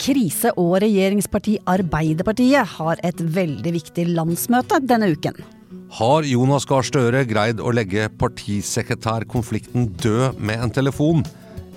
Krise- 0.00 0.52
og 0.56 0.78
regjeringsparti 0.82 1.58
Arbeiderpartiet 1.68 2.76
har 2.76 3.00
et 3.04 3.20
veldig 3.20 3.72
viktig 3.76 4.06
landsmøte 4.14 4.80
denne 4.82 5.10
uken. 5.12 5.36
Har 5.98 6.26
Jonas 6.26 6.64
Gahr 6.70 6.86
Støre 6.86 7.24
greid 7.26 7.60
å 7.60 7.72
legge 7.74 8.06
partisekretærkonflikten 8.20 9.90
død 10.00 10.38
med 10.38 10.62
en 10.62 10.72
telefon? 10.74 11.24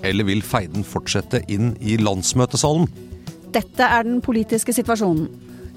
Eller 0.06 0.28
vil 0.28 0.44
feiden 0.46 0.86
fortsette 0.86 1.42
inn 1.52 1.74
i 1.82 1.98
landsmøtesalen? 1.98 2.88
Dette 3.54 3.86
er 3.86 4.06
den 4.08 4.22
politiske 4.22 4.74
situasjonen. 4.76 5.28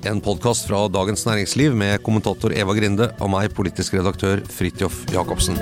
En 0.07 0.21
podkast 0.23 0.69
fra 0.69 0.85
Dagens 0.93 1.25
Næringsliv 1.27 1.75
med 1.75 2.03
kommentator 2.07 2.53
Eva 2.55 2.77
Grinde 2.77 3.11
og 3.19 3.33
meg, 3.33 3.51
politisk 3.57 3.97
redaktør 3.97 4.45
Fridtjof 4.53 5.03
Jacobsen. 5.11 5.59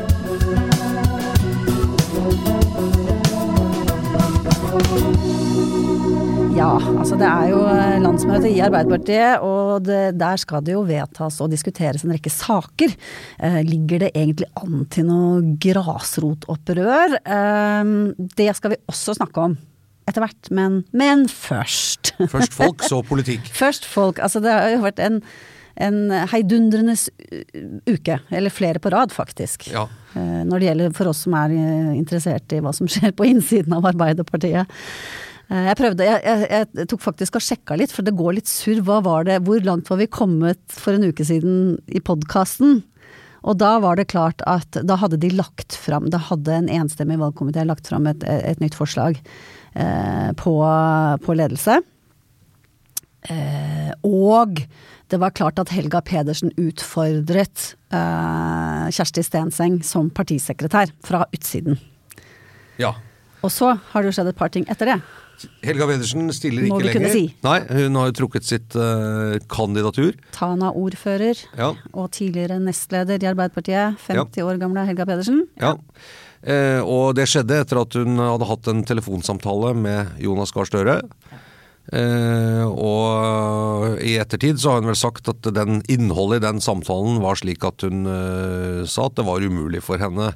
Ja, 6.54 6.76
altså 6.78 7.16
det 7.18 7.26
er 7.26 7.48
jo 7.50 7.62
eh, 7.66 7.96
landsmøte 7.98 8.46
i 8.46 8.60
Arbeiderpartiet, 8.62 9.42
og 9.42 9.82
det, 9.88 10.14
der 10.20 10.38
skal 10.38 10.62
det 10.62 10.76
jo 10.76 10.84
vedtas 10.86 11.40
og 11.42 11.50
diskuteres 11.50 12.04
en 12.06 12.12
rekke 12.14 12.30
saker. 12.30 12.92
Eh, 13.42 13.56
ligger 13.66 14.04
det 14.04 14.10
egentlig 14.14 14.46
an 14.60 14.84
til 14.94 15.08
noe 15.08 15.40
grasrotopprør? 15.64 17.16
Eh, 17.26 17.90
det 18.38 18.46
skal 18.54 18.74
vi 18.76 18.78
også 18.86 19.16
snakke 19.18 19.48
om 19.48 19.56
etter 20.06 20.22
hvert, 20.22 20.52
men, 20.54 20.78
men 20.94 21.26
først. 21.32 22.14
Først 22.30 22.54
folk, 22.54 22.86
så 22.86 23.02
politikk. 23.10 23.50
Først 23.50 23.90
folk. 23.90 24.22
Altså 24.22 24.44
det 24.44 24.54
har 24.54 24.70
jo 24.76 24.84
vært 24.86 25.02
en, 25.02 25.18
en 25.82 26.00
heidundrende 26.30 26.94
uke, 27.90 28.20
eller 28.30 28.54
flere 28.54 28.78
på 28.84 28.94
rad 28.94 29.10
faktisk. 29.16 29.72
Ja. 29.74 29.88
Eh, 30.14 30.42
Når 30.46 30.54
det 30.62 30.70
gjelder 30.70 30.96
for 31.02 31.10
oss 31.10 31.26
som 31.26 31.34
er 31.42 31.58
eh, 31.58 31.92
interessert 31.98 32.54
i 32.54 32.62
hva 32.62 32.70
som 32.78 32.86
skjer 32.86 33.10
på 33.18 33.26
innsiden 33.32 33.74
av 33.74 33.90
Arbeiderpartiet. 33.90 34.70
Eh, 35.50 35.66
Jeg 35.70 35.76
prøvde, 35.80 36.06
jeg, 36.08 36.22
jeg, 36.24 36.68
jeg 36.80 36.88
tok 36.92 37.04
faktisk 37.04 37.36
og 37.38 37.44
sjekka 37.44 37.76
litt, 37.80 37.92
for 37.92 38.06
det 38.06 38.16
går 38.16 38.38
litt 38.38 38.50
surr. 38.50 38.80
Hva 38.86 39.00
var 39.04 39.26
det, 39.28 39.42
hvor 39.44 39.60
langt 39.66 39.90
var 39.92 40.00
vi 40.00 40.06
kommet 40.10 40.60
for 40.72 40.96
en 40.96 41.04
uke 41.10 41.26
siden 41.26 41.78
i 41.88 42.00
podkasten? 42.04 42.82
Og 43.44 43.58
da 43.60 43.74
var 43.84 43.98
det 44.00 44.06
klart 44.08 44.40
at 44.48 44.78
da 44.88 44.96
hadde 44.96 45.18
de 45.20 45.28
lagt 45.36 45.76
fram, 45.76 46.06
da 46.08 46.16
hadde 46.30 46.54
en 46.56 46.70
enstemmig 46.72 47.18
valgkomité 47.20 47.66
lagt 47.68 47.90
fram 47.90 48.06
et, 48.08 48.24
et 48.24 48.62
nytt 48.62 48.76
forslag 48.78 49.18
eh, 49.76 50.30
på, 50.40 50.54
på 51.26 51.36
ledelse. 51.36 51.76
Eh, 53.28 53.92
og 54.04 54.62
det 55.12 55.20
var 55.20 55.34
klart 55.36 55.60
at 55.60 55.72
Helga 55.76 56.00
Pedersen 56.04 56.52
utfordret 56.60 57.74
eh, 57.92 58.86
Kjersti 58.92 59.24
Stenseng 59.24 59.82
som 59.84 60.08
partisekretær 60.12 60.92
fra 61.04 61.26
utsiden. 61.32 61.76
ja. 62.80 62.94
Og 63.44 63.50
så 63.52 63.74
har 63.76 64.00
det 64.00 64.08
jo 64.08 64.14
skjedd 64.16 64.30
et 64.30 64.38
par 64.40 64.48
ting 64.48 64.64
etter 64.72 64.88
det. 64.88 64.94
Helga 65.64 65.86
Pedersen 65.90 66.28
stiller 66.36 66.66
ikke 66.68 66.82
lenger. 66.86 67.08
si. 67.12 67.24
Nei, 67.44 67.58
hun 67.68 67.98
har 68.00 68.10
jo 68.10 68.16
trukket 68.20 68.46
sitt 68.48 68.76
uh, 68.78 69.36
kandidatur. 69.50 70.14
Tana-ordfører 70.36 71.44
Ja. 71.58 71.72
og 71.92 72.10
tidligere 72.16 72.60
nestleder 72.62 73.22
i 73.22 73.30
Arbeiderpartiet, 73.32 73.98
50 74.08 74.42
år 74.46 74.60
gamle 74.62 74.86
Helga 74.88 75.06
Pedersen. 75.08 75.44
Ja. 75.60 75.74
Eh, 76.44 76.80
og 76.84 77.14
det 77.16 77.24
skjedde 77.30 77.62
etter 77.62 77.80
at 77.80 77.94
hun 77.96 78.18
hadde 78.20 78.48
hatt 78.50 78.68
en 78.68 78.82
telefonsamtale 78.84 79.72
med 79.78 80.18
Jonas 80.20 80.52
Gahr 80.52 80.68
Støre. 80.68 80.98
Eh, 81.92 82.64
og 82.64 83.98
i 84.00 84.14
ettertid 84.20 84.56
så 84.60 84.72
har 84.72 84.80
hun 84.80 84.88
vel 84.88 84.96
sagt 84.96 85.28
at 85.28 85.44
den 85.52 85.82
innholdet 85.92 86.40
i 86.40 86.46
den 86.46 86.60
samtalen 86.64 87.18
var 87.20 87.36
slik 87.36 87.64
at 87.68 87.84
hun 87.84 88.06
eh, 88.08 88.84
sa 88.88 89.10
at 89.10 89.18
det 89.18 89.26
var 89.28 89.44
umulig 89.44 89.82
for 89.84 90.00
henne 90.00 90.30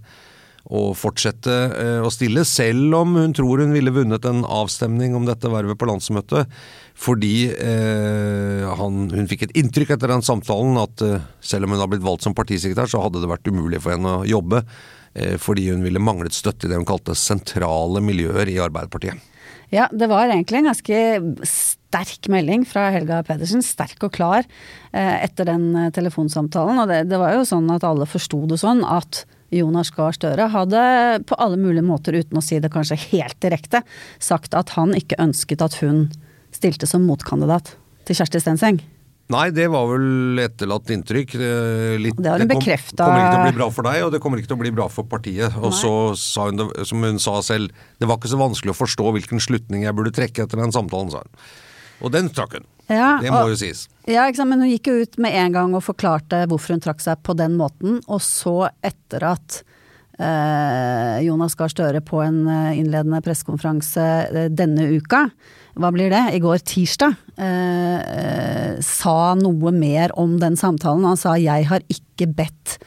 å 0.68 0.90
fortsette 0.96 1.54
eh, 1.72 2.00
å 2.04 2.10
stille, 2.12 2.44
selv 2.44 2.96
om 2.98 3.16
hun 3.16 3.32
tror 3.36 3.62
hun 3.64 3.72
ville 3.72 3.92
vunnet 3.94 4.26
en 4.28 4.42
avstemning 4.44 5.16
om 5.16 5.24
dette 5.28 5.48
vervet 5.52 5.80
på 5.80 5.88
landsmøtet. 5.88 6.50
Fordi 6.98 7.48
eh, 7.54 8.66
han, 8.80 9.00
hun 9.14 9.30
fikk 9.30 9.46
et 9.46 9.56
inntrykk 9.60 9.94
etter 9.96 10.12
den 10.12 10.24
samtalen 10.26 10.76
at 10.82 11.04
eh, 11.06 11.24
selv 11.40 11.68
om 11.68 11.76
hun 11.76 11.84
har 11.84 11.90
blitt 11.92 12.04
valgt 12.04 12.26
som 12.26 12.36
partisekretær, 12.36 12.90
så 12.90 13.00
hadde 13.04 13.22
det 13.22 13.30
vært 13.30 13.48
umulig 13.48 13.80
for 13.84 13.96
henne 13.96 14.18
å 14.20 14.28
jobbe. 14.28 14.64
Eh, 15.14 15.36
fordi 15.40 15.70
hun 15.70 15.84
ville 15.86 16.02
manglet 16.02 16.36
støtte 16.36 16.66
i 16.66 16.72
det 16.72 16.78
hun 16.78 16.88
kalte 16.88 17.16
sentrale 17.18 18.02
miljøer 18.04 18.50
i 18.50 18.60
Arbeiderpartiet. 18.62 19.24
Ja, 19.72 19.88
det 19.92 20.08
var 20.08 20.30
egentlig 20.30 20.62
en 20.62 20.70
ganske 20.70 21.00
sterk 21.48 22.28
melding 22.32 22.64
fra 22.68 22.86
Helga 22.94 23.20
Pedersen, 23.26 23.64
sterk 23.64 24.00
og 24.06 24.14
klar, 24.16 24.46
eh, 24.92 25.24
etter 25.24 25.48
den 25.48 25.70
eh, 25.76 25.90
telefonsamtalen. 25.92 26.80
Og 26.82 26.88
det, 26.88 27.02
det 27.10 27.20
var 27.20 27.36
jo 27.36 27.48
sånn 27.48 27.68
at 27.74 27.84
alle 27.84 28.08
forsto 28.08 28.44
det 28.48 28.60
sånn 28.60 28.84
at 28.84 29.24
Jonas 29.54 29.90
Gahr 29.94 30.12
Støre 30.12 30.48
hadde 30.52 30.82
på 31.28 31.36
alle 31.40 31.56
mulige 31.60 31.84
måter, 31.86 32.18
uten 32.18 32.36
å 32.38 32.42
si 32.44 32.58
det 32.60 32.70
kanskje 32.74 32.98
helt 33.14 33.38
direkte, 33.40 33.82
sagt 34.20 34.54
at 34.58 34.74
han 34.76 34.92
ikke 34.98 35.16
ønsket 35.22 35.62
at 35.64 35.78
hun 35.80 36.06
stilte 36.52 36.86
som 36.88 37.04
motkandidat 37.08 37.74
til 38.08 38.16
Kjersti 38.18 38.40
Stenseng. 38.40 38.80
Nei, 39.28 39.50
det 39.52 39.66
var 39.68 39.84
vel 39.90 40.40
etterlatt 40.40 40.88
inntrykk. 40.88 41.34
Litt, 42.00 42.16
Det 42.16 42.30
har 42.30 42.40
hun 42.40 42.48
kom- 42.48 42.62
bekreftet. 42.62 42.96
kommer 42.96 43.20
ikke 43.20 43.34
til 43.34 43.40
å 43.42 43.48
bli 43.50 43.58
bra 43.58 43.66
for 43.70 43.82
deg, 43.84 44.02
og 44.06 44.12
det 44.12 44.20
kommer 44.24 44.38
ikke 44.40 44.48
til 44.48 44.56
å 44.56 44.60
bli 44.62 44.70
bra 44.72 44.86
for 44.88 45.04
partiet. 45.04 45.52
Og 45.60 45.72
så 45.76 46.16
sa 46.16 46.46
hun 46.48 46.56
det, 46.56 46.86
som 46.88 47.02
hun 47.04 47.18
sa 47.20 47.34
selv, 47.44 47.68
det 48.00 48.08
var 48.08 48.16
ikke 48.16 48.32
så 48.32 48.40
vanskelig 48.40 48.72
å 48.72 48.78
forstå 48.80 49.12
hvilken 49.12 49.38
slutning 49.44 49.84
jeg 49.84 49.94
burde 49.94 50.14
trekke 50.16 50.46
etter 50.46 50.56
den 50.56 50.72
samtalen, 50.72 51.10
sa 51.12 51.18
hun. 51.20 51.28
Og 52.00 52.12
den 52.12 52.30
trakk 52.30 52.56
hun. 52.56 52.64
Ja, 52.88 53.18
det 53.20 53.30
må 53.30 53.42
og- 53.44 53.50
jo 53.52 53.56
sies. 53.60 53.86
Ja, 54.08 54.24
men 54.44 54.60
hun 54.60 54.70
gikk 54.70 54.86
jo 54.88 55.02
ut 55.02 55.18
med 55.18 55.34
en 55.36 55.52
gang 55.52 55.74
og 55.74 55.84
forklarte 55.84 56.46
hvorfor 56.48 56.72
hun 56.72 56.80
trakk 56.80 57.00
seg 57.04 57.20
på 57.22 57.36
den 57.36 57.56
måten, 57.58 58.00
og 58.08 58.20
så 58.24 58.70
etter 58.82 59.22
at 59.22 59.62
eh, 60.18 61.20
Jonas 61.26 61.54
Gahr 61.54 61.68
Støre 61.68 62.00
på 62.00 62.22
en 62.24 62.46
eh, 62.48 62.78
innledende 62.80 63.20
pressekonferanse 63.24 64.06
eh, 64.32 64.48
denne 64.48 64.88
uka, 64.96 65.26
hva 65.78 65.92
blir 65.94 66.10
det, 66.10 66.22
i 66.34 66.40
går 66.42 66.64
tirsdag, 66.66 67.14
eh, 67.38 67.98
eh, 68.00 68.80
sa 68.82 69.34
noe 69.38 69.72
mer 69.76 70.14
om 70.18 70.38
den 70.40 70.56
samtalen. 70.58 71.04
Han 71.06 71.16
sa 71.20 71.36
'jeg 71.36 71.66
har 71.66 71.80
ikke 71.88 72.32
bedt' 72.34 72.78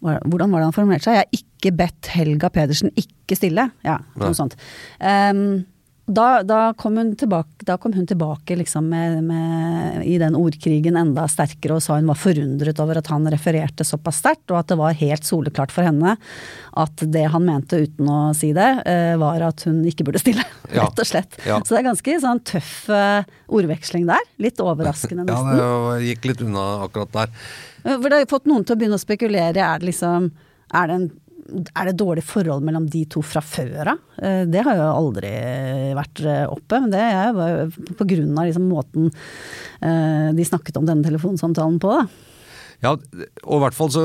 Hvordan 0.00 0.52
var 0.52 0.60
det 0.60 0.66
han 0.66 0.72
formulerte 0.72 1.04
seg? 1.04 1.14
'Jeg 1.14 1.24
har 1.26 1.32
ikke 1.32 1.76
bedt 1.76 2.06
Helga 2.06 2.48
Pedersen 2.48 2.90
ikke 2.94 3.34
stille'. 3.34 3.70
Ja, 3.84 3.98
noe 4.16 4.30
Nei. 4.30 4.32
sånt. 4.32 4.54
Ehm, 5.00 5.66
da, 6.08 6.42
da, 6.42 6.58
kom 6.76 6.96
tilbake, 7.16 7.66
da 7.68 7.76
kom 7.76 7.92
hun 7.92 8.06
tilbake 8.08 8.56
liksom 8.56 8.86
med, 8.88 9.18
med, 9.24 10.06
i 10.08 10.16
den 10.18 10.36
ordkrigen 10.38 10.96
enda 10.96 11.26
sterkere 11.28 11.76
og 11.76 11.84
sa 11.84 11.98
hun 11.98 12.08
var 12.08 12.18
forundret 12.18 12.80
over 12.80 13.00
at 13.00 13.10
han 13.12 13.28
refererte 13.28 13.84
såpass 13.84 14.22
sterkt, 14.22 14.46
og 14.48 14.62
at 14.62 14.70
det 14.72 14.78
var 14.80 14.96
helt 14.96 15.28
soleklart 15.28 15.74
for 15.74 15.84
henne 15.84 16.16
at 16.78 17.04
det 17.12 17.26
han 17.32 17.44
mente 17.44 17.82
uten 17.84 18.08
å 18.08 18.18
si 18.36 18.54
det, 18.56 18.70
eh, 18.88 19.14
var 19.20 19.44
at 19.50 19.66
hun 19.68 19.82
ikke 19.88 20.08
burde 20.08 20.22
stille. 20.24 20.46
Ja. 20.68 20.82
Rett 20.84 20.98
og 21.00 21.06
slett. 21.08 21.36
Ja. 21.48 21.54
Så 21.64 21.72
det 21.72 21.78
er 21.78 21.84
ganske 21.86 22.14
sånn 22.20 22.40
tøff 22.44 22.72
eh, 22.92 23.28
ordveksling 23.56 24.02
der. 24.04 24.26
Litt 24.36 24.60
overraskende, 24.60 25.24
nesten. 25.24 25.56
Ja, 25.56 25.70
det 25.96 26.10
gikk 26.10 26.28
litt 26.28 26.42
unna 26.44 26.64
akkurat 26.84 27.14
der. 27.14 27.32
For 27.86 28.04
det 28.04 28.18
har 28.18 28.20
jo 28.26 28.28
fått 28.34 28.50
noen 28.50 28.66
til 28.68 28.76
å 28.76 28.80
begynne 28.82 28.98
å 28.98 29.00
spekulere. 29.00 29.64
Er 29.64 29.80
det 29.80 29.88
liksom 29.88 30.28
er 30.76 30.90
det 30.90 30.98
en 30.98 31.08
er 31.48 31.88
det 31.88 31.96
dårlig 31.98 32.24
forhold 32.26 32.64
mellom 32.66 32.86
de 32.90 33.02
to 33.10 33.22
fra 33.24 33.42
før 33.44 33.92
av? 33.94 34.00
Eh, 34.20 34.42
det 34.50 34.62
har 34.66 34.78
jo 34.78 34.86
aldri 34.88 35.32
vært 35.96 36.22
eh, 36.24 36.44
oppe, 36.48 36.80
men 36.82 36.92
det 36.92 37.02
er 37.02 37.72
på 37.98 38.08
grunn 38.08 38.34
av 38.36 38.48
liksom 38.48 38.68
måten 38.70 39.08
eh, 39.08 40.28
de 40.36 40.46
snakket 40.46 40.80
om 40.80 40.88
denne 40.88 41.06
telefonsamtalen 41.06 41.80
på, 41.82 41.94
da. 41.94 42.06
Ja, 42.84 42.94
og 42.94 43.56
i 43.56 43.62
hvert 43.64 43.74
fall 43.74 43.94
så 43.94 44.02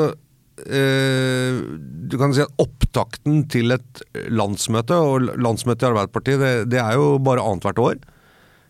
Du 0.53 2.13
kan 2.17 2.33
si 2.33 2.41
at 2.43 2.61
opptakten 2.61 3.43
til 3.49 3.73
et 3.73 4.01
landsmøte, 4.29 4.97
og 4.97 5.31
landsmøtet 5.41 5.85
i 5.85 5.89
Arbeiderpartiet, 5.89 6.41
det, 6.41 6.51
det 6.73 6.81
er 6.81 6.97
jo 6.97 7.15
bare 7.25 7.41
annethvert 7.41 7.81
år. 7.81 7.97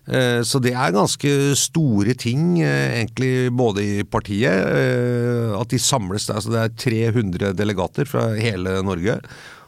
Eh, 0.03 0.41
så 0.43 0.59
det 0.59 0.73
er 0.75 0.91
ganske 0.91 1.31
store 1.55 2.15
ting, 2.19 2.59
eh, 2.61 2.99
egentlig 2.99 3.51
både 3.55 3.83
i 3.83 4.03
partiet. 4.03 4.51
Eh, 4.51 5.53
at 5.55 5.69
de 5.71 5.79
samles 5.79 6.27
der. 6.27 6.41
Så 6.41 6.51
det 6.51 6.59
er 6.59 6.75
300 6.75 7.53
delegater 7.55 8.05
fra 8.05 8.33
hele 8.35 8.81
Norge. 8.83 9.21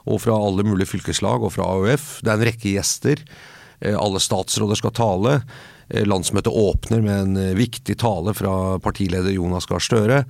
Og 0.06 0.22
fra 0.22 0.36
alle 0.36 0.64
mulige 0.64 0.92
fylkeslag 0.92 1.42
og 1.42 1.54
fra 1.56 1.64
AUF. 1.64 2.22
Det 2.22 2.30
er 2.30 2.38
en 2.38 2.48
rekke 2.52 2.76
gjester. 2.76 3.24
Alle 3.82 4.20
statsråder 4.22 4.78
skal 4.78 4.94
tale. 4.96 5.42
Eh, 5.90 6.06
landsmøtet 6.08 6.54
åpner 6.54 7.04
med 7.06 7.16
en 7.16 7.38
eh, 7.38 7.56
viktig 7.58 7.98
tale 8.02 8.34
fra 8.38 8.78
partileder 8.82 9.36
Jonas 9.36 9.68
Gahr 9.70 9.84
Støre. 9.84 10.24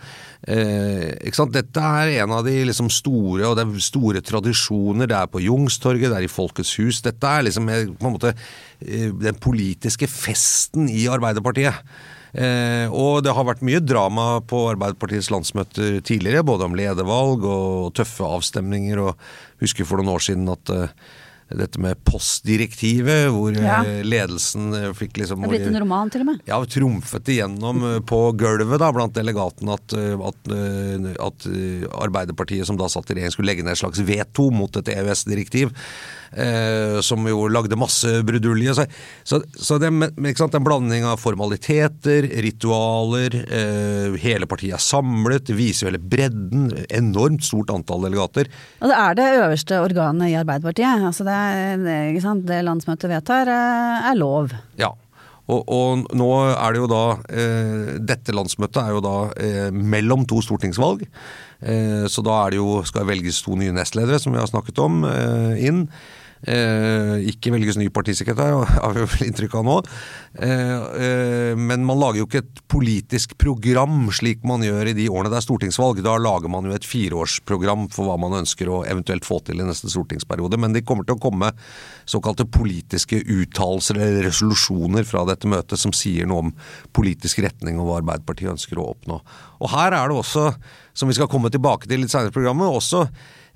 Eh, 0.48 1.32
Dette 1.56 1.86
er 2.02 2.16
en 2.24 2.36
av 2.36 2.44
de 2.48 2.58
liksom 2.68 2.90
store 2.92 3.48
og 3.48 3.56
det 3.56 3.66
er 3.66 3.86
store 3.86 4.24
tradisjoner. 4.26 5.08
Det 5.12 5.20
er 5.20 5.32
på 5.32 5.44
Jungstorget, 5.46 6.10
det 6.10 6.20
er 6.20 6.28
i 6.28 6.32
Folkets 6.32 6.76
hus. 6.82 7.04
Dette 7.06 7.32
er 7.32 7.48
liksom 7.48 7.72
eh, 7.72 7.88
på 7.94 8.10
en 8.10 8.18
måte 8.18 8.36
den 8.86 9.38
politiske 9.40 10.10
festen 10.12 10.90
i 10.92 11.06
Arbeiderpartiet. 11.08 11.80
Eh, 12.36 12.92
og 12.92 13.22
det 13.24 13.32
har 13.32 13.48
vært 13.48 13.64
mye 13.64 13.80
drama 13.80 14.42
på 14.44 14.66
Arbeiderpartiets 14.74 15.30
landsmøter 15.32 16.02
tidligere, 16.04 16.44
både 16.44 16.68
om 16.68 16.76
ledervalg 16.76 17.46
og 17.48 17.94
tøffe 17.96 18.28
avstemninger. 18.28 19.00
og 19.00 19.64
Husker 19.64 19.88
for 19.88 20.02
noen 20.02 20.18
år 20.18 20.26
siden 20.26 20.50
at 20.52 20.74
eh, 20.74 20.92
dette 21.54 21.78
med 21.82 22.00
postdirektivet, 22.08 23.28
hvor 23.30 23.54
ja. 23.54 23.78
Eh, 23.86 24.02
ledelsen 24.06 24.74
eh, 24.74 24.88
fikk 24.98 25.20
liksom 25.22 25.44
Det 25.44 25.50
er 25.50 25.54
blitt 25.54 25.68
en 25.70 25.80
roman, 25.84 26.10
til 26.10 26.24
og 26.24 26.30
med? 26.32 26.42
Ja, 26.50 26.58
trumfet 26.66 27.30
igjennom 27.36 27.84
eh, 27.86 28.00
på 28.02 28.20
gulvet 28.40 28.82
da, 28.82 28.90
blant 28.96 29.14
delegatene 29.14 29.78
at, 29.78 29.94
at, 30.32 30.52
at, 31.28 31.48
Arbeiderpartiet, 32.02 32.66
som 32.66 32.80
da 32.82 32.90
satt 32.90 33.14
i 33.14 33.20
regjering, 33.20 33.36
skulle 33.36 33.52
legge 33.52 33.66
ned 33.66 33.76
et 33.76 33.84
slags 33.84 34.02
veto 34.08 34.50
mot 34.54 34.82
et 34.82 34.90
EØS-direktiv. 34.96 35.74
Eh, 36.32 37.00
som 37.06 37.26
jo 37.30 37.46
lagde 37.52 37.78
masse 37.80 38.10
brudulje. 38.26 38.76
Så, 38.76 38.86
så, 39.24 39.42
så 39.56 39.78
det, 39.82 39.92
sant, 40.38 40.58
en 40.58 40.66
blanding 40.66 41.06
av 41.08 41.22
formaliteter, 41.22 42.28
ritualer, 42.46 43.38
eh, 43.46 44.18
hele 44.24 44.50
partiet 44.50 44.78
er 44.80 44.84
samlet, 44.84 45.54
viser 45.56 45.92
hele 45.92 46.02
bredden. 46.02 46.72
Enormt 46.90 47.46
stort 47.46 47.74
antall 47.74 48.08
delegater. 48.08 48.52
Og 48.82 48.92
det 48.92 49.00
er 49.00 49.18
det 49.18 49.32
øverste 49.40 49.82
organet 49.84 50.34
i 50.34 50.38
Arbeiderpartiet. 50.40 51.08
Altså 51.12 51.28
det, 51.28 51.40
det, 51.86 52.36
det 52.50 52.62
landsmøtet 52.68 53.12
vedtar, 53.12 53.52
eh, 53.52 54.12
er 54.12 54.20
lov. 54.20 54.56
Ja. 54.82 54.94
Og, 55.46 55.62
og, 55.70 56.06
nå 56.18 56.30
er 56.50 56.74
det 56.74 56.80
jo 56.80 56.88
da 56.90 57.04
eh, 57.30 57.98
Dette 58.02 58.34
landsmøtet 58.34 58.80
er 58.82 58.96
jo 58.96 59.02
da 59.06 59.18
eh, 59.38 59.68
mellom 59.70 60.26
to 60.30 60.42
stortingsvalg. 60.42 61.06
Eh, 61.66 62.06
så 62.12 62.24
da 62.26 62.38
er 62.44 62.54
det 62.54 62.62
jo, 62.62 62.80
skal 62.86 63.08
velges 63.10 63.42
to 63.46 63.58
nye 63.60 63.74
nestledere, 63.76 64.22
som 64.22 64.36
vi 64.36 64.42
har 64.42 64.50
snakket 64.52 64.82
om, 64.84 65.02
inn. 65.58 65.86
Eh, 66.46 67.24
ikke 67.32 67.50
velges 67.56 67.78
ny 67.80 67.88
partisekretær, 67.94 68.54
har 68.84 68.94
vi 68.94 69.06
vel 69.10 69.30
inntrykk 69.30 69.56
av 69.58 69.66
nå. 69.66 69.76
Eh, 70.46 70.74
eh, 71.02 71.54
men 71.58 71.86
man 71.88 71.98
lager 71.98 72.22
jo 72.22 72.28
ikke 72.28 72.44
et 72.44 72.62
politisk 72.70 73.34
program 73.42 74.12
slik 74.14 74.44
man 74.46 74.62
gjør 74.66 74.92
i 74.92 74.96
de 74.98 75.08
årene 75.10 75.32
det 75.34 75.40
er 75.40 75.46
stortingsvalg. 75.48 76.04
Da 76.06 76.18
lager 76.22 76.52
man 76.54 76.68
jo 76.70 76.76
et 76.76 76.86
fireårsprogram 76.86 77.88
for 77.96 78.10
hva 78.10 78.18
man 78.22 78.38
ønsker 78.44 78.70
å 78.70 78.84
eventuelt 78.86 79.26
få 79.26 79.40
til 79.48 79.62
i 79.62 79.66
neste 79.66 79.90
stortingsperiode. 79.90 80.60
Men 80.62 80.76
det 80.76 80.86
kommer 80.86 81.08
til 81.08 81.18
å 81.18 81.24
komme 81.24 81.50
såkalte 82.06 82.46
politiske 82.46 83.24
uttalelser 83.24 83.98
eller 83.98 84.28
resolusjoner 84.30 85.08
fra 85.08 85.24
dette 85.26 85.50
møtet 85.50 85.82
som 85.82 85.96
sier 85.96 86.30
noe 86.30 86.46
om 86.46 86.52
politisk 86.96 87.42
retning 87.46 87.80
og 87.80 87.90
hva 87.90 88.02
Arbeiderpartiet 88.04 88.54
ønsker 88.54 88.82
å 88.82 88.92
oppnå. 88.94 89.18
Og 89.66 89.74
her 89.74 89.96
er 89.98 90.12
det 90.12 90.20
også, 90.20 90.52
som 90.94 91.10
vi 91.10 91.18
skal 91.18 91.32
komme 91.32 91.50
tilbake 91.54 91.90
til 91.90 92.04
litt 92.04 92.14
senere 92.14 92.30
i 92.30 92.36
programmet, 92.36 92.70
også 92.70 93.08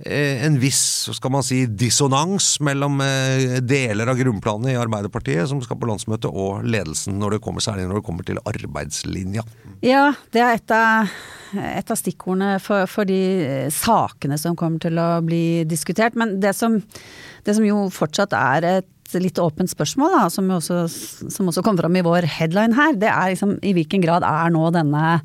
en 0.06 0.56
viss 0.60 1.10
skal 1.12 1.32
man 1.34 1.44
si, 1.44 1.66
dissonans 1.68 2.54
mellom 2.64 3.02
eh, 3.04 3.58
deler 3.60 4.08
av 4.08 4.20
grunnplanet 4.20 4.72
i 4.72 4.78
Arbeiderpartiet 4.80 5.50
som 5.52 5.60
skal 5.64 5.80
på 5.80 5.90
landsmøte, 5.90 6.32
og 6.32 6.64
ledelsen, 6.64 7.18
når 7.20 7.36
det 7.36 7.42
kommer, 7.44 7.64
særlig 7.64 7.90
når 7.90 8.00
det 8.00 8.06
kommer 8.08 8.28
til 8.28 8.40
arbeidslinja. 8.48 9.44
Ja, 9.84 10.06
det 10.32 10.44
er 10.46 10.56
et 10.56 10.76
av, 10.76 11.12
et 11.60 11.92
av 11.92 12.00
stikkordene 12.00 12.54
for, 12.64 12.88
for, 12.92 13.10
de 13.10 13.68
sakene 13.76 14.40
som 14.40 14.56
kommer 14.60 14.80
til 14.84 15.00
å 15.02 15.10
bli 15.26 15.66
diskutert. 15.68 16.16
Men 16.20 16.38
det 16.40 16.56
som, 16.56 16.80
det 17.44 17.60
som 17.60 17.68
jo 17.68 17.84
fortsatt 17.92 18.36
er 18.40 18.72
et 18.78 19.20
litt 19.20 19.40
åpent 19.42 19.72
spørsmål, 19.72 20.16
da, 20.16 20.26
som, 20.32 20.48
også, 20.54 20.84
som 21.34 21.52
også 21.52 21.64
kom 21.66 21.80
fram 21.80 21.96
i 21.98 22.06
vår 22.06 22.28
headline 22.40 22.78
her, 22.78 22.96
det 23.00 23.10
er 23.12 23.34
liksom 23.34 23.58
i 23.66 23.76
hvilken 23.76 24.04
grad 24.06 24.24
er 24.28 24.54
nå 24.54 24.70
denne 24.76 25.18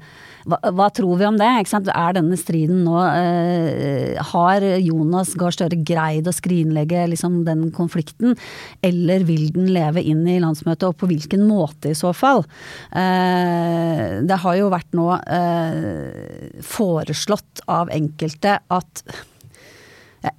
hva, 0.44 0.58
hva, 0.76 0.88
tror 0.93 1.19
vi 1.20 1.26
om 1.29 1.38
det? 1.41 1.49
Er 1.49 2.17
denne 2.17 2.37
striden 2.38 2.82
nå 2.87 2.99
eh, 3.08 4.20
Har 4.32 4.64
Jonas 4.82 5.35
Gahr 5.41 5.55
Støre 5.55 5.79
greid 5.81 6.29
å 6.29 6.35
skrinlegge 6.35 7.06
liksom, 7.12 7.43
den 7.49 7.67
konflikten, 7.75 8.37
eller 8.85 9.25
vil 9.29 9.49
den 9.55 9.70
leve 9.75 10.05
inn 10.05 10.25
i 10.29 10.41
landsmøtet, 10.43 10.88
og 10.91 10.99
på 11.00 11.08
hvilken 11.11 11.46
måte 11.49 11.93
i 11.93 11.99
så 11.99 12.12
fall? 12.17 12.44
Eh, 12.93 14.20
det 14.25 14.41
har 14.44 14.58
jo 14.61 14.73
vært 14.73 14.96
nå 14.96 15.11
eh, 15.23 16.50
foreslått 16.64 17.64
av 17.70 17.93
enkelte 17.94 18.58
at 18.73 19.06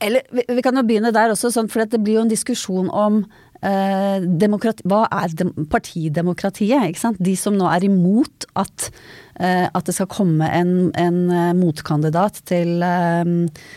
eller 0.01 0.25
vi 0.33 0.63
kan 0.65 0.77
jo 0.77 0.81
begynne 0.81 1.11
der 1.13 1.29
også, 1.29 1.51
sånn, 1.53 1.67
for 1.69 1.85
det 1.85 1.99
blir 2.01 2.17
jo 2.17 2.23
en 2.23 2.31
diskusjon 2.31 2.87
om 2.89 3.19
hva 3.61 5.03
er 5.11 5.35
partidemokratiet? 5.71 7.05
De 7.19 7.35
som 7.39 7.55
nå 7.57 7.69
er 7.71 7.87
imot 7.87 8.49
at 8.55 8.91
Eh, 9.35 9.65
at 9.67 9.83
det 9.83 9.95
skal 9.97 10.07
komme 10.07 10.47
en, 10.47 10.91
en 10.95 11.17
eh, 11.27 11.51
motkandidat 11.57 12.39
til 12.47 12.79
eh, 12.85 13.31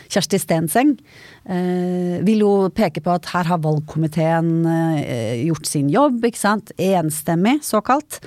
Kjersti 0.07 0.39
Stenseng. 0.39 0.95
Vil 1.49 2.43
jo 2.43 2.69
peke 2.77 3.01
på 3.01 3.09
at 3.09 3.25
her 3.31 3.47
har 3.49 3.61
valgkomiteen 3.63 4.51
gjort 5.47 5.65
sin 5.65 5.87
jobb, 5.89 6.19
ikke 6.27 6.37
sant. 6.37 6.69
Enstemmig, 6.77 7.55
såkalt. 7.65 8.19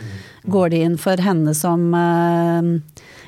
Går 0.50 0.73
de 0.73 0.80
inn 0.88 0.97
for 0.99 1.23
henne 1.23 1.54
som 1.54 1.85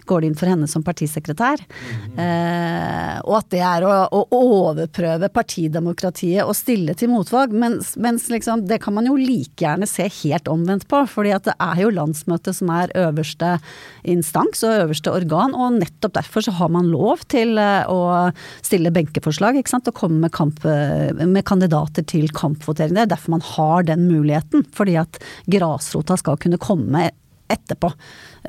går 0.08 0.22
de 0.22 0.30
inn 0.30 0.36
for 0.38 0.50
henne 0.50 0.68
som 0.70 0.84
partisekretær. 0.84 1.62
Mm. 1.64 2.18
Eh, 2.20 3.16
og 3.24 3.38
at 3.38 3.50
det 3.54 3.62
er 3.64 3.86
å, 3.86 3.92
å, 4.12 4.22
overprøve 4.34 5.30
partidemokratiet 5.32 6.44
og 6.44 6.56
stille 6.58 6.96
til 6.98 7.12
motvalg. 7.12 7.54
Mens, 7.56 7.94
mens 8.00 8.28
liksom, 8.32 8.66
det 8.68 8.80
kan 8.84 8.96
man 8.96 9.08
jo 9.08 9.16
like 9.18 9.64
gjerne 9.64 9.88
se 9.88 10.08
helt 10.22 10.50
omvendt 10.50 10.86
på. 10.90 11.04
fordi 11.10 11.34
at 11.36 11.48
det 11.48 11.56
er 11.62 11.82
jo 11.84 11.94
landsmøtet 11.94 12.58
som 12.58 12.72
er 12.74 12.92
øverste 12.98 13.56
instans 14.02 14.64
og 14.66 14.84
øverste 14.84 15.14
organ. 15.14 15.56
Og 15.56 15.80
nettopp 15.80 16.18
derfor 16.20 16.46
så 16.46 16.54
har 16.58 16.72
man 16.74 16.90
lov 16.92 17.24
til 17.32 17.58
eh, 17.60 17.88
å 17.88 18.30
stille 18.64 18.92
benkeforslag 18.94 19.60
ikke 19.60 19.76
sant? 19.76 19.88
og 19.90 19.98
komme 19.98 20.22
med, 20.22 20.32
kamp, 20.34 20.62
med 20.64 21.44
kandidater 21.48 22.06
til 22.08 22.30
kampvotering. 22.34 22.96
Det 22.96 23.04
er 23.04 23.12
derfor 23.14 23.36
man 23.36 23.48
har 23.54 23.88
den 23.88 24.08
muligheten. 24.10 24.64
Fordi 24.74 24.96
at 25.00 25.20
grasrota 25.50 26.18
skal 26.20 26.40
kunne 26.40 26.60
komme 26.60 27.08
etterpå. 27.54 27.90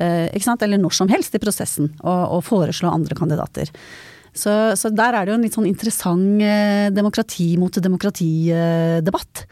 Eh? 0.01 0.27
Eller 0.33 0.81
når 0.81 0.97
som 0.97 1.11
helst 1.11 1.37
i 1.37 1.41
prosessen, 1.41 1.93
og, 2.01 2.37
og 2.37 2.43
foreslå 2.47 2.91
andre 2.91 3.17
kandidater. 3.17 3.71
Så, 4.35 4.51
så, 4.75 4.91
der 4.91 5.15
er 5.15 5.23
det 5.23 5.31
jo 5.31 5.37
en 5.39 5.45
litt 5.45 5.55
sånn 5.55 5.69
interessant 5.69 6.43
eh, 6.43 6.91
demokrati 6.91 7.53
mot 7.59 7.71
demokrati-debatt. 7.71 9.45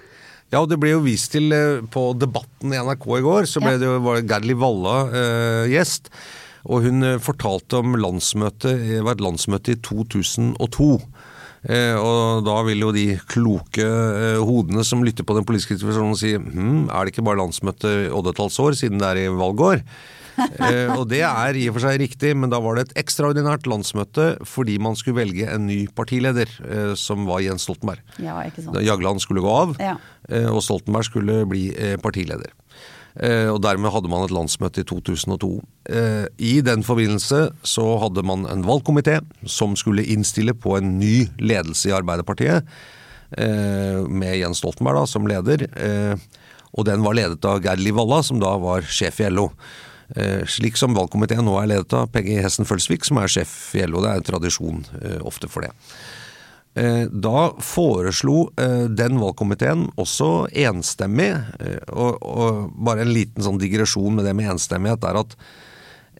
Ja, 0.51 0.59
og 0.59 0.67
det 0.69 0.77
ble 0.81 0.91
jo 0.91 1.05
vist 1.05 1.31
til 1.33 1.55
eh, 1.55 1.79
på 1.89 2.09
Debatten 2.19 2.75
i 2.75 2.81
NRK 2.83 3.07
i 3.17 3.23
går, 3.23 3.47
så 3.49 3.63
ble 3.63 3.77
det 3.79 3.87
jo, 3.87 4.01
var 4.03 4.25
Gerli 4.27 4.57
Walla 4.59 4.97
eh, 5.07 5.71
gjest. 5.71 6.11
Og 6.63 6.85
hun 6.85 7.03
fortalte 7.19 7.79
om 7.79 7.95
landsmøtet, 7.99 8.83
det 8.83 9.01
var 9.03 9.17
et 9.17 9.23
landsmøte 9.23 9.73
i 9.75 9.79
2002. 9.83 10.91
Eh, 11.63 11.95
og 11.95 12.41
da 12.43 12.57
vil 12.67 12.81
jo 12.83 12.89
de 12.91 13.05
kloke 13.31 13.83
eh, 13.85 14.39
hodene 14.43 14.83
som 14.83 15.03
lytter 15.05 15.23
på 15.23 15.35
den 15.37 15.45
politiske 15.47 15.77
situasjonen 15.77 16.17
si 16.19 16.33
hm, 16.35 16.89
er 16.91 17.05
det 17.07 17.13
ikke 17.13 17.23
bare 17.23 17.39
landsmøte 17.39 18.09
oddetallsår 18.11 18.75
siden 18.81 18.99
det 18.99 19.13
er 19.13 19.21
i 19.25 19.29
valgår? 19.31 19.85
Eh, 20.33 20.89
og 20.97 21.03
det 21.11 21.19
er 21.21 21.53
i 21.53 21.67
og 21.69 21.75
for 21.75 21.83
seg 21.83 21.99
riktig, 22.01 22.31
men 22.33 22.49
da 22.49 22.57
var 22.57 22.79
det 22.79 22.87
et 22.87 22.95
ekstraordinært 23.03 23.67
landsmøte 23.69 24.23
fordi 24.49 24.79
man 24.81 24.95
skulle 24.97 25.19
velge 25.19 25.45
en 25.45 25.67
ny 25.69 25.83
partileder, 25.93 26.49
som 26.97 27.27
var 27.29 27.43
Jens 27.45 27.67
Stoltenberg. 27.67 28.01
Ja. 28.17 28.39
Jagland 28.81 29.21
skulle 29.21 29.43
gå 29.45 29.51
av, 29.53 29.75
Ja. 29.77 29.93
eh, 30.33 30.47
og 30.49 30.63
Stoltenberg 30.65 31.05
skulle 31.05 31.35
bli 31.45 31.67
partileder. 32.01 32.49
Eh, 33.21 33.47
Og 33.51 33.61
dermed 33.61 33.93
hadde 33.93 34.09
man 34.09 34.25
et 34.25 34.33
landsmøte 34.33 34.81
i 34.81 34.87
2002. 34.89 35.61
Eh, 35.85 36.25
I 36.41 36.53
den 36.65 36.81
forbindelse 36.85 37.51
så 37.61 37.85
hadde 38.01 38.23
man 38.25 38.47
en 38.49 38.65
valgkomité 38.65 39.19
som 39.45 39.75
skulle 39.77 40.05
innstille 40.05 40.55
på 40.57 40.77
en 40.79 40.97
ny 40.97 41.29
ledelse 41.37 41.89
i 41.91 41.93
Arbeiderpartiet, 41.93 42.65
eh, 43.37 44.01
med 44.09 44.37
Jens 44.39 44.63
Stoltenberg 44.63 45.03
da 45.03 45.05
som 45.05 45.27
leder. 45.27 45.67
Og 46.73 46.85
den 46.85 47.03
var 47.03 47.13
ledet 47.13 47.45
av 47.45 47.61
Gerd 47.61 47.79
Liv 47.79 47.93
Valla, 47.93 48.23
som 48.23 48.39
da 48.39 48.57
var 48.57 48.81
sjef 48.81 49.19
i 49.21 49.29
LO. 49.29 49.51
Slik 50.49 50.75
som 50.75 50.93
valgkomiteen 50.93 51.45
nå 51.45 51.53
er 51.61 51.67
ledet 51.67 51.93
av 51.93 52.09
Peggy 52.11 52.41
Hessen 52.41 52.65
Følsvik, 52.65 53.05
som 53.05 53.17
er 53.17 53.29
sjef 53.29 53.75
i 53.75 53.85
LO. 53.85 54.01
Det 54.01 54.09
er 54.09 54.15
en 54.15 54.25
tradisjon 54.25 54.85
ofte 55.21 55.47
for 55.47 55.61
det. 55.61 55.69
Eh, 56.75 57.05
Da 57.05 57.53
foreslo 57.61 58.47
eh, 58.57 58.87
den 58.89 59.19
valgkomiteen 59.21 59.91
også 60.01 60.47
enstemmig, 60.49 61.29
eh, 61.61 61.77
og, 61.93 62.71
bare 62.73 63.05
en 63.05 63.13
liten 63.13 63.45
sånn 63.45 63.61
digresjon 63.61 64.17
med 64.17 64.25
det 64.25 64.33
med 64.37 64.55
enstemmighet, 64.55 65.05
er 65.05 65.21
at 65.21 65.37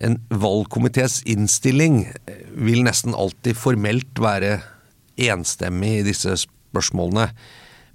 en 0.04 0.20
valgkomités 0.30 1.22
innstilling 1.30 2.04
vil 2.54 2.84
nesten 2.86 3.16
alltid 3.18 3.58
formelt 3.58 4.20
være 4.22 4.60
enstemmig 5.22 6.00
i 6.00 6.06
disse 6.06 6.36
spørsmålene. 6.44 7.30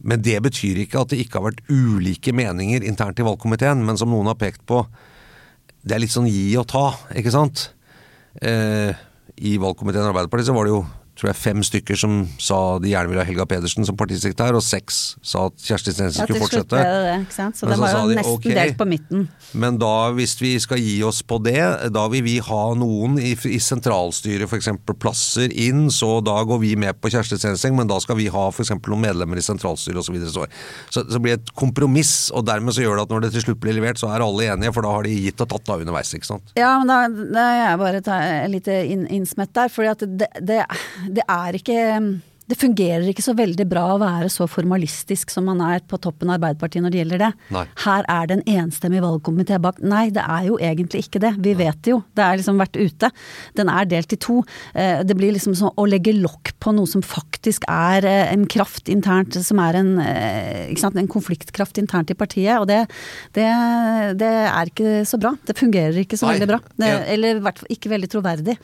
Men 0.03 0.23
det 0.23 0.38
betyr 0.43 0.79
ikke 0.83 1.03
at 1.03 1.12
det 1.12 1.19
ikke 1.23 1.38
har 1.38 1.49
vært 1.50 1.65
ulike 1.71 2.33
meninger 2.33 2.87
internt 2.87 3.19
i 3.19 3.27
valgkomiteen, 3.27 3.83
men 3.85 3.99
som 3.99 4.11
noen 4.15 4.31
har 4.31 4.38
pekt 4.38 4.62
på, 4.67 4.85
det 5.83 5.95
er 5.95 6.03
litt 6.03 6.15
sånn 6.15 6.31
gi 6.31 6.55
og 6.59 6.69
ta, 6.71 6.87
ikke 7.19 7.35
sant? 7.35 7.69
I 8.38 9.59
valgkomiteen 9.59 10.07
i 10.07 10.11
Arbeiderpartiet 10.12 10.49
så 10.49 10.55
var 10.55 10.69
det 10.69 10.77
jo 10.77 10.85
tror 11.19 11.33
jeg, 11.33 11.39
fem 11.41 11.63
stykker 11.67 11.99
som 11.99 12.21
sa 12.39 12.79
de 12.83 12.93
gjerne 12.93 13.11
ville 13.11 13.23
ha 13.23 13.27
Helga 13.27 13.47
Pedersen 13.51 13.87
som 13.87 13.97
partisekretær, 13.99 14.55
og 14.55 14.63
seks 14.63 15.17
sa 15.27 15.49
at 15.49 15.57
Kjersti 15.59 15.95
Stensen 15.95 16.23
Ja, 16.23 16.27
skulle 16.29 16.39
til 16.39 16.45
slutt 16.45 16.53
fortsette. 16.53 16.77
ble 16.77 16.85
det 16.87 17.01
det, 17.09 17.17
ikke 17.27 17.35
sant. 17.35 17.59
Så 17.59 17.67
det 17.67 17.79
var 17.81 17.95
jo 17.97 18.03
de, 18.13 18.19
nesten 18.21 18.37
okay, 18.37 18.55
delt 18.55 18.79
på 18.79 18.87
midten. 18.89 19.25
Men 19.59 19.81
da, 19.83 19.93
hvis 20.15 20.37
vi 20.39 20.53
skal 20.63 20.83
gi 20.83 20.95
oss 21.07 21.21
på 21.27 21.41
det, 21.43 21.59
da 21.95 22.05
vil 22.13 22.23
vi 22.27 22.37
ha 22.45 22.63
noen 22.79 23.19
i, 23.19 23.33
i 23.35 23.59
sentralstyret, 23.63 24.47
f.eks. 24.47 24.71
plasser 24.95 25.55
inn, 25.67 25.89
så 25.95 26.19
da 26.25 26.37
går 26.47 26.63
vi 26.63 26.75
med 26.79 27.01
på 27.03 27.11
Kjersti 27.13 27.41
Stenseng, 27.41 27.75
men 27.79 27.91
da 27.91 27.99
skal 28.05 28.19
vi 28.21 28.29
ha 28.33 28.47
f.eks. 28.53 28.75
noen 28.79 29.05
medlemmer 29.09 29.41
i 29.41 29.45
sentralstyret 29.45 29.99
osv. 29.99 30.09
Så, 30.09 30.15
videre. 30.15 30.49
så, 30.95 31.03
så 31.03 31.23
blir 31.23 31.35
det 31.35 31.43
et 31.43 31.55
kompromiss, 31.59 32.31
og 32.31 32.47
dermed 32.47 32.77
så 32.77 32.85
gjør 32.85 33.01
det 33.01 33.09
at 33.09 33.17
når 33.17 33.27
det 33.27 33.33
til 33.35 33.47
slutt 33.49 33.63
blir 33.63 33.77
levert, 33.77 33.99
så 33.99 34.13
er 34.15 34.25
alle 34.25 34.53
enige, 34.55 34.73
for 34.77 34.87
da 34.87 34.95
har 34.95 35.09
de 35.09 35.19
gitt 35.19 35.43
og 35.43 35.51
tatt 35.51 35.67
da 35.67 35.81
underveis, 35.83 36.15
ikke 36.15 36.31
sant. 36.31 36.55
Ja, 36.59 36.77
men 36.79 36.91
da, 36.91 37.01
da 37.35 37.49
er 37.49 37.61
jeg 37.65 37.83
bare 37.83 38.03
et 38.05 38.55
lite 38.55 38.79
inn, 38.87 39.05
innsmett 39.19 39.53
der. 39.57 39.73
fordi 39.73 39.91
at 39.91 40.07
det, 40.23 40.31
det, 40.47 40.63
det 41.09 41.25
er 41.29 41.59
ikke 41.59 41.79
det 42.49 42.57
fungerer 42.57 43.05
ikke 43.11 43.25
så 43.25 43.35
veldig 43.37 43.67
bra 43.69 43.83
å 43.93 43.99
være 44.00 44.31
så 44.33 44.47
formalistisk 44.49 45.28
som 45.33 45.45
man 45.50 45.61
er 45.67 45.83
på 45.85 45.99
toppen 46.00 46.31
av 46.31 46.38
Arbeiderpartiet 46.38 46.81
når 46.85 46.95
det 46.95 47.00
gjelder 47.02 47.21
det. 47.26 47.28
Nei. 47.52 47.64
Her 47.85 48.07
er 48.09 48.28
det 48.31 48.38
en 48.38 48.62
enstemmig 48.62 49.02
valgkomité 49.05 49.59
bak. 49.61 49.83
Nei, 49.85 50.07
det 50.17 50.25
er 50.25 50.47
jo 50.47 50.57
egentlig 50.57 51.02
ikke 51.05 51.21
det. 51.21 51.35
Vi 51.45 51.52
vet 51.59 51.83
det 51.85 51.93
jo. 51.93 51.99
Det 52.17 52.25
er 52.25 52.40
liksom 52.40 52.61
vært 52.62 52.78
ute. 52.81 53.11
Den 53.59 53.69
er 53.73 53.88
delt 53.90 54.14
i 54.17 54.21
to. 54.25 54.38
Eh, 54.73 55.02
Det 55.05 55.17
blir 55.19 55.35
liksom 55.37 55.57
sånn 55.59 55.75
å 55.76 55.85
legge 55.88 56.14
lokk 56.17 56.55
på 56.59 56.73
noe 56.73 56.88
som 56.88 57.05
faktisk 57.05 57.69
er 57.69 58.09
eh, 58.09 58.33
en 58.33 58.47
kraft 58.49 58.88
internt, 58.88 59.37
som 59.45 59.61
er 59.61 59.81
en, 59.83 59.93
eh, 60.00 60.73
sant, 60.81 60.97
en 60.97 61.11
konfliktkraft 61.11 61.76
internt 61.85 62.11
i 62.11 62.17
partiet. 62.17 62.57
Og 62.62 62.67
det, 62.73 62.81
det, 63.37 63.47
det 64.25 64.33
er 64.49 64.73
ikke 64.73 65.05
så 65.09 65.21
bra. 65.21 65.35
Det 65.45 65.59
fungerer 65.59 66.00
ikke 66.00 66.17
så 66.17 66.31
Nei. 66.31 66.38
veldig 66.38 66.50
bra. 66.55 66.62
Det, 66.81 66.95
eller 67.12 67.37
i 67.43 67.45
hvert 67.45 67.61
fall 67.61 67.76
ikke 67.76 67.93
veldig 67.93 68.12
troverdig. 68.17 68.57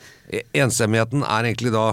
Enstemmigheten 0.57 1.21
er 1.21 1.51
egentlig 1.51 1.75
da 1.75 1.87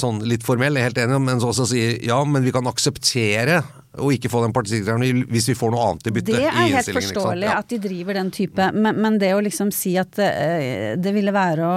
sånn 0.00 0.24
litt 0.26 0.42
formell, 0.42 0.74
jeg 0.74 0.82
er 0.82 0.90
helt 0.90 1.02
enig, 1.06 1.19
men 1.22 1.40
så 1.42 1.50
også 1.52 1.68
sier 1.72 2.00
ja, 2.06 2.18
men 2.24 2.44
vi 2.46 2.52
kan 2.54 2.68
akseptere 2.70 3.60
å 4.00 4.10
ikke 4.14 4.30
få 4.32 4.42
den 4.44 4.54
partisekretæren 4.56 5.24
hvis 5.30 5.50
vi 5.52 5.56
får 5.58 5.74
noe 5.74 5.88
annet 5.90 6.08
i 6.10 6.14
bytte. 6.16 6.36
Det 6.38 6.46
er 6.48 6.56
helt 6.76 6.92
forståelig 6.96 7.48
Ja. 7.50 7.58
at 7.58 7.68
de 7.72 7.80
driver 7.82 8.18
den 8.20 8.30
type, 8.34 8.70
men, 8.72 9.00
men 9.00 9.18
det 9.20 9.32
å 9.36 9.42
liksom 9.44 9.72
si 9.74 9.96
at 10.00 10.18
eh, 10.22 10.96
det 11.00 11.14
ville 11.16 11.34
være 11.34 11.66
å, 11.66 11.76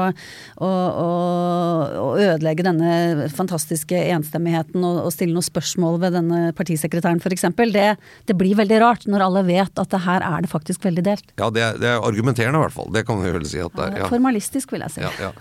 å, 0.64 0.72
å, 1.04 2.08
ødelegge 2.20 2.66
denne 2.68 3.28
fantastiske 3.34 3.98
enstemmigheten 4.14 4.84
og, 4.84 5.04
og 5.08 5.14
stille 5.16 5.36
noen 5.36 5.46
spørsmål 5.46 6.00
ved 6.04 6.18
denne 6.20 6.42
partisekretæren 6.58 7.22
f.eks., 7.24 7.48
det, 7.74 7.88
det 8.30 8.38
blir 8.38 8.58
veldig 8.60 8.80
rart 8.84 9.08
når 9.10 9.28
alle 9.28 9.46
vet 9.48 9.80
at 9.82 9.94
det 9.94 10.04
her 10.06 10.24
er 10.26 10.44
det 10.46 10.52
faktisk 10.52 10.84
veldig 10.86 11.06
delt. 11.06 11.32
Ja, 11.40 11.50
det 11.54 11.64
det 11.80 11.90
er 11.90 12.04
argumenterende 12.04 12.60
i 12.60 12.64
hvert 12.66 12.76
fall. 12.76 12.92
Det 12.94 13.04
kan 13.08 13.22
vi 13.24 13.34
vel 13.34 13.46
si 13.48 13.62
at 13.64 13.74
det 13.78 13.88
er. 13.88 14.00
Ja. 14.04 14.10
Formalistisk, 14.12 14.74
vil 14.76 14.86
jeg 14.86 14.96
si. 14.96 15.04
Ja, 15.04 15.12
ja. 15.30 15.32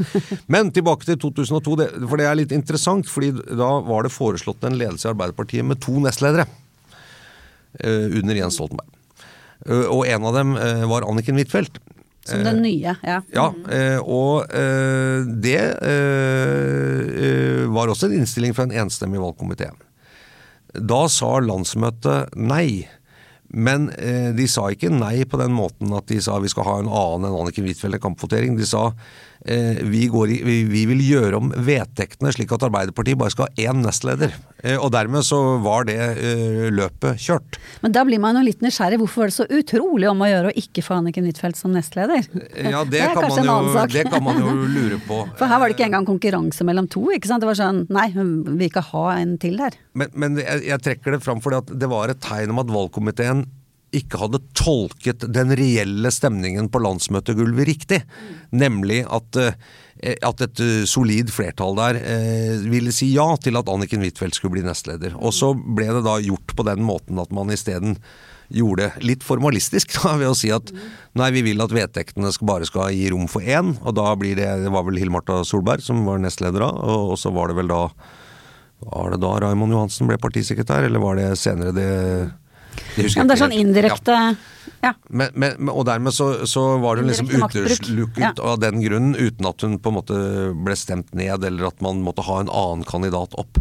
Men 0.53 0.73
tilbake 0.75 1.07
til 1.09 1.19
2002, 1.23 1.77
det, 1.81 1.89
for 2.09 2.21
det 2.21 2.29
er 2.29 2.39
litt 2.39 2.55
interessant. 2.57 3.09
fordi 3.11 3.33
da 3.33 3.71
var 3.87 4.07
det 4.07 4.15
foreslått 4.15 4.65
en 4.69 4.79
ledelse 4.79 5.09
i 5.09 5.13
Arbeiderpartiet 5.13 5.67
med 5.67 5.81
to 5.83 5.99
nestledere 6.03 6.47
under 7.81 8.37
Jens 8.37 8.59
Stoltenberg. 8.59 8.91
Eh, 9.67 9.87
og 9.89 10.07
en 10.11 10.29
av 10.29 10.37
dem 10.37 10.57
eh, 10.59 10.85
var 10.91 11.07
Anniken 11.09 11.39
Huitfeldt. 11.39 11.81
Som 12.23 12.45
den 12.47 12.61
nye, 12.63 12.93
ja. 13.03 13.17
Ja, 13.35 13.49
eh, 13.75 13.99
og 13.99 14.47
eh, 14.55 15.25
det 15.43 15.59
eh, 15.83 17.01
eh, 17.19 17.65
var 17.75 17.91
også 17.91 18.07
en 18.07 18.21
innstilling 18.21 18.55
fra 18.55 18.69
en 18.69 18.77
enstemmig 18.85 19.19
valgkomité. 19.23 19.73
Da 20.73 21.03
sa 21.11 21.39
landsmøtet 21.43 22.37
nei. 22.39 22.85
Men 23.53 23.91
eh, 23.99 24.31
de 24.33 24.47
sa 24.49 24.71
ikke 24.73 24.89
nei 24.95 25.27
på 25.29 25.37
den 25.41 25.53
måten 25.53 25.91
at 25.93 26.07
de 26.09 26.21
sa 26.25 26.39
vi 26.41 26.49
skal 26.49 26.65
ha 26.65 26.79
en 26.81 26.89
annen 26.89 27.27
enn 27.29 27.41
Anniken 27.43 27.67
Huitfeldt 27.69 27.99
i 27.99 28.05
kampvotering. 28.07 28.55
De 28.57 28.65
sa 28.71 28.87
eh, 28.93 28.95
vi, 29.43 30.07
går 30.13 30.31
i, 30.31 30.39
vi, 30.47 30.57
vi 30.71 30.87
vil 30.87 31.01
gjøre 31.03 31.39
om 31.41 31.53
vedtektene 31.67 32.31
slik 32.35 32.53
at 32.55 32.67
Arbeiderpartiet 32.69 33.19
bare 33.19 33.35
skal 33.35 33.49
ha 33.49 33.71
én 33.71 33.83
nestleder. 33.83 34.35
Eh, 34.63 34.79
og 34.79 34.93
dermed 34.95 35.25
så 35.27 35.39
var 35.63 35.87
det 35.89 35.97
eh, 35.99 36.69
løpet 36.75 37.19
kjørt. 37.23 37.59
Men 37.83 37.95
da 37.95 38.05
blir 38.07 38.21
man 38.23 38.39
jo 38.39 38.45
litt 38.47 38.63
nysgjerrig. 38.63 39.01
Hvorfor 39.03 39.25
var 39.25 39.33
det 39.33 39.37
så 39.37 39.47
utrolig 39.51 40.11
om 40.11 40.23
å 40.23 40.29
gjøre 40.31 40.53
å 40.53 40.57
ikke 40.63 40.85
få 40.87 41.01
Anniken 41.01 41.27
Huitfeldt 41.27 41.59
som 41.59 41.75
nestleder? 41.75 42.29
Ja, 42.55 42.85
det, 42.87 43.03
er 43.03 43.17
kan 43.19 43.27
jo, 43.33 43.57
det 43.91 44.07
kan 44.11 44.23
man 44.25 44.39
jo 44.43 44.55
lure 44.55 45.01
på. 45.09 45.23
For 45.41 45.51
her 45.51 45.63
var 45.63 45.71
det 45.71 45.79
ikke 45.79 45.89
engang 45.91 46.07
konkurranse 46.09 46.67
mellom 46.67 46.89
to, 46.93 47.05
ikke 47.15 47.31
sant. 47.31 47.43
Det 47.43 47.51
var 47.51 47.59
sånn 47.59 47.85
nei, 47.93 48.09
hun 48.15 48.37
vil 48.53 48.69
ikke 48.69 48.85
ha 48.93 49.07
en 49.17 49.35
til 49.43 49.59
der. 49.59 49.79
Men, 49.99 50.15
men 50.15 50.39
jeg, 50.43 50.63
jeg 50.71 50.87
trekker 50.87 51.17
det 51.17 51.25
fram 51.25 51.43
fordi 51.43 51.63
at 51.65 51.75
det 51.83 51.91
var 51.91 52.13
et 52.13 52.23
tegn 52.23 52.55
om 52.55 52.63
at 52.63 52.71
valgkomiteen 52.73 53.45
ikke 53.93 54.21
hadde 54.23 54.41
tolket 54.57 55.27
den 55.35 55.53
reelle 55.59 56.11
stemningen 56.13 56.71
på 56.73 56.81
landsmøtegulvet 56.83 57.69
riktig. 57.69 58.01
Nemlig 58.51 59.03
at, 59.05 59.37
eh, 59.37 60.17
at 60.25 60.45
et 60.45 60.63
eh, 60.65 60.85
solid 60.89 61.33
flertall 61.33 61.77
der 61.79 62.01
eh, 62.01 62.65
ville 62.73 62.95
si 62.95 63.13
ja 63.13 63.29
til 63.37 63.61
at 63.61 63.69
Anniken 63.69 64.05
Huitfeldt 64.05 64.39
skulle 64.39 64.57
bli 64.57 64.67
nestleder. 64.67 65.17
Og 65.21 65.37
så 65.37 65.53
ble 65.53 65.91
det 65.93 66.05
da 66.09 66.19
gjort 66.25 66.57
på 66.57 66.67
den 66.69 66.85
måten 66.89 67.21
at 67.21 67.33
man 67.37 67.53
isteden 67.53 67.99
gjorde 68.53 68.91
litt 69.05 69.25
formalistisk 69.25 69.95
da, 70.01 70.17
ved 70.21 70.33
å 70.33 70.37
si 70.37 70.53
at 70.53 70.73
nei, 71.19 71.31
vi 71.37 71.45
vil 71.51 71.63
at 71.65 71.73
vedtektene 71.73 72.33
bare 72.45 72.69
skal 72.69 72.93
gi 72.97 73.11
rom 73.13 73.29
for 73.31 73.45
én. 73.45 73.77
Og 73.85 73.97
da 73.97 74.09
blir 74.17 74.41
det 74.41 74.51
Det 74.65 74.73
var 74.73 74.89
vel 74.89 75.01
Hill-Marta 75.01 75.43
Solberg 75.49 75.85
som 75.85 76.05
var 76.09 76.21
nestleder 76.21 76.65
da, 76.65 76.73
og 76.73 77.17
så 77.21 77.33
var 77.35 77.53
det 77.53 77.61
vel 77.61 77.73
da 77.73 77.87
Var 78.83 79.13
det 79.13 79.21
da 79.23 79.37
Raymond 79.45 79.73
Johansen 79.73 80.09
ble 80.09 80.17
partisekretær, 80.19 80.89
eller 80.89 80.99
var 80.99 81.21
det 81.21 81.35
senere 81.39 81.77
det 81.77 81.91
det 82.97 83.09
Ja, 83.15 83.23
men 83.23 83.29
det 83.29 83.37
er 83.39 83.43
sånn 83.47 83.55
indirekte 83.57 84.17
ja. 84.83 84.93
Men, 85.11 85.31
men, 85.35 85.53
men- 85.59 85.75
og 85.75 85.85
dermed 85.87 86.13
så, 86.15 86.45
så 86.47 86.79
var 86.83 86.97
hun 86.99 87.07
liksom 87.07 87.29
utelukket 87.31 88.19
Ja. 88.19 88.33
av 88.43 88.59
den 88.61 88.81
grunnen, 88.83 89.15
uten 89.15 89.47
at 89.47 89.61
hun 89.63 89.79
på 89.79 89.91
en 89.93 89.95
måte 89.95 90.17
ble 90.65 90.75
stemt 90.79 91.13
ned, 91.15 91.45
eller 91.45 91.67
at 91.69 91.81
man 91.83 92.03
måtte 92.03 92.23
ha 92.27 92.41
en 92.43 92.51
annen 92.51 92.83
kandidat 92.85 93.35
opp. 93.39 93.59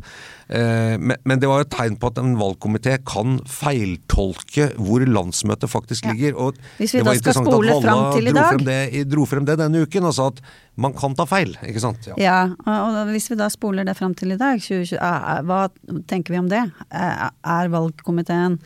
Eh, 0.50 0.98
men, 0.98 1.15
men 1.24 1.39
det 1.39 1.48
var 1.50 1.62
jo 1.62 1.68
et 1.68 1.74
tegn 1.75 1.98
på 2.01 2.10
at 2.10 2.18
en 2.18 2.34
valgkomité 2.38 2.98
kan 3.06 3.38
feiltolke 3.46 4.72
hvor 4.82 5.06
landsmøtet 5.06 5.70
faktisk 5.72 6.06
Ja. 6.06 6.13
ligger. 6.13 6.38
Og 6.38 6.58
Hvis 6.80 6.94
vi 6.94 7.00
det 7.00 7.06
da 7.06 7.12
var 7.12 7.15
skal 7.15 7.22
interessant 7.22 7.48
at 7.48 7.53
spole 7.53 7.72
frem 7.72 7.84
fram 7.86 8.13
til 8.15 8.27
i 8.27 8.32
dro 8.32 8.39
dag- 8.41 8.51
Frem 8.51 8.65
det, 8.65 9.10
dro 9.10 9.25
frem 9.25 9.46
det 9.46 9.58
denne 9.62 9.82
uken 9.86 10.03
og 10.10 10.13
sa 10.13 10.27
at 10.27 10.41
man 10.77 10.94
kan 10.94 11.13
ta 11.15 11.25
feil, 11.25 11.56
ikke 11.63 11.80
sant. 11.82 12.08
Ja. 12.08 12.13
Ja, 12.18 12.39
og 12.65 12.96
og 13.01 13.08
hvis 13.13 13.30
vi 13.30 13.36
da 13.36 13.48
spoler 13.50 13.86
det 13.86 13.98
fram 13.98 14.13
til 14.15 14.32
i 14.32 14.38
dag, 14.38 14.60
2020, 14.60 14.98
er- 14.98 15.38
er- 15.38 15.44
hva 15.44 15.70
tenker 16.08 16.30
vi 16.34 16.39
om 16.39 16.50
det? 16.50 16.72
Er 16.91 17.30
er 17.46 17.70
valgkomiteen 17.70 18.60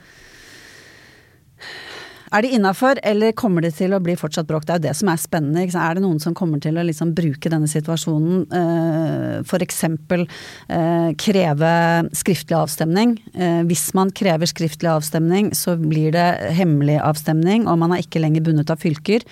Er 2.36 2.44
de 2.44 2.50
innafor, 2.52 3.00
eller 3.08 3.32
kommer 3.38 3.64
det 3.64 3.78
til 3.78 3.94
å 3.96 4.02
bli 4.04 4.18
fortsatt 4.20 4.48
bråk? 4.50 4.66
Det 4.68 4.74
er 4.74 4.80
jo 4.82 4.86
det 4.90 4.96
som 5.00 5.12
er 5.12 5.20
spennende. 5.22 5.64
Er 5.64 5.96
det 5.96 6.04
noen 6.04 6.20
som 6.20 6.36
kommer 6.36 6.60
til 6.60 6.76
å 6.76 6.84
liksom 6.84 7.14
bruke 7.16 7.52
denne 7.52 7.70
situasjonen, 7.72 8.42
eh, 8.52 9.38
f.eks. 9.46 9.84
Eh, 9.88 11.12
kreve 11.16 11.76
skriftlig 12.12 12.58
avstemning? 12.60 13.16
Eh, 13.36 13.62
hvis 13.70 13.88
man 13.96 14.12
krever 14.12 14.52
skriftlig 14.52 14.92
avstemning, 14.92 15.54
så 15.56 15.78
blir 15.80 16.12
det 16.12 16.28
hemmelig 16.58 17.00
avstemning, 17.00 17.70
og 17.72 17.80
man 17.80 17.96
er 17.96 18.04
ikke 18.04 18.20
lenger 18.20 18.44
bundet 18.44 18.74
av 18.74 18.84
fylker. 18.84 19.24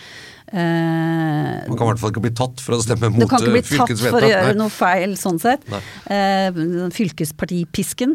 Uh, 0.54 1.66
Man 1.66 1.78
kan 1.80 1.88
i 1.88 1.90
hvert 1.90 2.02
fall 2.02 2.12
ikke 2.12 2.22
bli 2.28 2.32
tatt 2.38 2.62
for 2.62 2.76
å 2.76 2.82
stemme 2.84 3.10
mot 3.10 3.24
fylkets 3.24 3.26
du 3.26 3.26
mot 3.26 3.32
kan 3.32 3.42
ikke 3.42 3.54
bli 3.56 3.62
eh, 3.64 3.80
tatt 3.80 4.04
for 4.14 4.22
å 4.22 4.30
gjøre 4.30 4.52
Nei. 4.52 4.58
noe 4.60 4.74
feil 4.74 5.16
sånn 5.18 5.40
sett. 5.42 5.66
Uh, 6.06 6.92
fylkespartipisken. 6.94 8.14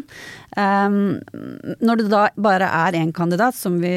Um, 0.55 1.17
når 1.83 1.99
det 1.99 2.07
da 2.13 2.21
bare 2.39 2.69
er 2.87 3.01
én 3.01 3.11
kandidat, 3.15 3.57
som 3.59 3.81
vi 3.83 3.91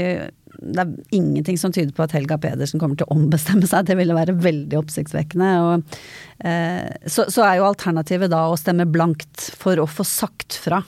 det 0.63 0.83
er 0.83 1.19
ingenting 1.19 1.59
som 1.59 1.73
tyder 1.75 1.93
på 1.97 2.05
at 2.05 2.15
Helga 2.17 2.39
Pedersen 2.41 2.81
kommer 2.81 2.99
til 2.99 3.09
å 3.09 3.17
ombestemme 3.17 3.69
seg. 3.69 3.87
Det 3.89 3.97
ville 3.99 4.17
være 4.17 4.37
veldig 4.39 4.79
oppsiktsvekkende. 4.79 5.53
Og, 5.67 6.01
eh, 6.47 6.89
så, 7.07 7.27
så, 7.33 7.45
er 7.47 7.59
jo 7.59 7.69
alternativet 7.69 8.33
da 8.33 8.45
å 8.49 8.59
stemme 8.59 8.89
blankt 8.89 9.51
for 9.59 9.83
å 9.83 9.89
få 9.91 10.07
sagt 10.07 10.59
fra 10.63 10.83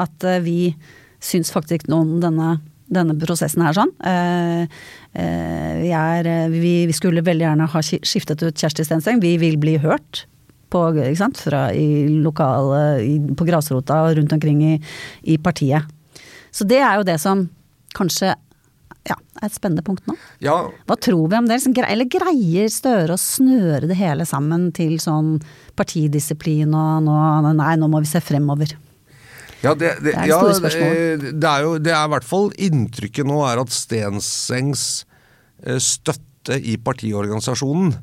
at 0.00 0.26
eh, 0.26 0.42
vi 0.44 0.58
syns 1.24 1.52
faktisk 1.54 1.88
noe 1.88 2.04
om 2.04 2.14
denne, 2.22 2.58
denne 2.92 3.16
prosessen 3.20 3.64
her 3.64 3.76
sånn. 3.76 3.92
Eh, 4.04 4.62
eh 5.20 5.72
vi, 5.84 5.90
er, 5.94 6.28
eh, 6.28 6.52
vi, 6.52 6.76
vi, 6.88 6.96
skulle 6.96 7.24
veldig 7.24 7.48
gjerne 7.48 7.72
ha 7.74 7.82
skiftet 7.84 8.44
ut 8.44 8.56
Kjersti 8.56 8.86
Stenseng. 8.86 9.20
Vi 9.24 9.36
vil 9.42 9.60
bli 9.60 9.78
hørt. 9.82 10.26
På, 10.74 10.88
Fra 11.38 11.68
i 11.70 12.08
lokale, 12.18 12.78
i, 13.06 13.12
på 13.38 13.46
grasrota 13.46 14.00
og 14.08 14.16
rundt 14.16 14.32
omkring 14.34 14.62
i, 14.66 14.72
i 15.22 15.36
partiet. 15.38 15.86
Så 16.50 16.66
det 16.66 16.80
er 16.82 16.98
jo 16.98 17.06
det 17.06 17.14
som 17.22 17.44
kanskje 17.94 18.32
er 19.44 19.52
et 19.52 19.56
spennende 19.56 19.84
punkt 19.86 20.06
nå. 20.10 20.16
Ja. 20.44 20.56
Hva 20.88 20.96
tror 21.00 21.28
vi 21.30 21.38
om 21.38 21.50
det? 21.50 21.60
Eller 21.84 22.08
greier 22.10 22.72
Støre 22.72 23.16
å 23.16 23.20
snøre 23.20 23.88
det 23.90 23.98
hele 23.98 24.26
sammen 24.28 24.70
til 24.74 24.96
sånn 25.02 25.36
partidisiplin 25.78 26.74
og 26.74 27.06
nå, 27.06 27.18
nei, 27.54 27.74
nå 27.80 27.90
må 27.90 28.02
vi 28.04 28.10
se 28.10 28.22
fremover? 28.24 28.74
Ja, 29.64 29.72
det, 29.72 29.94
det, 30.04 30.12
det 30.12 30.14
er 30.18 30.28
ja, 30.28 30.40
det, 30.44 31.30
det, 31.40 31.48
er 31.48 31.64
jo 31.64 31.76
Det 31.80 31.92
er 31.94 32.04
i 32.04 32.12
hvert 32.12 32.26
fall 32.28 32.50
inntrykket 32.60 33.28
nå 33.28 33.38
er 33.48 33.62
at 33.62 33.72
Stensengs 33.72 34.84
eh, 35.64 35.80
støtte 35.80 36.58
i 36.60 36.76
partiorganisasjonen 36.76 37.94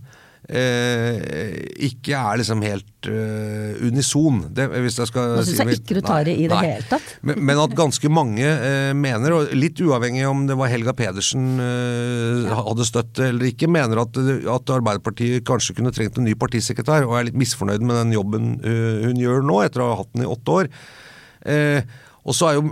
eh, 0.52 1.56
ikke 1.88 2.18
er 2.18 2.42
liksom 2.42 2.62
helt 2.66 3.08
uh, 3.10 3.80
unison. 3.88 4.42
Det, 4.54 4.68
hvis 4.84 5.00
jeg 5.00 5.10
skal 5.10 5.36
Nå 5.38 5.46
syns 5.48 5.62
jeg 5.64 5.80
ikke 5.80 5.98
du 5.98 6.02
tar 6.06 6.28
det 6.28 6.36
i 6.36 6.48
det 6.52 6.58
nei. 6.58 6.74
hele 6.74 6.88
tatt. 6.90 7.14
Men, 7.26 7.42
men, 7.48 7.62
at 7.64 7.76
ganske 7.78 8.12
mange 8.12 8.46
eh, 8.46 8.92
mener, 8.98 9.38
og 9.38 9.56
litt 9.58 9.82
uavhengig 9.82 10.28
om 10.30 10.46
det 10.50 10.58
var 10.60 10.72
Helga 10.72 10.96
Pedersen 10.98 11.50
eh, 11.64 12.46
ja. 12.50 12.60
hadde 12.68 12.88
støtt 12.88 13.24
eller 13.24 13.52
ikke, 13.52 13.70
mener 13.72 14.04
at, 14.04 14.20
at, 14.20 14.76
Arbeiderpartiet 14.76 15.46
kanskje 15.48 15.76
kunne 15.78 15.94
trengt 15.96 16.20
en 16.20 16.28
ny 16.28 16.36
partisekretær, 16.40 17.08
og 17.08 17.18
er 17.18 17.30
litt 17.30 17.40
misfornøyd 17.40 17.84
med 17.84 18.04
den 18.04 18.16
jobben 18.16 18.54
hun 18.62 19.20
gjør 19.20 19.44
nå, 19.46 19.62
etter 19.66 19.84
å 19.84 19.92
ha 19.92 20.00
hatt 20.02 20.12
den 20.16 20.26
i 20.26 20.30
åtte 20.30 20.58
år. 20.62 20.72
Eh, 21.42 21.82
og 22.22 22.36
så 22.38 22.52
jo, 22.54 22.64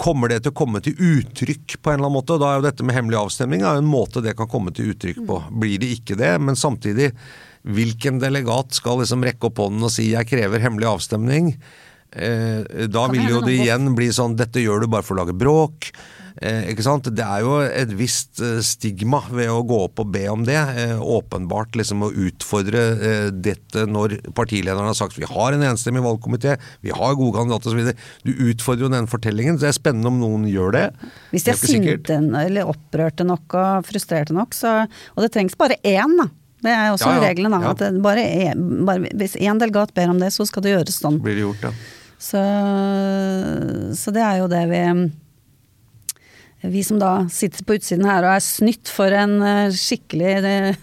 kommer 0.00 0.32
det 0.32 0.40
til 0.44 0.54
å 0.54 0.56
komme 0.56 0.80
til 0.84 0.96
uttrykk 0.96 1.76
på 1.76 1.92
en 1.92 1.98
eller 1.98 2.08
annen 2.08 2.16
måte. 2.16 2.36
og 2.36 2.40
Da 2.40 2.50
er 2.50 2.60
jo 2.60 2.66
dette 2.66 2.86
med 2.86 2.96
hemmelig 2.96 3.18
avstemning 3.20 3.64
en 3.68 3.88
måte 3.88 4.22
det 4.24 4.36
kan 4.38 4.48
komme 4.48 4.72
til 4.72 4.94
uttrykk 4.94 5.20
på. 5.28 5.40
Blir 5.60 5.82
det 5.82 5.90
ikke 5.98 6.16
det, 6.16 6.32
men 6.40 6.56
samtidig, 6.56 7.10
hvilken 7.68 8.20
delegat 8.22 8.76
skal 8.80 9.02
liksom 9.02 9.26
rekke 9.26 9.50
opp 9.50 9.60
hånden 9.60 9.84
og 9.84 9.92
si 9.92 10.10
'jeg 10.12 10.28
krever 10.28 10.60
hemmelig 10.64 10.88
avstemning'? 10.88 11.52
Eh, 12.14 12.86
da 12.86 13.08
vil 13.08 13.28
jo 13.28 13.40
det 13.40 13.58
igjen 13.58 13.94
bli 13.94 14.08
sånn 14.08 14.36
'dette 14.36 14.62
gjør 14.62 14.80
du 14.80 14.86
bare 14.86 15.02
for 15.02 15.16
å 15.16 15.24
lage 15.24 15.36
bråk'. 15.36 15.92
Eh, 16.42 16.72
ikke 16.72 16.82
sant? 16.82 17.06
Det 17.14 17.22
er 17.22 17.44
jo 17.44 17.60
et 17.62 17.92
visst 17.94 18.40
eh, 18.42 18.58
stigma 18.66 19.20
ved 19.30 19.52
å 19.52 19.60
gå 19.66 19.78
opp 19.86 20.02
og 20.02 20.10
be 20.16 20.24
om 20.32 20.42
det. 20.46 20.58
Eh, 20.58 20.98
åpenbart 20.98 21.78
liksom 21.78 22.02
å 22.02 22.10
utfordre 22.10 22.82
dette 23.30 23.84
når 23.86 24.16
partilederen 24.34 24.88
har 24.88 24.98
sagt 24.98 25.18
vi 25.20 25.28
har 25.30 25.54
en 25.54 25.66
enstemmig 25.70 26.02
valgkomité, 26.04 26.56
vi 26.82 26.94
har 26.94 27.18
gode 27.18 27.38
kandidater 27.38 27.70
osv. 27.70 27.94
Du 28.26 28.32
utfordrer 28.50 28.88
jo 28.88 28.92
den 28.96 29.10
fortellingen. 29.10 29.58
så 29.58 29.68
Det 29.68 29.72
er 29.72 29.78
spennende 29.78 30.10
om 30.10 30.20
noen 30.22 30.48
gjør 30.50 30.74
det. 30.74 30.84
Hvis 31.30 31.46
de 31.46 31.54
er 31.54 31.60
sinte 31.62 32.20
eller 32.44 32.70
opprørte 32.70 33.26
nok 33.26 33.54
og 33.54 33.88
frustrerte 33.88 34.34
nok, 34.34 34.54
så 34.54 34.74
Og 35.14 35.22
det 35.22 35.30
trengs 35.32 35.54
bare 35.56 35.78
én, 35.86 36.18
da. 36.18 36.26
Det 36.64 36.72
er 36.72 36.90
også 36.90 37.10
ja, 37.12 37.16
ja, 37.18 37.28
regelen. 37.28 37.52
ja. 37.52 37.70
at 37.70 37.98
bare, 38.02 38.22
er, 38.24 38.54
bare 38.56 39.10
Hvis 39.14 39.36
én 39.36 39.60
delegat 39.60 39.94
ber 39.94 40.10
om 40.10 40.18
det, 40.18 40.32
så 40.34 40.46
skal 40.48 40.64
det 40.64 40.72
gjøres 40.74 40.98
sånn. 40.98 41.20
Blir 41.22 41.36
det 41.36 41.44
gjort, 41.44 41.68
ja. 41.68 41.74
Så, 42.24 42.40
så 43.98 44.12
det 44.14 44.22
er 44.24 44.40
jo 44.40 44.48
det 44.48 44.62
vi 44.70 44.80
vi 46.70 46.84
som 46.84 46.98
da 46.98 47.26
sitter 47.32 47.64
på 47.66 47.76
utsiden 47.78 48.06
her 48.08 48.24
og 48.24 48.36
er 48.36 48.44
snytt 48.44 48.90
for 48.92 49.12
en 49.14 49.36
eh, 49.44 49.74
skikkelig 49.74 50.74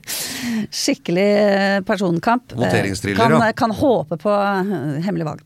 skikkelig 0.84 1.26
eh, 1.40 1.78
personkamp, 1.86 2.54
eh, 2.54 2.92
kan, 3.16 3.36
kan, 3.58 3.74
håpe 3.74 4.18
på 4.20 4.36
hemmelig 5.04 5.28
valg. 5.30 5.42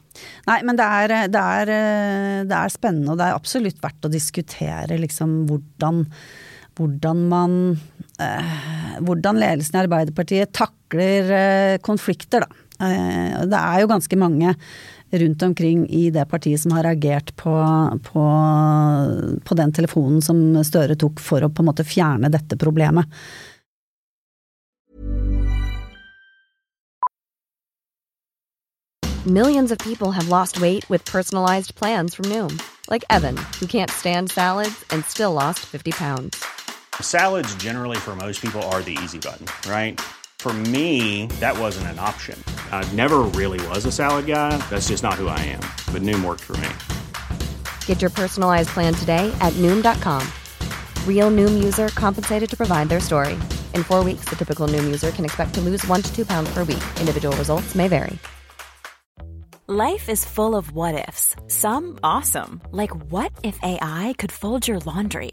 Nei, 0.49 0.59
men 0.67 0.79
det 0.79 0.85
er, 0.85 1.15
det, 1.31 1.41
er, 1.63 1.73
det 2.51 2.59
er, 2.59 2.75
spennende, 2.75 3.15
og 3.15 3.21
det 3.21 3.29
er 3.29 3.39
absolutt 3.39 3.79
verdt 3.83 4.09
å 4.09 4.13
diskutere 4.13 4.99
liksom 4.99 5.45
hvordan, 5.51 6.05
hvordan 6.79 7.29
man 7.31 7.55
Hvordan 8.19 9.37
ledelsen 9.39 9.77
i 9.77 9.79
Arbeiderpartiet 9.85 10.51
takler 10.51 11.29
konflikter, 11.87 12.43
da. 12.43 12.49
Det 13.47 13.61
er 13.61 13.85
jo 13.85 13.91
ganske 13.93 14.19
mange 14.19 14.57
rundt 15.11 15.43
omkring 15.43 15.89
i 15.91 16.11
det 16.11 16.25
partiet 16.29 16.61
som 16.61 16.73
har 16.77 16.85
reagert 16.85 17.37
på, 17.37 17.55
på, 18.05 18.25
på 19.45 19.55
den 19.55 19.73
telefonen 19.73 20.23
som 20.23 20.41
Støre 20.65 20.97
tok 20.99 21.21
for 21.21 21.45
å 21.45 21.51
på 21.53 21.65
en 21.65 21.71
måte 21.71 21.87
fjerne 21.87 22.31
dette 22.33 22.59
problemet. 22.61 23.09
Millions 29.27 29.71
of 29.71 29.79
people 29.79 30.13
have 30.13 30.29
lost 30.29 30.61
weight 30.61 30.89
with 30.89 31.05
personalized 31.05 31.75
plans 31.75 32.15
from 32.15 32.25
Noom. 32.27 32.63
Like 32.89 33.05
Evan, 33.11 33.37
who 33.61 33.67
can't 33.67 33.91
stand 33.91 34.31
salads 34.31 34.85
and 34.91 35.05
still 35.05 35.33
lost 35.33 35.59
50 35.67 35.93
pounds. 35.93 36.43
Salads 37.01 37.55
generally 37.57 37.99
for 37.99 38.17
most 38.17 38.41
people 38.41 38.63
are 38.73 38.81
the 38.81 38.97
easy 39.03 39.19
button, 39.19 39.47
right? 39.71 40.01
For 40.41 40.53
me, 40.53 41.27
that 41.41 41.59
wasn't 41.59 41.89
an 41.89 41.99
option. 41.99 42.43
I 42.71 42.87
never 42.93 43.19
really 43.35 43.65
was 43.67 43.85
a 43.85 43.93
salad 43.93 44.27
guy. 44.27 44.57
That's 44.71 44.89
just 44.89 45.03
not 45.03 45.15
who 45.15 45.27
I 45.27 45.41
am. 45.41 45.61
But 45.93 46.03
Noom 46.03 46.25
worked 46.25 46.45
for 46.45 46.57
me. 46.59 46.69
Get 47.87 48.01
your 48.01 48.11
personalized 48.11 48.71
plan 48.71 48.95
today 48.95 49.31
at 49.41 49.53
Noom.com. 49.55 50.27
Real 51.07 51.31
Noom 51.31 51.63
user 51.63 51.89
compensated 51.89 52.49
to 52.51 52.57
provide 52.57 52.89
their 52.89 53.01
story. 53.01 53.35
In 53.75 53.83
four 53.83 54.05
weeks, 54.05 54.27
the 54.29 54.37
typical 54.37 54.69
Noom 54.69 54.85
user 54.85 55.11
can 55.11 55.25
expect 55.25 55.55
to 55.55 55.61
lose 55.61 55.87
one 55.87 56.03
to 56.03 56.15
two 56.15 56.25
pounds 56.25 56.49
per 56.55 56.61
week. 56.61 56.85
Individual 57.01 57.37
results 57.37 57.75
may 57.75 57.89
vary. 57.89 58.17
Life 59.67 60.09
is 60.09 60.25
full 60.25 60.55
of 60.57 60.73
what 60.73 61.07
ifs. 61.09 61.37
Some 61.49 61.99
awesome, 62.03 62.63
like 62.73 62.95
what 63.11 63.33
if 63.43 63.59
AI 63.63 64.15
could 64.17 64.33
fold 64.33 64.67
your 64.67 64.79
laundry? 64.79 65.33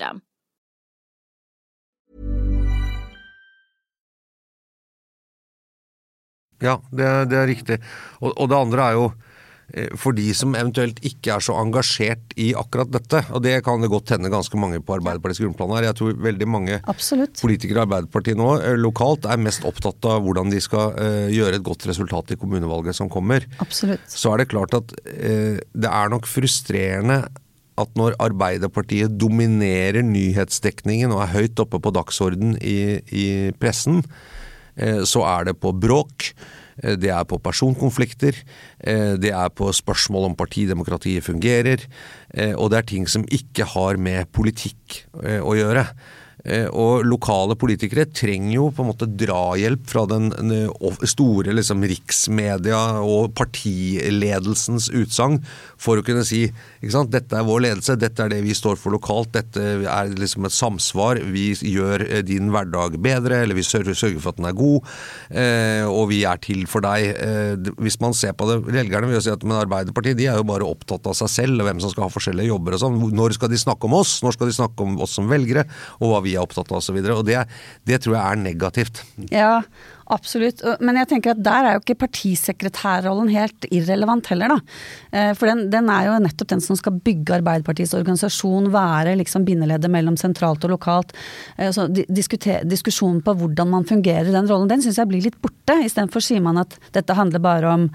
system. 0.01 0.21
Ja, 6.61 6.77
det, 6.93 7.09
det 7.31 7.37
er 7.41 7.49
riktig. 7.49 7.81
Og, 8.21 8.35
og, 8.35 8.47
det 8.51 8.57
andre 8.57 8.83
er 8.85 8.93
jo 8.93 9.05
eh, 9.73 9.95
for 9.97 10.13
de 10.13 10.27
som 10.37 10.53
eventuelt 10.53 10.99
ikke 11.01 11.33
er 11.33 11.41
så 11.41 11.55
engasjert 11.57 12.35
i 12.37 12.51
akkurat 12.53 12.91
dette, 12.93 13.23
og 13.33 13.41
det 13.41 13.55
kan 13.65 13.81
det 13.81 13.89
godt 13.89 14.13
hende 14.13 14.29
ganske 14.29 14.61
mange 14.61 14.77
på 14.77 14.93
Arbeiderpartiets 14.99 15.41
grunnplan 15.41 15.73
her. 15.73 15.87
Jeg 15.89 15.97
tror 15.97 16.21
veldig 16.21 16.47
mange 16.53 16.77
Absolutt. 16.85 17.41
politikere 17.41 17.81
i 17.81 17.85
Arbeiderpartiet 17.87 18.37
nå 18.37 18.51
eh, 18.59 18.77
lokalt 18.77 19.25
er 19.25 19.41
mest 19.41 19.65
opptatt 19.65 20.05
av 20.05 20.21
hvordan 20.21 20.53
de 20.53 20.61
skal 20.61 20.93
uh, 20.93 21.29
gjøre 21.33 21.57
et 21.57 21.65
godt 21.65 21.89
resultat 21.89 22.35
i 22.35 22.37
kommunevalget 22.37 22.99
som 22.99 23.09
kommer. 23.09 23.49
Absolutt. 23.65 24.05
Så 24.05 24.35
er 24.35 24.43
det 24.43 24.51
klart 24.53 24.77
at 24.77 24.93
uh, 25.01 25.57
det 25.57 25.89
er 25.89 26.13
nok 26.13 26.29
frustrerende 26.29 27.23
at 27.81 27.99
når 27.99 28.17
Arbeiderpartiet 28.21 29.17
dominerer 29.19 30.03
nyhetsdekningen 30.05 31.13
og 31.13 31.25
er 31.25 31.35
høyt 31.35 31.61
oppe 31.63 31.81
på 31.81 31.93
dagsorden 31.95 32.55
i, 32.61 33.01
i 33.11 33.27
pressen, 33.61 34.01
eh, 34.75 35.03
så 35.07 35.25
er 35.27 35.49
det 35.49 35.59
på 35.61 35.73
bråk. 35.75 36.31
Eh, 36.81 36.95
det 36.99 37.11
er 37.13 37.27
på 37.27 37.39
personkonflikter, 37.43 38.37
eh, 38.79 39.13
det 39.21 39.33
er 39.35 39.51
på 39.53 39.71
spørsmål 39.75 40.31
om 40.31 40.39
partidemokratiet 40.39 41.25
fungerer, 41.25 41.85
og 42.55 42.71
det 42.71 42.77
er 42.77 42.87
ting 42.87 43.05
som 43.11 43.27
ikke 43.27 43.65
har 43.73 43.97
med 43.99 44.29
politikk 44.31 45.01
å 45.43 45.51
gjøre. 45.51 45.83
Og 46.71 47.03
lokale 47.05 47.57
politikere 47.59 48.07
trenger 48.07 48.53
jo 48.55 48.69
på 48.73 48.81
en 48.81 48.87
måte 48.89 49.05
drahjelp 49.05 49.83
fra 49.85 50.07
den 50.09 50.31
store 51.05 51.53
liksom, 51.53 51.83
riksmedia 51.91 52.79
og 53.03 53.35
partiledelsens 53.37 54.87
utsagn 54.95 55.41
for 55.81 55.99
å 55.99 56.05
kunne 56.05 56.23
si 56.27 56.43
ikke 56.45 56.93
sant? 56.93 57.11
dette 57.11 57.37
er 57.37 57.45
vår 57.47 57.63
ledelse, 57.65 57.97
dette 57.99 58.23
er 58.23 58.31
det 58.31 58.41
vi 58.45 58.55
står 58.57 58.77
for 58.79 58.93
lokalt, 58.93 59.33
dette 59.35 59.61
er 59.81 60.13
liksom 60.17 60.45
et 60.47 60.55
samsvar. 60.55 61.19
Vi 61.33 61.49
gjør 61.71 62.05
eh, 62.07 62.23
din 62.25 62.51
hverdag 62.53 62.97
bedre, 63.01 63.41
eller 63.43 63.57
vi 63.57 63.65
sørger, 63.65 63.97
for 63.97 64.31
at 64.31 64.39
den 64.39 64.49
er 64.49 64.57
god, 64.57 64.87
eh, 65.29 65.85
og 65.89 66.09
vi 66.11 66.21
er 66.27 66.41
til 66.43 66.63
for 66.69 66.85
deg. 66.85 67.09
Eh, 67.11 67.71
hvis 67.81 67.99
man 68.03 68.15
ser 68.17 68.35
på 68.37 68.47
det, 68.49 68.59
Velgerne 68.71 69.09
vil 69.09 69.17
jo 69.17 69.23
si 69.25 69.33
at 69.33 69.43
men 69.45 69.59
Arbeiderpartiet 69.59 70.19
de 70.19 70.27
er 70.31 70.39
jo 70.39 70.47
bare 70.47 70.67
opptatt 70.67 71.07
av 71.09 71.17
seg 71.17 71.31
selv 71.33 71.61
og 71.61 71.67
hvem 71.67 71.81
som 71.83 71.93
skal 71.93 72.07
ha 72.07 72.13
forskjellige 72.13 72.51
jobber 72.51 72.77
og 72.77 72.83
sånn. 72.83 72.99
Når 73.17 73.37
skal 73.37 73.51
de 73.51 73.61
snakke 73.61 73.89
om 73.89 73.97
oss? 73.97 74.19
Når 74.25 74.37
skal 74.37 74.51
de 74.51 74.57
snakke 74.57 74.85
om 74.85 74.99
oss 75.03 75.17
som 75.17 75.29
velgere, 75.31 75.65
og 75.99 76.13
hva 76.13 76.21
vi 76.25 76.35
er 76.35 76.45
opptatt 76.45 76.71
av 76.71 76.81
osv. 76.81 77.01
Det, 77.27 77.41
det 77.89 78.03
tror 78.03 78.17
jeg 78.17 78.21
er 78.23 78.45
negativt. 78.45 79.03
Ja, 79.31 79.53
Absolutt. 80.11 80.63
Men 80.81 80.97
jeg 81.01 81.09
tenker 81.11 81.33
at 81.33 81.43
der 81.43 81.67
er 81.67 81.75
jo 81.75 81.83
ikke 81.83 81.99
partisekretærrollen 82.05 83.29
helt 83.31 83.67
irrelevant 83.71 84.31
heller, 84.31 84.55
da. 84.55 84.57
Eh, 85.11 85.31
for 85.37 85.51
den, 85.51 85.67
den, 85.73 85.89
er 85.93 86.07
jo 86.07 86.17
nettopp 86.23 86.51
den 86.53 86.63
som 86.63 86.79
skal 86.79 86.97
bygge 87.03 87.37
Arbeiderpartiets 87.37 87.93
organisasjon, 87.97 88.71
være 88.73 89.15
liksom 89.21 89.45
bindeleddet 89.47 89.91
mellom 89.93 90.17
sentralt 90.19 90.65
og 90.67 90.75
lokalt. 90.75 91.15
Eh, 91.57 91.71
så 91.75 91.87
diskusjonen 91.91 93.21
på 93.25 93.37
hvordan 93.39 93.71
man 93.71 93.87
fungerer 93.87 94.29
i 94.29 94.35
den 94.35 94.49
rollen, 94.49 94.69
den 94.71 94.83
syns 94.83 94.99
jeg 95.01 95.11
blir 95.11 95.23
litt 95.25 95.39
borte. 95.43 95.79
Istedenfor 95.85 96.23
sier 96.25 96.43
man 96.43 96.61
at 96.63 96.77
dette 96.95 97.17
handler 97.17 97.43
bare 97.43 97.71
om 97.71 97.89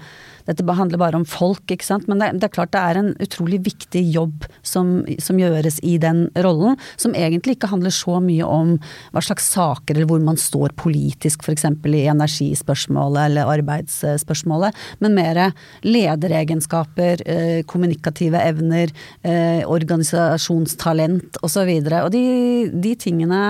dette 0.47 0.75
handler 0.77 1.01
bare 1.01 1.19
om 1.19 1.25
folk, 1.27 1.63
ikke 1.71 1.85
sant. 1.85 2.07
Men 2.09 2.21
det, 2.21 2.29
det 2.41 2.49
er 2.49 2.55
klart 2.55 2.73
det 2.75 2.81
er 2.81 2.99
en 3.01 3.11
utrolig 3.23 3.59
viktig 3.65 4.03
jobb 4.13 4.47
som, 4.65 5.01
som, 5.23 5.39
gjøres 5.39 5.79
i 5.85 5.97
den 6.01 6.25
rollen. 6.45 6.77
Som 6.99 7.15
egentlig 7.17 7.57
ikke 7.57 7.71
handler 7.71 7.93
så 7.93 8.19
mye 8.23 8.47
om 8.47 8.75
hva 9.15 9.23
slags 9.23 9.49
saker 9.53 9.95
eller 9.97 10.09
hvor 10.09 10.23
man 10.23 10.39
står 10.39 10.75
politisk, 10.79 11.43
f.eks. 11.45 11.67
i 11.67 12.05
energispørsmålet 12.11 13.27
eller 13.27 13.51
arbeidsspørsmålet. 13.57 14.77
Men 15.03 15.17
mer 15.17 15.41
lederegenskaper, 15.85 17.25
eh, 17.27 17.59
kommunikative 17.69 18.41
evner, 18.41 18.93
eh, 19.27 19.61
organisasjonstalent 19.67 21.41
osv. 21.43 21.67
Og, 21.67 21.91
så 21.91 22.01
og 22.05 22.11
de, 22.15 22.25
de 22.71 22.95
tingene 22.99 23.43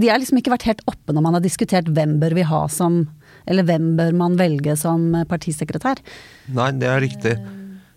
de 0.00 0.08
har 0.08 0.20
liksom 0.20 0.38
ikke 0.40 0.52
vært 0.54 0.68
helt 0.68 0.82
oppe 0.88 1.14
når 1.14 1.24
man 1.24 1.36
har 1.36 1.44
diskutert 1.44 1.90
hvem 1.92 2.18
bør 2.22 2.34
vi 2.38 2.46
ha 2.48 2.64
som 2.72 3.02
eller 3.50 3.66
hvem 3.66 3.94
bør 3.98 4.14
man 4.16 4.38
velge 4.38 4.76
som 4.78 5.10
partisekretær? 5.28 6.00
Nei, 6.54 6.70
det 6.78 6.88
er 6.90 7.02
riktig. 7.02 7.34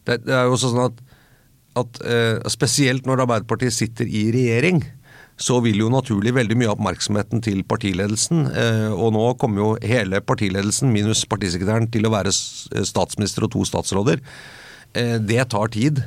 Det, 0.04 0.20
det 0.26 0.34
er 0.36 0.48
jo 0.48 0.58
også 0.58 0.74
sånn 0.74 0.88
at, 0.88 1.00
at 1.84 2.02
uh, 2.04 2.52
spesielt 2.52 3.08
når 3.10 3.26
Arbeiderpartiet 3.28 3.76
sitter 3.76 4.10
i 4.10 4.26
regjering, 4.34 4.82
så 5.40 5.58
vil 5.66 5.80
jo 5.82 5.90
naturlig 5.90 6.36
veldig 6.36 6.58
mye 6.60 6.70
av 6.70 6.76
oppmerksomheten 6.76 7.42
til 7.46 7.64
partiledelsen. 7.70 8.48
Uh, 8.54 8.92
og 8.94 9.14
nå 9.16 9.24
kommer 9.42 9.64
jo 9.64 9.70
hele 9.86 10.22
partiledelsen 10.26 10.94
minus 10.94 11.24
partisekretæren 11.30 11.90
til 11.94 12.10
å 12.10 12.14
være 12.14 12.34
statsminister 12.34 13.48
og 13.48 13.56
to 13.56 13.66
statsråder. 13.70 14.22
Det 14.94 15.44
tar 15.50 15.72
tid. 15.74 16.04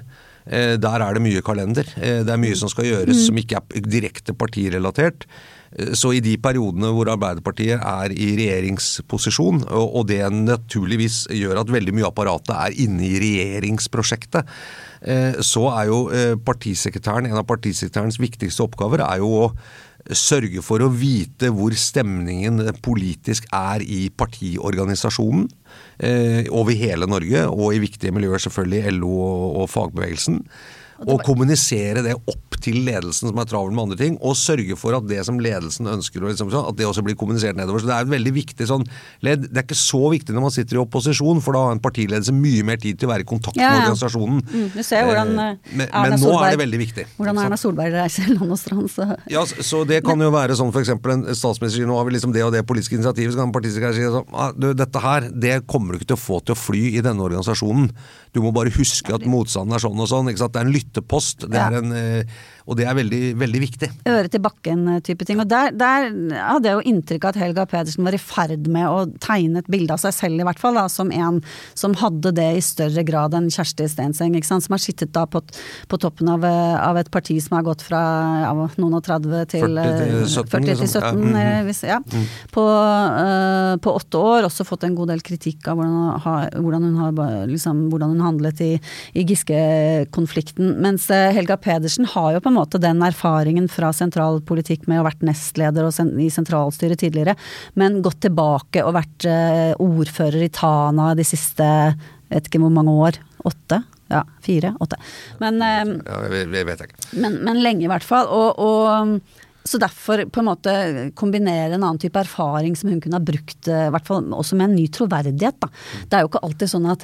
Der 0.47 1.03
er 1.03 1.17
det 1.17 1.23
mye 1.25 1.41
kalender. 1.43 1.89
Det 1.99 2.31
er 2.31 2.39
mye 2.39 2.55
som 2.55 2.71
skal 2.71 2.87
gjøres 2.87 3.19
mm. 3.19 3.23
som 3.25 3.41
ikke 3.41 3.59
er 3.59 3.89
direkte 3.91 4.35
partirelatert. 4.39 5.27
Så 5.97 6.15
i 6.17 6.23
de 6.25 6.37
periodene 6.41 6.89
hvor 6.95 7.11
Arbeiderpartiet 7.13 7.77
er 7.77 8.13
i 8.15 8.31
regjeringsposisjon, 8.39 9.67
og 9.77 10.07
det 10.09 10.23
naturligvis 10.33 11.27
gjør 11.37 11.61
at 11.61 11.73
veldig 11.73 11.93
mye 11.97 12.07
av 12.07 12.15
apparatet 12.15 12.55
er 12.57 12.79
inne 12.87 13.05
i 13.05 13.19
regjeringsprosjektet, 13.21 14.49
eh, 15.05 15.37
så 15.45 15.67
er 15.75 15.91
jo 15.91 15.99
eh, 16.09 16.33
partisekretæren, 16.41 17.29
en 17.29 17.43
av 17.43 17.45
partisekretærens 17.51 18.17
viktigste 18.23 18.65
oppgaver 18.65 19.05
er 19.05 19.21
jo 19.21 19.35
å 19.43 19.51
sørge 20.17 20.63
for 20.63 20.81
å 20.81 20.89
vite 20.93 21.51
hvor 21.53 21.75
stemningen 21.77 22.63
politisk 22.85 23.49
er 23.55 23.83
i 23.83 24.07
partiorganisasjonen 24.15 25.49
eh, 25.99 26.49
over 26.49 26.77
hele 26.79 27.09
Norge, 27.11 27.45
og 27.51 27.75
i 27.75 27.83
viktige 27.85 28.15
miljøer 28.17 28.47
selvfølgelig 28.47 28.97
LO 29.01 29.15
og 29.63 29.71
fagbevegelsen. 29.73 30.41
Og 31.05 31.21
kommunisere 31.27 32.03
det 32.05 32.15
opp 32.17 32.57
til 32.63 32.81
ledelsen 32.87 33.31
som 33.31 33.41
er 33.41 33.49
travel 33.49 33.75
med 33.75 33.87
andre 33.87 33.99
ting, 34.01 34.17
og 34.25 34.37
sørge 34.39 34.77
for 34.81 34.97
at 34.97 35.05
det 35.09 35.21
som 35.29 35.39
ledelsen 35.43 35.89
ønsker, 35.91 36.25
liksom, 36.25 36.51
at 36.57 36.79
det 36.79 36.87
også 36.89 37.05
blir 37.05 37.17
kommunisert 37.19 37.59
nedover. 37.59 37.83
Så 37.83 37.91
Det 37.91 37.97
er 37.97 38.07
et 38.07 38.15
veldig 38.15 38.33
viktig 38.37 38.69
sånn 38.69 38.87
ledd. 39.27 39.47
Det 39.51 39.61
er 39.61 39.67
ikke 39.67 39.79
så 39.79 40.03
viktig 40.13 40.35
når 40.35 40.47
man 40.47 40.55
sitter 40.55 40.79
i 40.79 40.83
opposisjon, 40.83 41.43
for 41.45 41.57
da 41.57 41.67
har 41.67 41.77
en 41.77 41.83
partiledelse 41.85 42.35
mye 42.35 42.65
mer 42.67 42.81
tid 42.83 42.99
til 42.99 43.11
å 43.11 43.13
være 43.13 43.27
i 43.27 43.29
kontakt 43.29 43.61
ja, 43.61 43.69
ja. 43.69 43.73
med 43.75 43.85
organisasjonen. 43.85 44.41
Mm, 44.47 44.67
du 44.75 44.83
ser 44.87 45.07
hvordan 45.07 45.33
eh, 45.35 45.53
men, 45.73 45.85
men, 45.85 46.15
men, 46.15 46.19
nå 46.23 46.35
er 46.41 46.57
det 46.57 46.63
veldig 46.65 46.83
viktig. 46.83 47.07
Hvordan 47.19 47.43
Erna 47.45 47.61
Solberg 47.61 47.99
reiser 48.01 48.33
land 48.33 48.57
og 48.57 48.61
strand. 48.61 48.91
Så. 48.93 49.09
Ja, 49.31 49.45
så 49.45 49.85
det 49.89 50.03
kan 50.07 50.21
jo 50.23 50.33
være 50.35 50.57
sånn 50.59 50.73
f.eks. 50.73 50.95
en 50.97 51.27
statsminister 51.37 51.77
sier 51.81 51.91
nå 51.91 51.99
har 51.99 52.09
vi 52.09 52.17
liksom 52.17 52.35
det 52.35 52.45
og 52.47 52.55
det 52.55 52.65
politiske 52.69 52.97
initiativet, 52.99 53.35
så 53.35 53.43
kan 53.43 53.51
en 53.51 53.57
partisekretær 53.57 53.97
si 53.97 54.07
sånn 54.17 54.77
dette 54.77 55.03
her, 55.03 55.29
det 55.33 55.59
kommer 55.71 55.95
du 55.95 56.01
ikke 56.01 56.13
til 56.15 56.19
å 56.19 56.23
få 56.23 56.41
til 56.45 56.57
å 56.57 56.59
fly 56.59 56.83
i 56.97 57.05
denne 57.05 57.25
organisasjonen. 57.25 57.91
Du 58.37 58.43
må 58.45 58.53
bare 58.53 58.75
huske 58.75 59.15
at 59.17 59.25
motstanden 59.25 59.77
er 59.77 59.83
sånn 59.83 60.05
og 60.05 60.11
sånn. 60.11 60.29
Det 60.29 60.45
er 60.45 60.67
en 60.67 60.75
lyttepost. 60.75 61.49
Det 61.49 61.63
er 61.63 61.81
en 61.81 61.97
eh, 61.97 62.37
og 62.67 62.75
det 62.81 62.87
er 62.91 62.97
veldig, 62.99 63.21
veldig 63.39 63.61
viktig. 63.63 63.89
Øre 64.11 64.31
til 64.31 64.43
bakken-type 64.43 65.27
ting. 65.27 65.39
Og 65.39 65.47
der, 65.47 65.71
der, 65.71 66.09
hadde 66.35 66.67
jeg 66.67 66.75
jo 66.81 66.91
inntrykk 66.91 67.27
av 67.27 67.31
at 67.31 67.39
Helga 67.39 67.65
Pedersen 67.71 68.07
var 68.07 68.17
i 68.17 68.19
ferd 68.19 68.67
med 68.75 68.89
å 68.91 69.05
tegne 69.23 69.63
et 69.63 69.69
bilde 69.71 69.95
av 69.95 70.03
seg 70.03 70.15
selv, 70.17 70.43
i 70.43 70.47
hvert 70.47 70.59
fall, 70.59 70.75
da, 70.75 70.89
som 70.91 71.13
en 71.15 71.39
som 71.79 71.95
hadde 72.01 72.33
det 72.35 72.49
i 72.59 72.65
større 72.65 73.05
grad 73.07 73.37
enn 73.39 73.47
Kjersti 73.55 73.87
Stenseng, 73.91 74.35
som 74.43 74.75
har 74.75 74.83
sittet 74.83 75.13
da 75.15 75.23
på, 75.31 75.45
på 75.87 76.01
toppen 76.03 76.33
av, 76.33 76.43
av, 76.43 76.99
et 76.99 77.11
parti 77.13 77.37
som 77.43 77.55
har 77.59 77.69
gått 77.69 77.85
fra 77.87 78.01
ja, 78.43 78.51
noen 78.81 78.99
og 78.99 79.05
30 79.07 79.47
til 79.53 79.79
40 79.79 80.03
til 80.03 80.19
17, 80.27 80.51
40 80.57 80.83
til 80.83 80.91
17 80.91 81.69
liksom. 81.69 81.93
ja. 81.93 82.01
På, 82.51 82.67
på, 83.79 83.95
åtte 84.01 84.25
år. 84.33 84.49
Også 84.51 84.67
fått 84.67 84.89
en 84.89 84.99
god 84.99 85.15
del 85.15 85.23
kritikk 85.23 85.71
av 85.71 85.79
hvordan, 85.79 86.19
har, 86.27 86.51
hvordan 86.59 86.91
hun 86.91 86.99
har 87.05 87.47
liksom, 87.53 87.87
hvordan 87.95 88.17
hun 88.17 88.26
handlet 88.27 88.63
i, 88.65 88.73
i 89.17 89.25
Giske-konflikten. 89.27 90.75
Mens 90.85 91.09
uh, 91.13 91.31
Helga 91.37 91.59
Pedersen 91.61 92.09
har 92.13 92.35
jo 92.35 92.43
på 92.45 92.53
en 92.53 92.59
måte 92.59 92.83
den 92.83 93.03
erfaringen 93.07 93.71
fra 93.73 93.93
sentralpolitikk 93.97 94.87
med 94.91 95.01
å 95.01 95.05
ha 95.05 95.09
vært 95.11 95.25
nestleder 95.27 95.89
i 96.23 96.29
sentralstyret 96.33 97.01
tidligere, 97.01 97.37
men 97.79 98.03
gått 98.05 98.21
tilbake 98.27 98.83
og 98.85 98.97
vært 98.97 99.27
eh, 99.29 99.73
ordfører 99.83 100.47
i 100.47 100.53
Tana 100.53 101.13
de 101.17 101.25
siste 101.27 101.67
vet 102.33 102.49
ikke 102.49 102.63
hvor 102.63 102.75
mange 102.75 102.95
år. 103.07 103.19
Åtte? 103.47 103.83
Ja, 104.11 104.23
fire? 104.45 104.75
Åtte. 104.83 104.99
Men, 105.43 105.63
eh, 105.63 105.97
ja, 106.07 106.21
jeg 106.31 106.69
vet 106.69 106.87
ikke. 106.87 107.03
Men, 107.19 107.41
men, 107.47 107.63
lenge 107.63 107.87
i 107.87 107.91
hvert 107.91 108.07
fall. 108.07 108.31
Og, 108.31 108.63
og, 108.63 109.43
så 109.67 109.81
derfor 109.83 110.21
på 110.31 110.39
en 110.39 110.47
måte 110.47 110.73
kombinere 111.19 111.75
en 111.75 111.83
annen 111.83 111.99
type 111.99 112.21
erfaring 112.21 112.77
som 112.79 112.93
hun 112.93 113.01
kunne 113.03 113.19
ha 113.19 113.25
brukt, 113.33 113.67
eh, 113.67 113.89
i 113.89 113.95
hvert 113.95 114.07
fall 114.07 114.29
også 114.31 114.59
med 114.59 114.71
en 114.71 114.77
ny 114.79 114.87
troverdighet. 114.95 115.59
Da. 115.63 115.71
Det 116.07 116.19
er 116.19 116.23
jo 116.23 116.31
ikke 116.31 116.45
alltid 116.47 116.71
sånn 116.71 116.87
at 116.93 117.03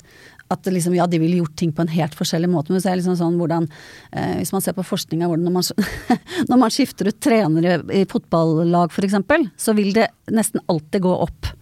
at 0.52 0.68
liksom, 0.70 0.94
ja, 0.96 1.06
de 1.10 1.20
ville 1.22 1.40
gjort 1.40 1.56
ting 1.58 1.72
på 1.74 1.84
en 1.84 1.92
helt 1.92 2.14
forskjellig 2.18 2.50
måte. 2.52 2.74
Men 2.74 2.82
liksom 2.82 3.16
sånn 3.18 3.38
hvordan, 3.40 3.68
eh, 4.12 4.36
Hvis 4.42 4.52
man 4.54 4.64
ser 4.64 4.76
på 4.76 4.86
forskninga 4.86 5.28
hvordan 5.30 5.48
når 5.48 5.56
man, 5.56 5.88
når 6.50 6.62
man 6.64 6.74
skifter 6.74 7.10
ut 7.10 7.20
trenere 7.20 7.80
i 7.92 8.04
fotballag 8.08 8.92
f.eks., 8.92 9.18
så 9.56 9.74
vil 9.76 9.92
det 9.96 10.10
nesten 10.30 10.62
alltid 10.68 11.02
gå 11.08 11.16
opp 11.26 11.52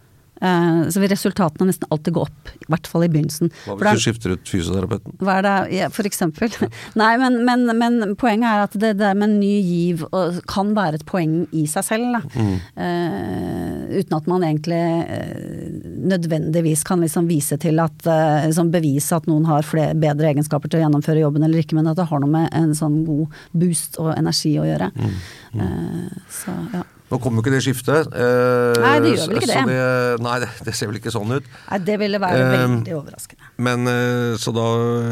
så 0.40 1.02
vil 1.02 1.10
resultatene 1.12 1.68
nesten 1.68 1.88
alltid 1.92 2.14
gå 2.16 2.22
opp, 2.24 2.52
i 2.56 2.68
hvert 2.72 2.88
fall 2.88 3.04
i 3.04 3.10
begynnelsen. 3.12 3.50
Hva 3.66 3.76
hvis 3.80 4.00
du 4.00 4.04
skifter 4.06 4.34
ut 4.34 4.48
fysioterapeuten? 4.48 5.18
Hva 5.20 5.36
er 5.38 5.46
det, 5.46 5.54
ja, 5.76 5.88
for 5.92 6.08
eksempel. 6.08 6.52
Nei, 7.00 7.10
men, 7.20 7.40
men, 7.44 7.66
men, 7.76 8.14
poenget 8.20 8.48
er 8.48 8.64
at 8.64 8.76
det 8.80 8.94
der 9.00 9.18
med 9.18 9.36
ny 9.36 9.52
giv 9.60 10.06
kan 10.50 10.72
være 10.76 11.00
et 11.00 11.06
poeng 11.08 11.42
i 11.56 11.66
seg 11.70 11.86
selv. 11.86 12.20
Mm. 12.32 12.54
Uh, 12.78 13.98
uten 13.98 14.16
at 14.16 14.30
man 14.30 14.46
egentlig 14.46 14.80
uh, 14.80 15.90
nødvendigvis 16.10 16.84
kan 16.88 17.04
liksom 17.04 17.28
vise 17.30 17.58
til 17.60 17.80
at 17.82 18.08
uh, 18.08 18.46
liksom 18.46 18.72
bevise 18.72 19.16
at 19.16 19.28
noen 19.30 19.48
har 19.50 19.66
flere, 19.66 19.96
bedre 19.98 20.32
egenskaper 20.32 20.70
til 20.70 20.80
å 20.80 20.86
gjennomføre 20.86 21.24
jobben 21.24 21.44
eller 21.46 21.62
ikke, 21.62 21.76
men 21.78 21.90
at 21.90 22.00
det 22.00 22.08
har 22.10 22.22
noe 22.22 22.32
med 22.32 22.48
en 22.56 22.72
sånn 22.76 23.02
god 23.08 23.42
boost 23.52 24.00
og 24.00 24.14
energi 24.16 24.56
å 24.60 24.68
gjøre. 24.68 24.90
Mm. 24.96 25.20
Mm. 25.60 26.08
så 26.30 26.54
ja. 26.74 26.86
Nå 27.10 27.18
kommer 27.18 27.40
jo 27.40 27.42
ikke 27.42 27.52
det 27.56 27.60
skiftet. 27.64 28.10
Eh, 28.14 28.76
nei, 28.78 28.92
det 29.02 29.14
gjør 29.16 29.32
vel 29.32 29.40
ikke 29.40 29.48
det. 29.50 29.62
det 29.66 30.22
nei, 30.22 30.34
det, 30.66 30.74
ser 30.78 30.90
vel 30.90 30.98
ikke 31.00 31.10
sånn 31.10 31.32
ut. 31.34 31.48
Nei, 31.66 31.78
Det 31.88 31.96
ville 31.98 32.20
være 32.22 32.44
eh, 32.44 32.52
veldig 32.54 32.94
overraskende. 33.00 33.48
Men, 33.66 33.90
eh, 33.90 34.46
da, 34.54 34.66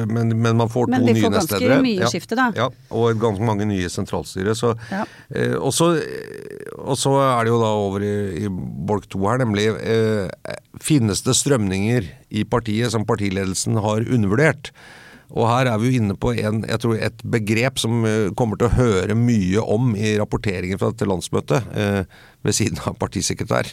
men, 0.07 0.31
men, 0.37 0.61
man 0.61 0.71
får 0.71 0.93
men 0.93 1.03
to 1.03 1.09
nye 1.09 1.15
nestledere. 1.17 1.19
Men 1.19 1.19
vi 1.19 1.25
får 1.25 1.35
ganske 1.35 1.89
mye 1.89 2.05
ja, 2.05 2.13
skifte, 2.13 2.39
da. 2.39 2.47
Ja, 2.55 2.69
og 2.95 3.19
ganske 3.25 3.49
mange 3.51 3.67
nye 3.67 3.91
sentralstyre. 3.91 4.55
Så, 4.59 4.77
ja. 4.93 5.03
eh, 5.35 5.57
og, 5.59 5.75
så, 5.75 5.91
er 5.99 7.49
det 7.49 7.53
jo 7.53 7.59
da 7.65 7.73
over 7.83 8.07
i, 8.07 8.15
i 8.45 8.53
bolk 8.93 9.11
to 9.11 9.25
her, 9.27 9.43
nemlig 9.43 9.67
eh, 9.83 10.55
finnes 10.85 11.27
det 11.27 11.35
strømninger 11.35 12.07
i 12.31 12.47
partiet 12.47 12.95
som 12.95 13.09
partiledelsen 13.09 13.83
har 13.83 14.07
undervurdert? 14.07 14.71
Og 15.37 15.45
her 15.51 15.69
er 15.69 15.81
vi 15.81 15.91
jo 15.91 16.01
inne 16.01 16.17
på 16.17 16.33
en, 16.41 16.63
tror 16.81 16.97
et 16.97 17.21
begrep 17.29 17.81
som 17.81 18.01
eh, 18.09 18.31
kommer 18.39 18.61
til 18.61 18.71
å 18.71 18.77
høre 18.79 19.17
mye 19.19 19.61
om 19.61 19.93
i 19.99 20.15
rapporteringen 20.21 20.81
fra 20.81 20.93
dette 20.95 21.09
landsmøtet, 21.09 21.69
eh, 21.77 22.01
ved 22.47 22.57
siden 22.57 22.81
av 22.89 22.97
partisekretær. 23.01 23.69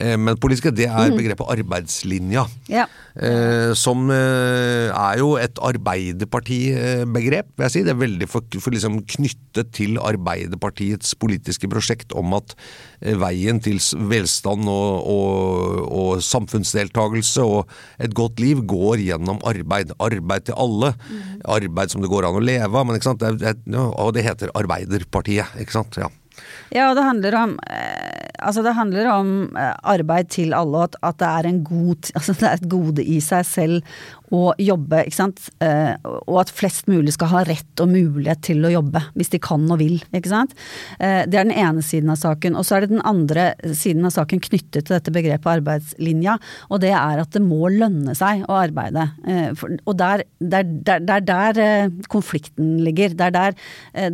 Eh, 0.00 0.16
Men 0.16 0.38
politiske, 0.40 0.72
det 0.72 0.88
er 0.88 1.12
begrepet 1.12 1.50
arbeidslinja. 1.52 2.46
Ja. 2.72 2.86
Eh, 3.20 3.72
som 3.76 4.08
eh, 4.14 4.88
er 4.88 5.20
jo 5.20 5.34
et 5.40 5.58
arbeiderpartibegrep, 5.60 7.50
vil 7.56 7.66
jeg 7.66 7.74
si. 7.74 7.82
Det 7.84 7.92
er 7.92 8.00
veldig 8.00 8.28
for, 8.30 8.46
for 8.62 8.74
liksom 8.74 9.00
knyttet 9.04 9.72
til 9.76 9.98
Arbeiderpartiets 10.00 11.12
politiske 11.20 11.68
prosjekt 11.70 12.14
om 12.16 12.32
at 12.38 12.54
veien 13.00 13.60
til 13.64 13.80
velstand 14.10 14.68
og, 14.70 15.08
og, 15.08 15.76
og 15.90 16.24
samfunnsdeltagelse 16.24 17.44
og 17.44 17.70
et 18.00 18.14
godt 18.16 18.40
liv 18.42 18.62
går 18.68 19.02
gjennom 19.04 19.40
arbeid. 19.48 19.92
Arbeid 20.00 20.48
til 20.48 20.58
alle. 20.60 20.94
Arbeid 21.48 21.92
som 21.92 22.04
det 22.04 22.12
går 22.12 22.28
an 22.28 22.40
å 22.40 22.44
leve 22.44 22.70
av. 22.70 22.86
Men, 22.86 22.96
ikke 22.96 23.10
sant? 23.12 23.24
Det, 23.24 23.56
det, 23.66 23.76
og 23.76 24.14
det 24.16 24.24
heter 24.28 24.54
Arbeiderpartiet, 24.56 25.60
ikke 25.60 25.80
sant. 25.80 26.00
Ja. 26.00 26.08
Ja, 26.74 26.92
det 26.94 27.02
handler 27.06 27.36
om 27.40 27.56
eh, 27.66 28.28
Altså, 28.40 28.62
det 28.64 28.72
handler 28.72 29.08
om 29.12 29.30
eh, 29.58 29.74
arbeid 29.92 30.30
til 30.32 30.54
alle, 30.56 30.86
og 30.86 30.96
at, 31.02 31.18
det 31.20 31.28
er 31.28 31.48
god 31.66 32.10
Altså, 32.16 32.36
det 32.40 32.48
er 32.48 32.56
et 32.56 32.70
gode 32.72 33.04
i 33.04 33.18
seg 33.24 33.44
selv 33.46 33.96
å 34.34 34.52
jobbe, 34.60 35.02
ikke 35.06 35.16
sant. 35.16 35.42
Eh, 35.62 35.94
og 36.06 36.36
at 36.44 36.52
flest 36.54 36.88
mulig 36.90 37.14
skal 37.16 37.32
ha 37.32 37.42
rett 37.48 37.82
og 37.82 37.90
mulighet 37.90 38.42
til 38.46 38.62
å 38.66 38.72
jobbe, 38.72 39.02
hvis 39.18 39.32
de 39.32 39.40
kan 39.42 39.64
og 39.70 39.80
vil, 39.82 39.98
ikke 40.14 40.30
sant. 40.30 40.54
Eh, 40.98 41.26
det 41.26 41.40
er 41.40 41.48
den 41.48 41.56
ene 41.56 41.82
siden 41.84 42.12
av 42.12 42.20
saken. 42.20 42.56
Og 42.58 42.66
så 42.66 42.76
er 42.76 42.84
det 42.84 42.92
den 42.94 43.04
andre 43.06 43.50
siden 43.76 44.06
av 44.06 44.14
saken 44.14 44.42
knyttet 44.46 44.86
til 44.86 44.94
dette 44.94 45.14
begrepet 45.14 45.50
arbeidslinja, 45.56 46.36
og 46.70 46.82
det 46.84 46.92
er 46.94 47.22
at 47.22 47.34
det 47.34 47.42
må 47.42 47.72
lønne 47.74 48.14
seg 48.18 48.44
å 48.46 48.60
arbeide. 48.60 49.08
Eh, 49.26 49.50
for, 49.58 49.74
og 49.84 49.98
der, 49.98 50.24
der, 50.38 50.70
der, 50.86 51.26
der, 51.26 51.62
konflikten 52.10 52.78
ligger. 52.84 53.12
Det 53.16 53.26
er, 53.28 53.34
der, 53.34 53.56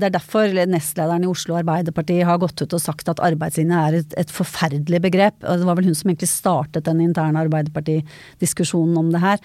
det 0.01 0.09
er 0.09 0.15
derfor 0.15 0.53
nestlederen 0.69 1.25
i 1.27 1.31
Oslo 1.31 1.59
Arbeiderparti 1.59 2.19
har 2.27 2.41
gått 2.41 2.63
ut 2.63 2.77
og 2.77 2.83
sagt 2.83 3.11
at 3.13 3.21
arbeidslinja 3.25 3.83
er 3.89 3.99
et, 4.01 4.17
et 4.25 4.33
forferdelig 4.33 5.03
begrep. 5.05 5.39
Og 5.45 5.61
det 5.61 5.69
var 5.69 5.79
vel 5.79 5.91
hun 5.91 5.99
som 5.99 6.11
egentlig 6.11 6.31
startet 6.33 6.87
den 6.89 7.03
interne 7.05 7.45
Arbeiderparti-diskusjonen 7.45 8.97
om 9.01 9.13
det 9.13 9.23
her. 9.23 9.43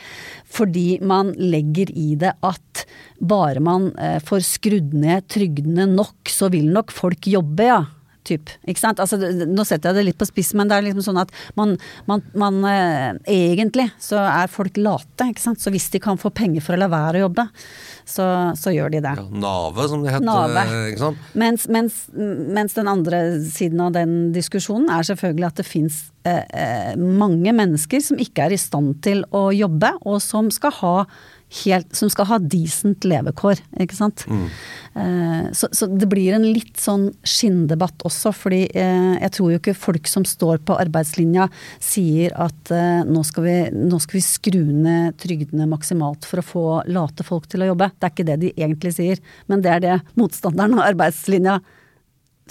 Fordi 0.62 1.00
man 1.02 1.34
legger 1.39 1.89
i 1.97 2.13
det 2.21 2.36
at 2.45 2.86
bare 3.21 3.62
man 3.63 3.89
eh, 3.97 4.19
får 4.24 4.45
skrudd 4.45 4.93
ned 4.97 5.26
trygdene 5.32 5.88
nok, 5.89 6.30
så 6.30 6.52
vil 6.54 6.69
nok 6.74 6.93
folk 6.93 7.30
jobbe, 7.30 7.67
ja. 7.71 7.82
Typ? 8.21 8.52
Altså, 8.69 9.17
nå 9.50 9.63
setter 9.65 9.89
jeg 9.89 9.97
det 9.97 10.04
litt 10.12 10.19
på 10.19 10.28
spiss, 10.30 10.52
men 10.54 10.69
det 10.69 10.76
er 10.78 10.86
liksom 10.86 11.02
sånn 11.08 11.19
at 11.24 11.32
man, 11.58 11.74
man, 12.06 12.21
man 12.38 12.60
eh, 12.69 13.17
Egentlig 13.34 13.88
så 14.02 14.19
er 14.21 14.52
folk 14.52 14.78
late, 14.78 15.32
ikke 15.32 15.41
sant. 15.41 15.62
Så 15.62 15.74
hvis 15.74 15.89
de 15.89 16.02
kan 16.04 16.21
få 16.21 16.30
penger 16.30 16.62
for 16.62 16.78
å 16.78 16.84
la 16.84 16.89
være 16.91 17.17
å 17.17 17.26
jobbe, 17.26 17.47
så, 18.05 18.27
så 18.59 18.73
gjør 18.75 18.93
de 18.93 19.01
det. 19.03 19.15
Nave, 19.31 19.87
som 19.91 20.05
det 20.05 20.15
heter. 20.15 20.27
Mens, 21.37 21.67
mens, 21.71 22.03
mens 22.13 22.77
den 22.77 22.89
andre 22.91 23.21
siden 23.45 23.83
av 23.83 23.93
den 23.95 24.15
diskusjonen 24.35 24.89
er 24.93 25.07
selvfølgelig 25.07 25.49
at 25.49 25.61
det 25.61 25.67
fins 25.67 26.01
eh, 26.27 26.43
eh, 26.49 26.95
mange 26.97 27.53
mennesker 27.55 28.03
som 28.03 28.21
ikke 28.21 28.47
er 28.47 28.55
i 28.55 28.61
stand 28.61 28.99
til 29.05 29.23
å 29.35 29.49
jobbe, 29.55 29.95
og 30.05 30.21
som 30.23 30.51
skal 30.53 30.75
ha 30.81 30.95
helt, 31.51 31.89
som 31.95 32.09
skal 32.11 32.27
ha 32.29 32.37
decent 32.39 33.05
levekår, 33.07 33.59
ikke 33.83 33.97
sant. 33.97 34.23
Eh, 34.95 35.49
så, 35.57 35.67
så 35.75 35.87
det 35.91 36.07
blir 36.11 36.35
en 36.35 36.45
litt 36.47 36.79
sånn 36.79 37.09
skinndebatt 37.27 38.05
også, 38.07 38.31
fordi 38.35 38.61
eh, 38.71 39.17
jeg 39.19 39.33
tror 39.35 39.51
jo 39.51 39.59
ikke 39.59 39.75
folk 39.77 40.07
som 40.11 40.25
står 40.27 40.61
på 40.67 40.77
arbeidslinja 40.79 41.49
sier 41.83 42.35
at 42.39 42.71
eh, 42.75 43.03
nå, 43.07 43.23
skal 43.27 43.47
vi, 43.47 43.57
nå 43.75 43.99
skal 44.03 44.19
vi 44.19 44.23
skru 44.25 44.63
ned 44.71 45.19
trygdene 45.21 45.67
maksimalt 45.71 46.27
for 46.27 46.41
å 46.41 46.47
få 46.53 46.65
late 46.91 47.27
folk 47.27 47.49
til 47.51 47.65
å 47.65 47.71
jobbe. 47.73 47.91
Det 47.97 48.07
er 48.07 48.15
ikke 48.15 48.29
det 48.31 48.39
de 48.45 48.55
egentlig 48.55 48.95
sier, 48.95 49.21
men 49.51 49.63
det 49.63 49.75
er 49.75 49.85
det 49.85 49.99
motstanderen 50.19 50.79
av 50.79 50.87
arbeidslinja 50.91 51.59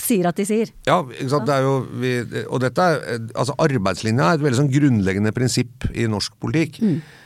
sier 0.00 0.28
at 0.30 0.38
de 0.38 0.46
sier. 0.48 0.70
Ja? 0.88 1.00
Det 1.04 1.54
er 1.54 1.64
jo, 1.64 1.74
vi, 2.00 2.12
og 2.46 2.60
dette 2.62 2.84
er, 2.84 3.24
altså 3.34 3.56
arbeidslinja 3.60 4.28
er 4.28 4.38
et 4.38 4.44
veldig 4.44 4.60
sånn 4.62 4.72
grunnleggende 4.72 5.32
prinsipp 5.36 5.88
i 5.92 6.06
norsk 6.10 6.36
politikk. 6.40 6.80
Eh, 6.84 7.16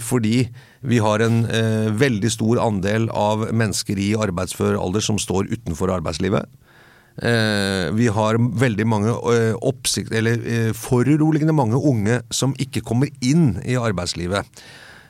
fordi 0.00 0.46
vi 0.80 1.00
har 1.02 1.20
en 1.20 1.42
eh, 1.50 1.90
veldig 1.92 2.30
stor 2.32 2.60
andel 2.62 3.08
av 3.10 3.48
mennesker 3.52 3.98
i 4.00 4.14
arbeidsfør 4.16 4.78
alder 4.78 5.04
som 5.04 5.18
står 5.20 5.50
utenfor 5.52 5.92
arbeidslivet. 5.92 6.46
Eh, 7.18 7.88
vi 7.98 8.06
har 8.14 8.38
veldig 8.38 8.86
mange 8.86 9.14
eh, 9.34 9.54
oppsikt, 9.66 10.12
eller 10.14 10.38
eh, 10.46 10.70
foruroligende 10.76 11.56
mange 11.56 11.80
unge 11.80 12.20
som 12.30 12.54
ikke 12.62 12.84
kommer 12.86 13.10
inn 13.18 13.56
i 13.66 13.74
arbeidslivet. 13.78 14.46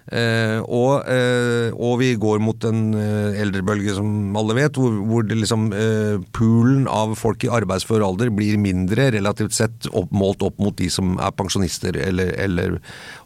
Eh, 0.08 0.58
og, 0.64 1.04
eh, 1.04 1.68
og 1.76 1.98
vi 2.00 2.14
går 2.16 2.40
mot 2.40 2.64
en 2.64 2.94
eh, 2.96 3.40
eldrebølge, 3.42 3.92
som 3.98 4.36
alle 4.40 4.56
vet, 4.56 4.78
hvor, 4.80 4.94
hvor 5.04 5.26
det 5.28 5.36
liksom, 5.36 5.66
eh, 5.76 6.16
poolen 6.32 6.86
av 6.88 7.12
folk 7.20 7.44
i 7.44 7.50
arbeidsfør 7.52 8.06
alder 8.06 8.32
blir 8.32 8.56
mindre 8.60 9.10
relativt 9.12 9.56
sett 9.58 9.88
opp, 9.92 10.08
målt 10.16 10.44
opp 10.46 10.56
mot 10.64 10.76
de 10.78 10.88
som 10.92 11.18
er 11.20 11.34
pensjonister, 11.36 11.98
eller, 12.08 12.32
eller, 12.40 12.78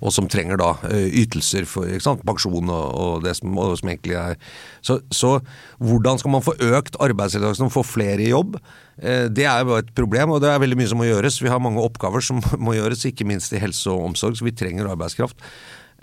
og 0.03 0.15
som 0.15 0.27
trenger 0.31 0.59
da 0.59 0.73
eh, 0.91 1.07
ytelser 1.23 1.69
for 1.71 1.87
pensjon 2.27 2.71
og, 2.73 2.87
og 2.99 3.27
det 3.29 3.37
som, 3.39 3.55
og 3.59 3.77
som 3.79 3.93
egentlig 3.93 4.19
er 4.19 4.41
så, 4.83 4.99
så 5.15 5.37
hvordan 5.79 6.19
skal 6.19 6.35
man 6.35 6.43
få 6.43 6.57
økt 6.73 6.99
arbeidsdeltakelsen 7.03 7.69
og 7.69 7.77
få 7.77 7.85
flere 7.87 8.25
i 8.25 8.33
jobb? 8.33 8.57
Eh, 8.99 9.29
Det 9.31 9.47
er 9.47 9.63
jo 9.63 9.79
et 9.79 9.95
problem, 9.95 10.35
og 10.35 10.43
det 10.43 10.51
er 10.51 10.59
veldig 10.63 10.81
mye 10.81 10.91
som 10.91 10.99
må 10.99 11.07
gjøres. 11.07 11.39
Vi 11.43 11.53
har 11.53 11.63
mange 11.63 11.83
oppgaver 11.83 12.25
som 12.25 12.43
må 12.65 12.75
gjøres, 12.75 13.07
ikke 13.07 13.29
minst 13.29 13.55
i 13.55 13.63
helse 13.63 13.87
og 13.93 14.11
omsorg, 14.11 14.35
så 14.35 14.51
vi 14.51 14.57
trenger 14.57 14.91
arbeidskraft. 14.91 15.39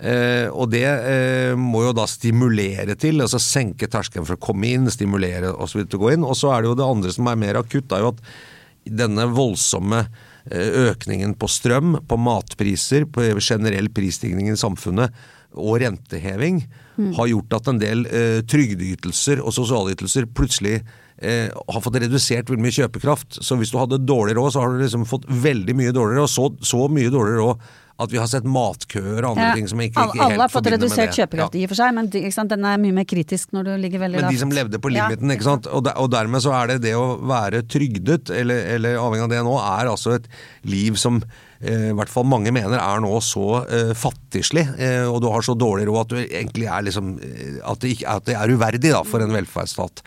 Eh, 0.00 0.46
og 0.48 0.70
det 0.72 0.86
eh, 0.86 1.52
må 1.58 1.84
jo 1.84 1.92
da 1.96 2.06
stimulere 2.08 2.96
til, 3.00 3.20
altså 3.20 3.40
senke 3.42 3.88
terskelen 3.90 4.24
for 4.28 4.38
å 4.38 4.42
komme 4.42 4.70
inn, 4.72 4.88
stimulere 4.92 5.52
osv. 5.52 5.84
til 5.84 6.00
å 6.00 6.04
gå 6.06 6.14
inn. 6.14 6.24
Og 6.24 6.38
så 6.40 6.54
er 6.54 6.62
det 6.62 6.70
jo 6.70 6.78
det 6.80 6.88
andre 6.88 7.14
som 7.16 7.28
er 7.28 7.40
mer 7.40 7.60
akutt, 7.60 7.92
er 7.92 8.04
jo 8.04 8.14
at 8.14 8.24
denne 9.00 9.26
voldsomme 9.34 10.06
eh, 10.06 10.86
økningen 10.88 11.36
på 11.40 11.50
strøm, 11.52 11.98
på 12.08 12.20
matpriser, 12.20 13.04
på 13.12 13.28
generell 13.38 13.92
prisstigning 13.92 14.48
i 14.52 14.58
samfunnet 14.58 15.12
og 15.58 15.80
renteheving 15.82 16.60
har 17.16 17.30
gjort 17.30 17.54
at 17.56 17.68
en 17.70 17.78
del 17.80 18.04
eh, 18.06 18.40
trygdeytelser 18.48 19.40
og 19.42 19.54
sosialytelser 19.56 20.28
plutselig 20.36 20.76
eh, 21.16 21.48
har 21.50 21.82
fått 21.84 21.98
redusert 22.02 22.50
veldig 22.50 22.64
mye 22.66 22.76
kjøpekraft. 22.76 23.40
Så 23.42 23.56
hvis 23.60 23.72
du 23.72 23.78
hadde 23.80 24.02
dårlig 24.04 24.36
råd, 24.38 24.52
så 24.54 24.64
har 24.64 24.72
du 24.74 24.82
liksom 24.82 25.06
fått 25.08 25.28
veldig 25.28 25.76
mye 25.78 25.94
dårligere, 25.96 26.26
og 26.26 26.32
så, 26.32 26.50
så 26.60 26.86
mye 26.92 27.12
dårligere 27.12 27.44
råd 27.46 27.70
at 28.00 28.12
vi 28.12 28.20
har 28.20 28.28
sett 28.30 28.46
matkøer 28.48 29.20
og 29.24 29.34
andre 29.34 29.50
Ja, 29.50 29.56
ting 29.58 29.68
som 29.70 29.82
ikke, 29.82 29.92
ikke, 29.92 30.04
alle, 30.04 30.22
helt 30.22 30.34
alle 30.34 30.46
har 30.46 30.52
fått 30.52 30.66
forbinder 30.66 30.86
redusert 30.86 31.18
kjøpekraft 31.18 31.56
Ja. 31.56 31.60
i 31.60 31.66
og 31.66 31.72
for 31.72 31.80
seg, 31.80 31.92
men 31.96 32.32
sant? 32.32 32.54
den 32.54 32.64
er 32.64 32.80
mye 32.80 32.96
mer 32.96 33.06
kritisk 33.08 33.52
når 33.56 33.68
du 33.68 33.72
ligger 33.84 34.04
veldig 34.04 34.22
Men 34.22 34.32
de 34.32 34.40
som 34.40 34.54
levde 34.54 34.80
på 34.82 34.92
limiten, 34.92 35.34
ikke 35.34 35.46
sant? 35.46 35.68
Og, 35.68 35.84
der, 35.84 35.98
og 36.00 36.10
dermed 36.12 36.44
så 36.44 36.54
er 36.56 36.72
det 36.72 36.80
det 36.88 36.96
å 36.98 37.20
være 37.30 37.62
trygdet, 37.68 38.32
eller, 38.34 38.64
eller 38.76 38.98
avhengig 39.02 39.28
av 39.28 39.34
det 39.34 39.44
nå, 39.46 39.54
er 39.60 39.92
altså 39.92 40.16
et 40.16 40.28
liv 40.68 40.98
som 41.00 41.20
eh, 41.60 41.90
i 41.90 41.94
hvert 41.98 42.12
fall 42.12 42.28
mange 42.28 42.52
mener 42.54 42.80
er 42.80 43.04
nå 43.04 43.12
så 43.24 43.62
uh, 43.68 43.92
fattigslig, 43.98 44.66
uh, 44.80 45.06
og 45.12 45.20
du 45.22 45.30
har 45.32 45.46
så 45.46 45.56
dårlig 45.58 45.88
råd 45.90 46.16
at 46.16 46.84
liksom 46.88 47.14
at, 47.20 47.80
det 47.84 47.96
at 48.08 48.28
det 48.28 48.36
er 48.38 48.54
uverdig 48.54 48.92
da, 48.92 49.04
for 49.06 49.22
en 49.24 49.34
velferdsstat. 49.34 50.04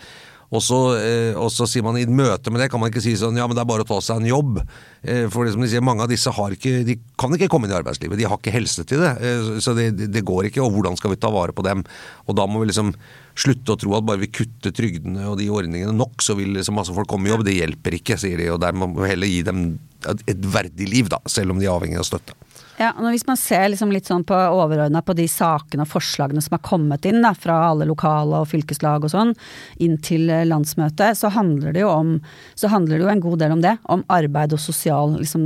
Og 0.53 0.61
så, 0.61 0.79
eh, 0.99 1.33
og 1.39 1.49
så 1.53 1.65
sier 1.69 1.85
man 1.85 1.97
i 1.97 2.05
møte 2.05 2.51
med 2.53 2.61
det, 2.61 2.69
kan 2.69 2.81
man 2.81 2.91
ikke 2.91 3.01
si 3.01 3.15
sånn 3.17 3.37
ja, 3.39 3.47
men 3.49 3.57
det 3.57 3.63
er 3.63 3.69
bare 3.71 3.85
å 3.85 3.89
ta 3.89 3.97
seg 4.05 4.21
en 4.21 4.29
jobb. 4.29 4.59
Eh, 5.01 5.25
for 5.33 5.47
det 5.47 5.55
de 5.57 5.69
sier, 5.71 5.83
mange 5.85 6.05
av 6.05 6.11
disse 6.11 6.29
har 6.29 6.53
ikke, 6.53 6.83
de 6.85 6.97
kan 7.19 7.33
ikke 7.33 7.49
komme 7.51 7.67
inn 7.67 7.73
i 7.73 7.79
arbeidslivet. 7.79 8.19
De 8.19 8.27
har 8.29 8.37
ikke 8.37 8.53
helse 8.53 8.85
til 8.89 9.01
det. 9.01 9.13
Eh, 9.17 9.49
så 9.63 9.73
det, 9.77 9.89
det 10.13 10.25
går 10.27 10.51
ikke. 10.51 10.61
Og 10.61 10.75
hvordan 10.75 10.99
skal 10.99 11.15
vi 11.15 11.19
ta 11.21 11.33
vare 11.33 11.55
på 11.55 11.65
dem? 11.65 11.81
Og 12.27 12.37
da 12.37 12.45
må 12.45 12.61
vi 12.61 12.69
liksom 12.69 12.93
slutte 13.33 13.73
å 13.73 13.79
tro 13.81 13.95
at 13.97 14.05
bare 14.05 14.21
vi 14.21 14.29
kutter 14.29 14.75
trygdene 14.75 15.25
og 15.31 15.39
de 15.39 15.49
ordningene 15.49 15.95
nok, 15.97 16.21
så 16.21 16.37
vil 16.37 16.53
liksom 16.53 16.77
masse 16.77 16.93
folk 16.93 17.09
komme 17.09 17.29
i 17.29 17.33
jobb. 17.33 17.47
Det 17.49 17.57
hjelper 17.57 17.97
ikke, 17.97 18.19
sier 18.21 18.37
de. 18.37 18.51
Og 18.53 18.61
der 18.61 18.77
må 18.77 18.91
vi 18.93 19.09
heller 19.09 19.31
gi 19.31 19.41
dem 19.47 19.65
et 20.03 20.49
verdig 20.53 20.89
liv, 20.91 21.09
da, 21.09 21.21
selv 21.31 21.55
om 21.55 21.61
de 21.61 21.65
er 21.65 21.73
avhengig 21.73 21.97
av 22.01 22.05
støtte. 22.05 22.37
Ja, 22.79 22.89
Hvis 22.97 23.27
man 23.27 23.37
ser 23.37 23.67
liksom 23.69 23.91
litt 23.93 24.07
sånn 24.09 24.23
på 24.25 24.33
overordna 24.33 25.03
på 25.05 25.13
de 25.17 25.27
sakene 25.29 25.85
og 25.85 25.91
forslagene 25.91 26.41
som 26.41 26.55
har 26.55 26.63
kommet 26.65 27.05
inn 27.05 27.21
da, 27.21 27.33
fra 27.37 27.59
alle 27.69 27.85
lokale 27.85 28.39
og 28.41 28.49
fylkeslag 28.49 29.05
og 29.05 29.13
sånn, 29.13 29.35
inn 29.83 29.99
til 30.01 30.25
eh, 30.33 30.45
landsmøtet, 30.49 31.19
så 31.19 31.29
handler 31.35 31.75
det 31.75 31.83
jo 31.83 31.91
om 31.93 32.15
så 32.57 32.71
handler 32.73 32.97
det 32.97 33.05
jo 33.05 33.11
en 33.13 33.23
god 33.23 33.43
del 33.43 33.53
om 33.55 33.61
det. 33.63 33.75
Om 33.93 34.05
arbeid 34.13 34.55
og 34.57 34.61
sosial, 34.63 35.15
liksom 35.19 35.45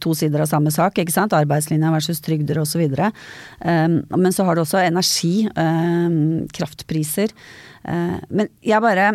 to 0.00 0.14
sider 0.16 0.44
av 0.44 0.50
samme 0.50 0.72
sak. 0.72 0.98
ikke 0.98 1.14
sant? 1.14 1.36
Arbeidslinja 1.36 1.92
versus 1.92 2.22
trygder 2.24 2.62
osv. 2.62 2.84
Um, 3.60 4.00
men 4.16 4.32
så 4.32 4.48
har 4.48 4.56
du 4.56 4.64
også 4.64 4.80
energi, 4.82 5.48
um, 5.52 6.46
kraftpriser. 6.54 7.34
Uh, 7.84 8.18
men 8.28 8.48
jeg 8.64 8.84
bare 8.84 9.12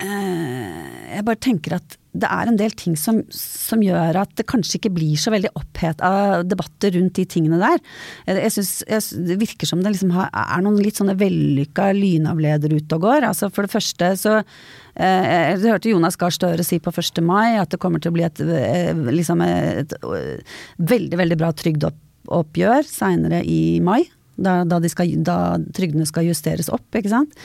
jeg 0.00 1.24
bare 1.26 1.42
tenker 1.42 1.76
at 1.76 1.96
det 2.10 2.26
er 2.26 2.48
en 2.50 2.56
del 2.58 2.72
ting 2.74 2.96
som, 2.98 3.20
som 3.30 3.82
gjør 3.84 4.16
at 4.18 4.32
det 4.38 4.46
kanskje 4.50 4.80
ikke 4.80 4.92
blir 4.96 5.18
så 5.20 5.30
veldig 5.30 5.52
opphet 5.58 6.00
av 6.02 6.42
debatter 6.48 6.96
rundt 6.96 7.14
de 7.20 7.24
tingene 7.30 7.60
der. 7.60 7.78
Jeg, 8.26 8.50
synes, 8.56 9.12
Det 9.14 9.38
virker 9.38 9.70
som 9.70 9.82
det 9.84 9.92
liksom 9.94 10.10
er 10.18 10.64
noen 10.64 10.80
litt 10.82 10.98
sånne 10.98 11.14
vellykka 11.20 11.92
lynavleder 11.94 12.74
ute 12.74 12.98
og 12.98 13.06
går. 13.06 13.28
Altså 13.30 13.50
For 13.54 13.66
det 13.66 13.74
første 13.76 14.10
så 14.18 14.36
eh, 14.40 15.30
Jeg 15.54 15.62
hørte 15.68 15.92
Jonas 15.92 16.18
Gahr 16.18 16.34
Støre 16.34 16.66
si 16.66 16.80
på 16.82 16.90
1. 16.90 17.22
mai 17.22 17.60
at 17.60 17.70
det 17.70 17.80
kommer 17.82 18.02
til 18.02 18.10
å 18.10 18.18
bli 18.18 18.26
et, 18.26 18.42
eh, 18.42 18.90
liksom 18.90 19.44
et 19.46 19.94
veldig, 20.02 21.20
veldig 21.22 21.38
bra 21.38 21.52
trygdeoppgjør 21.62 22.90
seinere 22.90 23.44
i 23.46 23.78
mai. 23.84 24.02
Da, 24.40 24.60
da, 24.64 24.80
skal, 24.88 25.12
da 25.26 25.36
trygdene 25.76 26.06
skal 26.08 26.28
justeres 26.28 26.70
opp, 26.72 26.86
ikke 26.96 27.12
sant. 27.12 27.36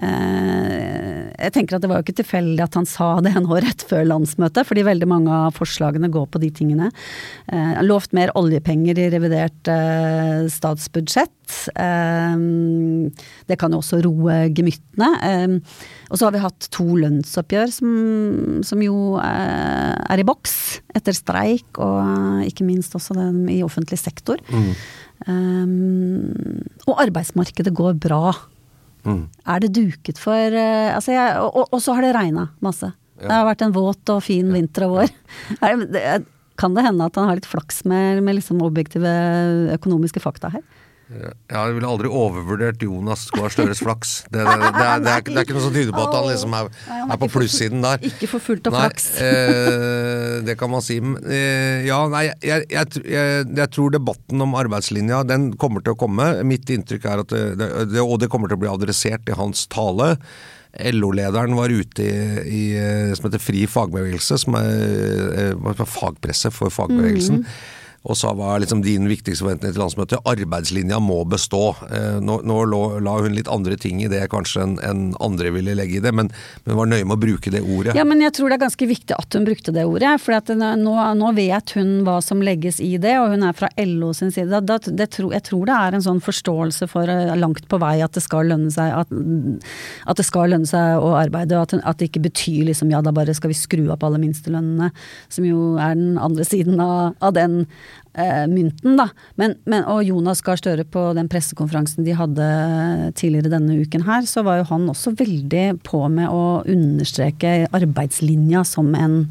Eh, 0.00 1.28
jeg 1.34 1.54
tenker 1.54 1.76
at 1.76 1.84
det 1.84 1.90
var 1.90 2.00
jo 2.00 2.06
ikke 2.06 2.18
tilfeldig 2.22 2.64
at 2.64 2.78
han 2.78 2.88
sa 2.88 3.10
det 3.24 3.34
nå 3.36 3.60
rett 3.60 3.84
før 3.88 4.06
landsmøtet, 4.08 4.66
fordi 4.68 4.86
veldig 4.86 5.08
mange 5.10 5.40
av 5.46 5.56
forslagene 5.58 6.10
går 6.12 6.28
på 6.32 6.42
de 6.42 6.52
tingene. 6.60 6.90
Eh, 7.52 7.80
lovt 7.84 8.16
mer 8.16 8.32
oljepenger 8.38 8.98
i 8.98 9.10
revidert 9.12 9.72
eh, 9.72 10.46
statsbudsjett. 10.52 11.34
Eh, 11.74 12.36
det 13.48 13.58
kan 13.60 13.74
jo 13.74 13.82
også 13.82 14.00
roe 14.04 14.40
gemyttene. 14.48 15.10
Eh, 15.28 15.80
og 16.08 16.16
så 16.16 16.28
har 16.28 16.36
vi 16.36 16.44
hatt 16.44 16.70
to 16.74 16.86
lønnsoppgjør 17.02 17.74
som, 17.74 17.92
som 18.66 18.84
jo 18.84 19.18
eh, 19.20 19.94
er 20.08 20.22
i 20.22 20.26
boks 20.28 20.56
etter 20.96 21.16
streik, 21.16 21.80
og 21.82 22.46
ikke 22.48 22.66
minst 22.66 22.96
også 22.96 23.16
den 23.18 23.44
i 23.52 23.60
offentlig 23.66 24.00
sektor. 24.00 24.40
Mm. 24.48 24.72
Um, 25.26 26.62
og 26.86 27.02
arbeidsmarkedet 27.02 27.74
går 27.74 27.98
bra. 27.98 28.32
Mm. 29.08 29.26
Er 29.48 29.62
det 29.64 29.74
duket 29.74 30.20
for 30.20 30.54
uh, 30.54 30.94
altså 30.94 31.14
jeg, 31.14 31.36
og, 31.42 31.66
og 31.66 31.82
så 31.82 31.96
har 31.96 32.06
det 32.06 32.14
regna 32.16 32.48
masse. 32.64 32.92
Det 33.18 33.34
har 33.34 33.46
vært 33.48 33.64
en 33.66 33.74
våt 33.74 34.12
og 34.14 34.22
fin 34.22 34.50
vinter 34.54 34.86
og 34.86 35.00
vår. 35.00 35.14
Det, 35.90 36.02
kan 36.58 36.74
det 36.74 36.84
hende 36.86 37.06
at 37.06 37.18
han 37.18 37.28
har 37.30 37.38
litt 37.38 37.48
flaks 37.48 37.84
med, 37.86 38.22
med 38.26 38.38
liksom 38.38 38.62
objektive 38.66 39.10
økonomiske 39.74 40.22
fakta 40.22 40.50
her? 40.56 40.64
Jeg 41.08 41.72
ville 41.72 41.88
aldri 41.88 42.08
overvurdert 42.12 42.82
Jonas 42.84 43.22
Gahr 43.32 43.52
Støres 43.52 43.80
flaks. 43.80 44.10
Det, 44.28 44.42
det, 44.44 44.56
det, 44.60 44.82
er, 44.84 44.98
det, 45.00 45.12
er, 45.14 45.44
ikke 45.46 45.56
noe 45.56 45.64
som 45.64 45.72
tyder 45.72 45.94
på 45.96 46.02
at 46.04 46.16
han 46.18 46.26
liksom 46.28 46.56
er, 46.58 46.68
er 47.00 47.20
på 47.22 47.28
plussiden 47.32 47.84
der. 47.84 48.02
Ikke 48.10 48.28
for 48.28 48.44
fullt 48.44 48.68
av 48.68 48.76
flaks. 48.76 49.06
eh, 49.24 50.34
det 50.44 50.58
kan 50.60 50.68
man 50.72 50.84
si. 50.84 50.98
Eh, 51.00 51.86
ja, 51.88 52.02
nei, 52.12 52.26
jeg, 52.44 52.66
jeg, 52.68 53.00
jeg, 53.08 53.48
jeg 53.56 53.72
tror 53.72 53.96
debatten 53.96 54.44
om 54.44 54.52
arbeidslinja 54.60 55.22
den 55.28 55.48
kommer 55.56 55.84
til 55.84 55.96
å 55.96 56.00
komme. 56.04 56.28
Mitt 56.48 56.68
inntrykk 56.76 57.08
er 57.08 57.24
at 57.24 57.32
det, 57.32 57.72
det, 57.94 58.04
Og 58.04 58.18
det 58.20 58.28
kommer 58.32 58.52
til 58.52 58.60
å 58.60 58.64
bli 58.66 58.72
adressert 58.74 59.32
i 59.32 59.38
hans 59.38 59.64
tale. 59.72 60.12
LO-lederen 60.92 61.56
var 61.56 61.72
ute 61.72 62.04
i, 62.04 62.12
i 62.44 62.62
eh, 62.76 63.16
som 63.16 63.30
heter 63.30 63.40
Fri 63.40 63.64
fagbevegelse, 63.64 64.42
som 64.44 64.60
er, 64.60 65.56
er 65.56 65.84
fagpresse 65.88 66.52
for 66.52 66.74
fagbevegelsen. 66.74 67.40
Mhm. 67.40 67.74
Og 68.06 68.14
sa 68.14 68.30
hva 68.36 68.52
er 68.54 68.62
liksom 68.62 68.82
din 68.84 69.08
viktigste 69.10 69.42
forventning 69.42 69.72
til 69.74 69.82
landsmøtet? 69.82 70.22
Arbeidslinja 70.28 71.00
må 71.02 71.18
bestå. 71.28 71.72
Eh, 71.90 72.18
nå, 72.22 72.38
nå 72.46 72.58
la 73.02 73.14
hun 73.18 73.34
litt 73.34 73.50
andre 73.50 73.74
ting 73.80 74.04
i 74.04 74.10
det 74.10 74.22
kanskje 74.30 74.62
enn 74.62 74.76
en 74.86 75.00
andre 75.24 75.50
ville 75.54 75.74
legge 75.74 75.98
i 75.98 76.02
det, 76.04 76.12
men, 76.14 76.30
men 76.64 76.78
var 76.78 76.88
nøye 76.90 77.04
med 77.04 77.16
å 77.16 77.20
bruke 77.24 77.50
det 77.52 77.64
ordet. 77.64 77.96
Ja, 77.98 78.06
men 78.06 78.22
jeg 78.22 78.36
tror 78.36 78.52
det 78.52 78.58
er 78.58 78.64
ganske 78.68 78.88
viktig 78.88 79.16
at 79.16 79.34
hun 79.34 79.48
brukte 79.48 79.74
det 79.74 79.84
ordet. 79.88 80.14
For 80.22 80.54
nå, 80.54 80.94
nå 81.18 81.32
vet 81.36 81.74
hun 81.74 81.90
hva 82.06 82.20
som 82.24 82.44
legges 82.44 82.78
i 82.84 82.94
det, 83.02 83.16
og 83.18 83.34
hun 83.34 83.44
er 83.48 83.58
fra 83.58 83.70
LO 83.82 84.12
sin 84.16 84.30
side. 84.34 84.62
Da, 84.68 84.78
det 84.78 85.08
jeg 85.18 85.44
tror 85.50 85.66
det 85.66 85.76
er 85.76 85.98
en 85.98 86.06
sånn 86.06 86.22
forståelse 86.22 86.88
for 86.92 87.10
eh, 87.10 87.34
langt 87.38 87.66
på 87.68 87.82
vei 87.82 87.96
at 88.04 88.14
det 88.14 88.22
skal 88.22 88.48
lønne 88.52 88.70
seg, 88.72 88.94
at, 88.94 89.12
at 90.06 90.22
det 90.22 90.26
skal 90.28 90.54
lønne 90.54 90.70
seg 90.70 91.02
å 91.02 91.16
arbeide, 91.18 91.58
og 91.58 91.66
at, 91.66 91.82
at 91.82 91.98
det 91.98 92.12
ikke 92.12 92.28
betyr 92.28 92.70
liksom 92.70 92.94
ja, 92.94 93.02
da 93.02 93.12
bare 93.14 93.34
skal 93.34 93.50
vi 93.50 93.58
skru 93.58 93.88
opp 93.90 94.06
alle 94.06 94.22
minstelønnene, 94.22 94.92
som 95.34 95.46
jo 95.50 95.74
er 95.82 95.98
den 95.98 96.14
andre 96.22 96.46
siden 96.46 96.78
av, 96.78 97.18
av 97.24 97.34
den 97.34 97.64
eh, 98.14 98.44
mynten, 98.50 98.96
da. 98.98 99.08
Men, 99.40 99.56
men, 99.68 99.86
og 99.90 100.02
Jonas 100.06 100.42
Gahr 100.44 100.60
Støre 100.60 100.84
på 100.88 101.04
den 101.18 101.30
pressekonferansen 101.30 102.06
de 102.06 102.16
hadde 102.18 102.48
tidligere 103.18 103.52
denne 103.54 103.78
uken 103.82 104.06
her, 104.08 104.26
så 104.28 104.44
var 104.46 104.60
jo 104.60 104.68
han 104.72 104.88
også 104.92 105.14
veldig 105.18 105.66
på 105.86 106.04
med 106.12 106.30
å 106.32 106.62
understreke 106.68 107.68
arbeidslinja 107.76 108.64
som 108.68 108.94
en 108.98 109.22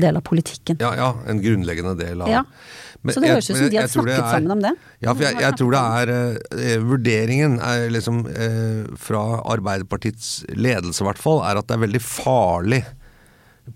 del 0.00 0.18
av 0.18 0.24
politikken. 0.26 0.80
Ja, 0.82 0.94
ja, 0.98 1.12
en 1.30 1.42
grunnleggende 1.42 1.94
del 1.98 2.24
av 2.24 2.32
Ja. 2.32 2.42
Så 3.12 3.20
det 3.20 3.34
høres 3.34 3.50
ut 3.50 3.58
som 3.58 3.68
de 3.68 3.76
har 3.76 3.88
snakket 3.92 4.14
er, 4.16 4.28
sammen 4.32 4.52
om 4.54 4.60
det. 4.64 4.70
Ja, 5.04 5.12
for 5.12 5.26
jeg, 5.26 5.36
jeg 5.42 5.56
tror 5.60 5.74
det 5.74 5.80
er 6.00 6.12
eh, 6.14 6.76
Vurderingen 6.80 7.58
er 7.60 7.90
liksom 7.92 8.22
eh, 8.32 8.86
fra 8.96 9.20
Arbeiderpartiets 9.52 10.30
ledelse 10.56 11.04
i 11.04 11.08
hvert 11.10 11.20
fall, 11.20 11.42
er 11.44 11.60
at 11.60 11.68
det 11.68 11.76
er 11.76 11.82
veldig 11.84 12.00
farlig 12.00 12.80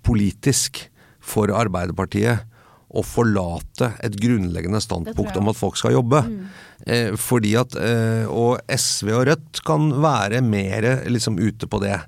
politisk 0.06 0.86
for 1.20 1.52
Arbeiderpartiet 1.52 2.46
å 2.94 3.02
forlate 3.04 3.92
et 4.02 4.16
grunnleggende 4.16 4.80
standpunkt 4.80 5.36
om 5.36 5.50
at 5.52 5.58
folk 5.60 5.76
skal 5.76 5.92
jobbe. 5.98 6.22
Eh, 6.86 7.10
fordi 7.20 7.54
at, 7.60 7.74
eh, 7.76 8.24
Og 8.28 8.58
SV 8.68 9.12
og 9.12 9.26
Rødt 9.28 9.62
kan 9.66 9.90
være 10.00 10.40
mer 10.42 11.04
liksom 11.10 11.36
ute 11.38 11.66
på 11.68 11.80
det. 11.84 12.00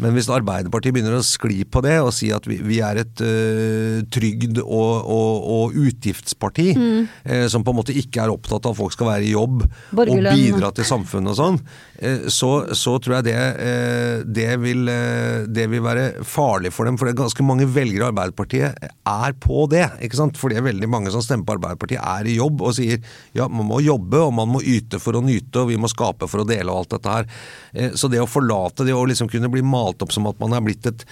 Men 0.00 0.14
hvis 0.16 0.30
Arbeiderpartiet 0.32 0.94
begynner 0.96 1.18
å 1.18 1.24
skli 1.26 1.58
på 1.68 1.82
det 1.84 1.98
og 2.00 2.12
si 2.16 2.30
at 2.32 2.46
vi, 2.48 2.56
vi 2.64 2.78
er 2.80 3.02
et 3.02 3.20
uh, 3.20 4.00
trygd- 4.08 4.62
og, 4.62 5.04
og, 5.04 5.44
og 5.44 5.74
utgiftsparti, 5.76 6.70
Mm. 6.74 7.08
eh, 7.26 7.46
som 7.52 7.62
på 7.62 7.74
en 7.74 7.76
måte 7.82 7.92
ikke 7.92 8.22
er 8.24 8.32
opptatt 8.32 8.64
av 8.64 8.72
at 8.72 8.78
folk 8.78 8.94
skal 8.94 9.10
være 9.10 9.26
i 9.28 9.34
jobb 9.34 9.66
Borgerløn. 9.92 10.30
og 10.30 10.32
bidra 10.38 10.70
til 10.72 10.84
samfunnet 10.88 11.34
og 11.34 11.36
sånn, 11.36 11.60
så, 12.00 12.50
så 12.76 12.94
tror 13.02 13.18
jeg 13.18 13.26
det, 13.28 13.34
eh, 13.36 14.22
det, 14.24 14.48
vil, 14.62 14.88
eh, 14.88 15.42
det 15.52 15.66
vil 15.68 15.82
være 15.84 16.24
farlig 16.24 16.72
for 16.72 16.88
dem. 16.88 16.96
For 16.96 17.06
det 17.06 17.12
er 17.12 17.20
ganske 17.20 17.44
mange 17.44 17.66
velgere 17.68 18.06
i 18.06 18.08
Arbeiderpartiet 18.08 18.86
er 18.88 19.36
på 19.40 19.66
det. 19.72 19.84
ikke 20.00 20.16
sant? 20.16 20.40
Er 20.50 20.64
veldig 20.64 20.88
mange 20.90 21.12
som 21.12 21.22
stemmer 21.24 21.44
på 21.46 21.58
Arbeiderpartiet 21.58 22.00
er 22.00 22.30
i 22.30 22.38
jobb 22.38 22.64
og 22.64 22.74
sier 22.78 23.04
ja, 23.36 23.46
man 23.52 23.68
må 23.68 23.82
jobbe 23.84 24.22
og 24.24 24.32
man 24.38 24.48
må 24.50 24.62
yte 24.64 25.00
for 25.02 25.18
å 25.18 25.24
nyte 25.24 25.62
og 25.62 25.70
vi 25.70 25.78
må 25.80 25.90
skape 25.92 26.28
for 26.30 26.42
å 26.42 26.48
dele 26.48 26.72
og 26.72 26.82
alt 26.82 26.96
dette 26.96 27.16
her. 27.18 27.28
Eh, 27.74 27.92
Så 28.00 28.08
det 28.08 28.22
å 28.24 28.30
forlate 28.30 28.86
det 28.88 28.96
og 28.96 29.10
liksom 29.12 29.28
kunne 29.28 29.52
bli 29.52 29.62
malt 29.62 30.00
opp 30.02 30.14
som 30.16 30.28
at 30.30 30.40
man 30.40 30.56
er 30.56 30.64
blitt 30.64 30.88
et 30.88 31.04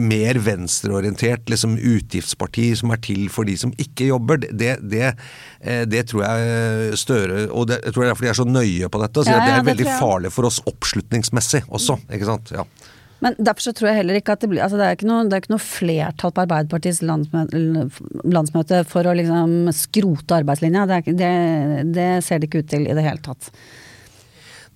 mer 0.00 0.40
venstreorientert 0.40 1.52
liksom 1.52 1.76
utgiftsparti 1.76 2.70
som 2.80 2.94
er 2.94 3.04
til 3.04 3.28
for 3.32 3.48
de 3.48 3.58
som 3.60 3.74
ikke 3.76 4.08
jobber, 4.08 4.40
det, 4.48 4.78
det, 4.80 5.12
eh, 5.12 5.32
det 5.62 6.00
tror 6.10 6.24
jeg 6.26 6.96
Støre 6.98 7.44
Og 7.54 7.68
det, 7.70 7.76
jeg 7.84 7.92
tror 7.94 8.02
det 8.04 8.10
er 8.10 8.16
fordi 8.18 8.26
jeg 8.30 8.34
er 8.34 8.40
så 8.42 8.48
nøye 8.48 8.88
på 8.90 9.00
dette, 9.02 9.22
Ja, 9.28 9.36
at 9.38 9.46
det 9.46 9.52
er 9.60 9.68
veldig 9.70 9.86
farlig 10.00 10.32
for 10.34 10.48
oss 10.48 10.58
oppslutningsmessig 10.66 11.62
også. 11.70 11.98
ikke 12.12 12.26
sant? 12.26 12.50
Ja. 12.56 12.64
Men 13.22 13.36
derfor 13.38 13.62
så 13.68 13.72
tror 13.78 13.92
jeg 13.92 14.00
heller 14.00 14.16
ikke 14.18 14.34
at 14.34 14.40
det 14.42 14.48
blir 14.50 14.64
altså 14.64 14.80
det, 14.80 14.86
er 14.88 14.96
ikke 14.96 15.06
noe, 15.06 15.28
det 15.30 15.36
er 15.36 15.42
ikke 15.44 15.52
noe 15.54 15.62
flertall 15.62 16.32
på 16.34 16.42
Arbeiderpartiets 16.42 17.02
landsmøte, 17.06 17.60
landsmøte 18.34 18.80
for 18.90 19.06
å 19.06 19.14
liksom 19.14 19.68
skrote 19.76 20.40
arbeidslinja. 20.40 20.88
Det, 20.90 20.98
ikke- 21.04 21.14
det, 21.20 21.30
det 21.94 22.08
ser 22.26 22.42
det 22.42 22.48
ikke 22.50 22.64
ut 22.64 22.70
til 22.74 22.88
i 22.90 22.96
det 22.98 23.04
hele 23.06 23.22
tatt. 23.22 23.52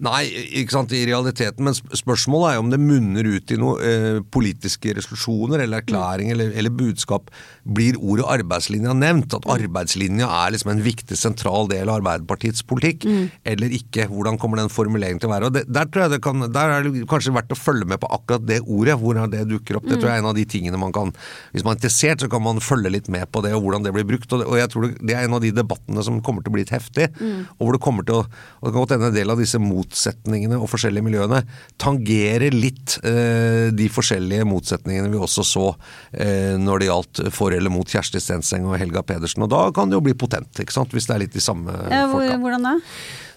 Nei, 0.05 0.27
ikke 0.61 0.75
sant, 0.75 0.93
i 0.93 1.07
realiteten, 1.09 1.65
men 1.65 1.73
spørsmålet 1.73 2.51
er 2.51 2.57
jo 2.59 2.65
om 2.67 2.73
det 2.73 2.81
munner 2.83 3.29
ut 3.29 3.53
i 3.53 3.57
noen 3.61 3.81
eh, 3.81 4.19
politiske 4.33 4.93
resolusjoner 4.99 5.63
eller 5.65 5.81
erklæring 5.81 6.33
eller, 6.35 6.51
eller 6.53 6.75
budskap. 6.75 7.31
Blir 7.65 7.97
ordet 7.97 8.27
arbeidslinja 8.37 8.93
nevnt? 8.97 9.33
At 9.39 9.49
arbeidslinja 9.57 10.29
er 10.43 10.53
liksom 10.53 10.75
en 10.75 10.83
viktig 10.85 11.17
sentral 11.17 11.71
del 11.73 11.89
av 11.89 12.03
Arbeiderpartiets 12.03 12.65
politikk, 12.69 13.07
eller 13.49 13.73
ikke? 13.79 14.05
Hvordan 14.11 14.37
kommer 14.43 14.61
den 14.61 14.73
formuleringen 14.73 15.23
til 15.23 15.31
å 15.31 15.35
være? 15.35 15.49
Og 15.49 15.57
det, 15.57 15.65
der, 15.73 15.89
tror 15.89 16.07
jeg 16.07 16.15
det 16.17 16.21
kan, 16.27 16.45
der 16.53 16.75
er 16.75 16.85
det 16.85 17.07
kanskje 17.09 17.35
verdt 17.37 17.57
å 17.57 17.59
følge 17.59 17.89
med 17.89 18.03
på 18.03 18.13
akkurat 18.19 18.45
det 18.47 18.61
ordet, 18.63 18.99
hvordan 19.01 19.33
det 19.33 19.47
dukker 19.49 19.81
opp. 19.81 19.89
Det 19.89 19.97
tror 19.97 20.13
jeg 20.13 20.21
er 20.21 20.25
en 20.25 20.31
av 20.31 20.37
de 20.37 20.47
tingene 20.49 20.81
man 20.81 20.93
kan 20.95 21.15
Hvis 21.55 21.65
man 21.65 21.75
er 21.75 21.81
interessert, 21.81 22.21
så 22.21 22.29
kan 22.31 22.45
man 22.45 22.61
følge 22.65 22.93
litt 22.93 23.09
med 23.13 23.27
på 23.33 23.43
det, 23.45 23.55
og 23.57 23.65
hvordan 23.65 23.87
det 23.87 23.97
blir 23.97 24.07
brukt. 24.13 24.29
Og, 24.29 24.45
det, 24.45 24.51
og 24.51 24.61
jeg 24.61 24.73
tror 24.73 24.87
det, 24.87 24.93
det 25.01 25.17
er 25.17 25.25
en 25.25 25.41
av 25.41 25.43
de 25.45 25.55
debattene 25.57 26.05
som 26.05 26.21
kommer 26.21 26.45
til 26.45 26.53
å 26.53 26.59
bli 26.59 26.67
litt 26.67 26.77
heftig, 26.77 27.09
og 27.57 27.65
hvor 27.65 27.77
det 27.79 27.85
kommer 27.89 28.07
til 28.07 28.21
å 28.21 28.25
og 28.67 28.69
det 28.69 28.73
kan 28.73 28.83
godt 28.83 28.95
hende 28.97 29.11
en 29.11 29.17
del 29.17 29.33
av 29.33 29.41
disse 29.41 29.61
motsetningene 29.87 30.59
og 30.59 30.69
forskjellige 30.71 31.05
miljøene 31.07 31.43
tangerer 31.81 32.55
litt 32.55 32.99
eh, 33.07 33.71
de 33.75 33.89
forskjellige 33.93 34.47
motsetningene 34.49 35.11
vi 35.13 35.19
også 35.21 35.45
så 35.47 35.67
eh, 36.13 36.57
når 36.59 36.79
det 36.83 36.89
gjaldt 36.91 37.23
for 37.35 37.55
eller 37.55 37.71
mot 37.73 37.87
Kjersti 37.87 38.21
Stenseng 38.21 38.67
og 38.67 38.79
Helga 38.81 39.03
Pedersen. 39.07 39.45
Og 39.47 39.51
da 39.53 39.67
kan 39.75 39.91
det 39.91 39.97
jo 39.99 40.05
bli 40.05 40.17
potent, 40.19 40.51
ikke 40.63 40.75
sant, 40.75 40.93
hvis 40.95 41.07
det 41.09 41.15
er 41.17 41.25
litt 41.27 41.37
de 41.37 41.45
samme 41.45 41.73
Ja, 41.91 42.07
hvor, 42.11 42.21
folka. 42.25 42.41
hvordan 42.43 42.67
da? 42.67 42.75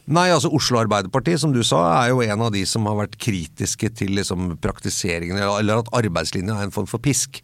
Nei, 0.10 0.26
altså 0.34 0.50
Oslo 0.56 0.80
Arbeiderparti, 0.82 1.36
som 1.38 1.52
du 1.54 1.60
sa, 1.66 1.84
er 2.00 2.10
jo 2.10 2.24
en 2.26 2.42
av 2.48 2.52
de 2.54 2.64
som 2.68 2.88
har 2.90 2.98
vært 2.98 3.18
kritiske 3.22 3.92
til 4.00 4.16
liksom, 4.18 4.56
praktiseringen, 4.62 5.38
eller 5.38 5.84
at 5.84 5.92
arbeidslinja 6.00 6.56
er 6.56 6.68
en 6.68 6.74
form 6.74 6.88
for 6.90 7.02
pisk. 7.04 7.42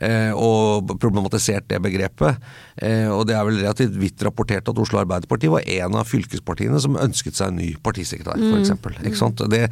Eh, 0.00 0.32
og 0.32 0.94
problematisert 1.02 1.68
det 1.68 1.82
begrepet. 1.84 2.40
Eh, 2.80 3.08
og 3.12 3.26
det 3.28 3.36
er 3.36 3.44
vel 3.44 3.60
relativt 3.60 3.98
vidt 4.00 4.24
rapportert 4.24 4.70
at 4.72 4.80
Oslo 4.80 5.02
Arbeiderparti 5.02 5.52
var 5.52 5.66
en 5.76 5.98
av 6.00 6.08
fylkespartiene 6.08 6.80
som 6.80 6.96
ønsket 7.00 7.36
seg 7.36 7.52
en 7.52 7.60
ny 7.60 7.70
partisekretær, 7.84 8.40
for 8.40 8.60
eksempel. 8.62 8.96
Ikke 9.04 9.20
sant? 9.20 9.44
Det, 9.52 9.66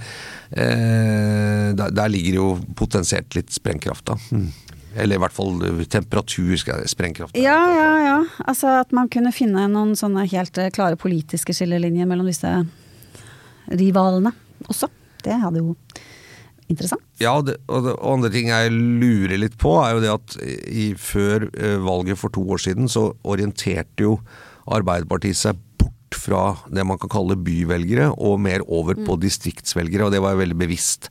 eh, 0.52 1.68
der, 1.78 1.96
der 1.96 2.12
ligger 2.12 2.42
jo 2.42 2.48
potensielt 2.76 3.40
litt 3.40 3.56
sprengkraft, 3.56 4.04
da. 4.12 4.20
Mm. 4.36 4.50
Eller 4.98 5.18
i 5.18 5.22
hvert 5.22 5.34
fall 5.34 5.62
temperatur, 5.90 6.54
skal 6.60 6.82
jeg 6.82 6.92
sprengkraft. 6.92 7.38
Ja, 7.38 7.58
ja, 7.72 7.90
ja. 8.02 8.18
Altså 8.44 8.78
at 8.80 8.92
man 8.96 9.10
kunne 9.12 9.32
finne 9.34 9.68
noen 9.70 9.94
sånne 9.98 10.26
helt 10.30 10.58
eh, 10.58 10.72
klare 10.74 10.98
politiske 11.00 11.54
skillelinjer 11.56 12.08
mellom 12.10 12.28
disse 12.28 12.52
rivalene 13.68 14.32
også. 14.68 14.88
Det 15.24 15.36
hadde 15.42 15.62
jo 15.62 15.74
interessant. 16.68 17.04
Ja, 17.22 17.36
det, 17.44 17.56
og, 17.66 17.86
det, 17.86 17.94
og 17.96 18.12
andre 18.16 18.30
ting 18.32 18.50
jeg 18.50 18.74
lurer 18.74 19.40
litt 19.40 19.56
på, 19.60 19.74
er 19.82 19.96
jo 19.96 20.04
det 20.04 20.12
at 20.12 20.36
i, 20.68 20.90
før 21.00 21.48
eh, 21.54 21.78
valget 21.82 22.20
for 22.20 22.34
to 22.34 22.44
år 22.54 22.62
siden, 22.68 22.90
så 22.90 23.10
orienterte 23.28 24.06
jo 24.06 24.18
Arbeiderpartiet 24.68 25.38
seg 25.38 25.60
bort 25.80 26.16
fra 26.18 26.42
det 26.68 26.84
man 26.84 26.98
kan 27.00 27.08
kalle 27.12 27.38
byvelgere, 27.40 28.10
og 28.20 28.40
mer 28.44 28.64
over 28.68 28.98
på 29.00 29.16
distriktsvelgere, 29.22 30.04
og 30.04 30.12
det 30.12 30.20
var 30.20 30.34
jo 30.34 30.42
veldig 30.42 30.58
bevisst. 30.60 31.08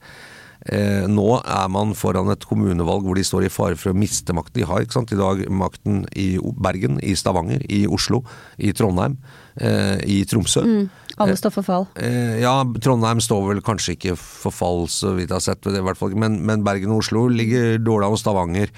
Eh, 0.68 1.06
nå 1.08 1.28
er 1.40 1.68
man 1.72 1.94
foran 1.96 2.32
et 2.34 2.46
kommunevalg 2.48 3.06
hvor 3.08 3.18
de 3.18 3.26
står 3.26 3.48
i 3.48 3.52
fare 3.54 3.80
for 3.80 3.94
å 3.94 3.98
miste 3.98 4.36
makten. 4.36 4.60
De 4.60 4.68
har 4.68 4.84
ikke 4.84 4.98
sant, 5.00 5.14
i 5.16 5.20
dag 5.20 5.44
makten 5.48 6.04
i 6.18 6.30
Bergen, 6.60 7.00
i 7.00 7.16
Stavanger, 7.18 7.64
i 7.72 7.86
Oslo, 7.88 8.24
i 8.58 8.74
Trondheim, 8.76 9.18
eh, 9.62 9.98
i 10.04 10.22
Tromsø. 10.28 10.66
Mm. 10.66 10.88
Alle 11.18 11.38
står 11.40 11.54
for 11.56 11.66
fall. 11.66 11.88
Eh, 11.98 12.38
ja, 12.44 12.60
Trondheim 12.84 13.22
står 13.24 13.48
vel 13.48 13.64
kanskje 13.66 13.96
ikke 13.96 14.18
for 14.20 14.54
fall, 14.54 14.86
så 14.92 15.16
vidt 15.18 15.32
jeg 15.32 15.40
har 15.40 15.46
sett, 15.48 15.64
det, 15.66 15.80
i 15.80 15.86
hvert 15.86 15.98
fall, 15.98 16.14
men, 16.20 16.42
men 16.46 16.66
Bergen 16.68 16.94
og 16.94 17.02
Oslo 17.02 17.26
ligger 17.32 17.80
dårlig 17.82 18.10
an, 18.10 18.18
og 18.18 18.22
Stavanger. 18.22 18.74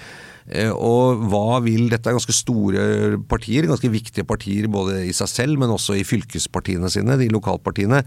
Eh, 0.50 0.70
og 0.74 1.22
hva 1.30 1.60
vil 1.62 1.88
Dette 1.90 2.10
er 2.10 2.16
ganske 2.16 2.34
store 2.34 3.18
partier, 3.30 3.68
ganske 3.70 3.90
viktige 3.92 4.26
partier 4.26 4.66
både 4.70 5.04
i 5.06 5.14
seg 5.14 5.30
selv, 5.30 5.60
men 5.60 5.72
også 5.72 5.96
i 5.98 6.06
fylkespartiene 6.06 6.90
sine, 6.92 7.18
de 7.20 7.30
lokalpartiene. 7.32 8.02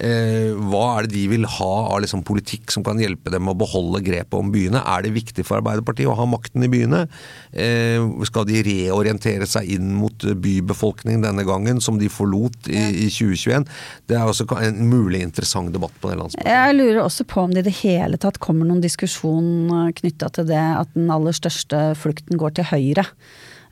Eh, 0.00 0.52
hva 0.56 0.84
er 0.96 1.08
det 1.08 1.16
de 1.16 1.26
vil 1.34 1.46
ha 1.58 1.72
av 1.92 2.00
liksom 2.04 2.24
politikk 2.26 2.72
som 2.72 2.84
kan 2.86 3.00
hjelpe 3.00 3.32
dem 3.32 3.50
å 3.50 3.56
beholde 3.58 4.02
grepet 4.04 4.38
om 4.38 4.52
byene? 4.54 4.80
Er 4.80 5.04
det 5.04 5.14
viktig 5.16 5.44
for 5.48 5.60
Arbeiderpartiet 5.60 6.10
å 6.10 6.16
ha 6.16 6.28
makten 6.28 6.64
i 6.64 6.70
byene? 6.72 7.04
Eh, 7.52 8.00
skal 8.28 8.48
de 8.48 8.62
reorientere 8.64 9.48
seg 9.48 9.68
inn 9.76 9.92
mot 9.98 10.16
bybefolkningen 10.16 11.26
denne 11.26 11.46
gangen, 11.48 11.82
som 11.84 12.00
de 12.00 12.10
forlot 12.12 12.70
i, 12.72 12.80
i 13.04 13.10
2021? 13.12 13.68
Det 14.08 14.16
er 14.16 14.28
også 14.28 14.48
en 14.62 14.80
mulig 14.88 15.22
interessant 15.24 15.72
debatt 15.74 15.94
på 16.00 16.10
det 16.10 16.18
landsmøtet. 16.20 16.48
Jeg 16.48 16.78
lurer 16.78 17.02
også 17.04 17.26
på 17.28 17.44
om 17.44 17.52
det 17.52 17.66
i 17.66 17.68
det 17.68 17.76
hele 17.82 18.18
tatt 18.20 18.40
kommer 18.42 18.68
noen 18.68 18.82
diskusjon 18.82 19.92
knytta 19.98 20.30
til 20.36 20.48
det 20.48 20.62
at 20.62 20.90
den 20.96 21.10
aller 21.12 21.34
største 21.36 21.81
flukten 21.98 22.40
går 22.40 22.56
til 22.58 22.70
høyre. 22.72 23.06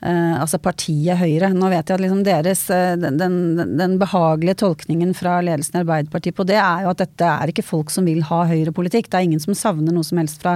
Uh, 0.01 0.33
altså 0.41 0.57
partiet 0.57 1.19
Høyre. 1.19 1.51
Nå 1.53 1.67
vet 1.69 1.85
jeg 1.85 1.93
at 1.93 2.01
liksom 2.01 2.23
deres, 2.25 2.63
uh, 2.73 2.95
den, 2.97 3.35
den, 3.77 3.99
behagelige 4.01 4.57
tolkningen 4.63 5.11
fra 5.13 5.35
ledelsen 5.45 5.77
i 5.77 5.81
Arbeiderpartiet 5.83 6.33
på 6.33 6.45
det 6.49 6.57
er 6.57 6.87
jo 6.87 6.89
at 6.89 7.03
dette 7.03 7.27
er 7.29 7.51
ikke 7.51 7.65
folk 7.67 7.93
som 7.93 8.07
vil 8.09 8.23
ha 8.25 8.39
høyrepolitikk. 8.49 9.11
Det 9.11 9.19
er 9.19 9.27
ingen 9.27 9.43
som 9.43 9.53
savner 9.53 9.93
noe 9.93 10.07
som 10.07 10.17
helst 10.17 10.41
fra, 10.41 10.55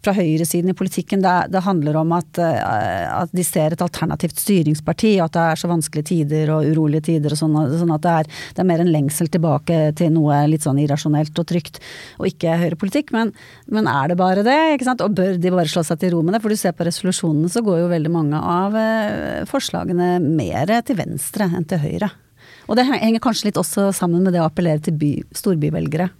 fra 0.00 0.14
høyresiden 0.16 0.72
i 0.72 0.76
politikken. 0.78 1.20
Det, 1.20 1.34
det 1.52 1.62
handler 1.66 1.98
om 2.00 2.14
at, 2.16 2.40
uh, 2.40 3.26
at, 3.26 3.34
de 3.36 3.44
ser 3.44 3.76
et 3.76 3.84
alternativt 3.84 4.40
styringsparti, 4.40 5.12
og 5.18 5.26
at 5.26 5.36
det 5.36 5.44
er 5.50 5.60
så 5.60 5.70
vanskelige 5.74 6.08
tider 6.14 6.54
og 6.56 6.70
urolige 6.72 7.10
tider 7.10 7.36
og 7.36 7.42
sånn, 7.42 7.60
sånn 7.76 7.92
at 7.98 8.06
det 8.08 8.16
er, 8.22 8.32
det 8.56 8.64
er, 8.64 8.70
mer 8.72 8.86
en 8.86 8.94
lengsel 8.94 9.28
tilbake 9.28 9.82
til 10.00 10.16
noe 10.16 10.40
litt 10.48 10.64
sånn 10.64 10.80
irrasjonelt 10.80 11.36
og 11.36 11.50
trygt, 11.52 11.82
og 12.16 12.30
ikke 12.32 12.56
høyrepolitikk. 12.64 13.12
Men, 13.12 13.36
men 13.68 13.92
er 13.92 14.14
det 14.14 14.18
bare 14.24 14.48
det, 14.48 14.58
ikke 14.78 14.88
sant? 14.88 15.04
Og 15.04 15.20
bør 15.20 15.36
de 15.36 15.54
bare 15.58 15.68
slå 15.68 15.84
seg 15.84 16.00
til 16.00 16.16
ro 16.16 16.24
med 16.24 16.38
det? 16.38 16.44
For 16.46 16.56
du 16.56 16.56
ser 16.64 16.72
på 16.72 16.88
resolusjonene 16.88 17.52
så 17.52 17.60
går 17.68 17.84
jo 17.84 17.92
veldig 17.92 18.16
mange 18.16 18.40
av 18.40 18.77
Eh, 18.77 18.77
forslagene 19.50 20.16
mer 20.22 20.72
til 20.86 20.98
venstre 20.98 21.50
enn 21.50 21.66
til 21.68 21.82
høyre. 21.82 22.10
Og 22.68 22.76
det 22.76 22.86
henger 22.88 23.22
kanskje 23.24 23.48
litt 23.48 23.60
også 23.60 23.90
sammen 23.96 24.24
med 24.24 24.36
det 24.36 24.42
å 24.42 24.48
appellere 24.48 24.82
til 24.84 24.96
by, 25.00 25.12
storbyvelgere. 25.36 26.10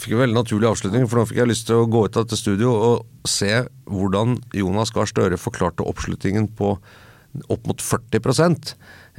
Fikk 0.00 0.14
en 0.14 0.22
veldig 0.22 0.36
naturlig 0.36 0.68
avslutning, 0.70 1.06
for 1.08 1.20
nå 1.20 1.28
fikk 1.28 1.40
jeg 1.42 1.50
lyst 1.50 1.66
til 1.68 1.82
å 1.82 1.88
gå 1.90 2.06
ut 2.06 2.16
av 2.16 2.24
dette 2.24 2.38
studio 2.38 2.72
og 2.72 3.28
se 3.28 3.52
hvordan 3.90 4.38
Jonas 4.56 4.92
Gahr 4.94 5.08
Støre 5.08 5.40
forklarte 5.40 5.84
oppslutningen 5.88 6.48
på 6.56 6.76
opp 7.46 7.66
mot 7.68 7.78
40 7.78 8.16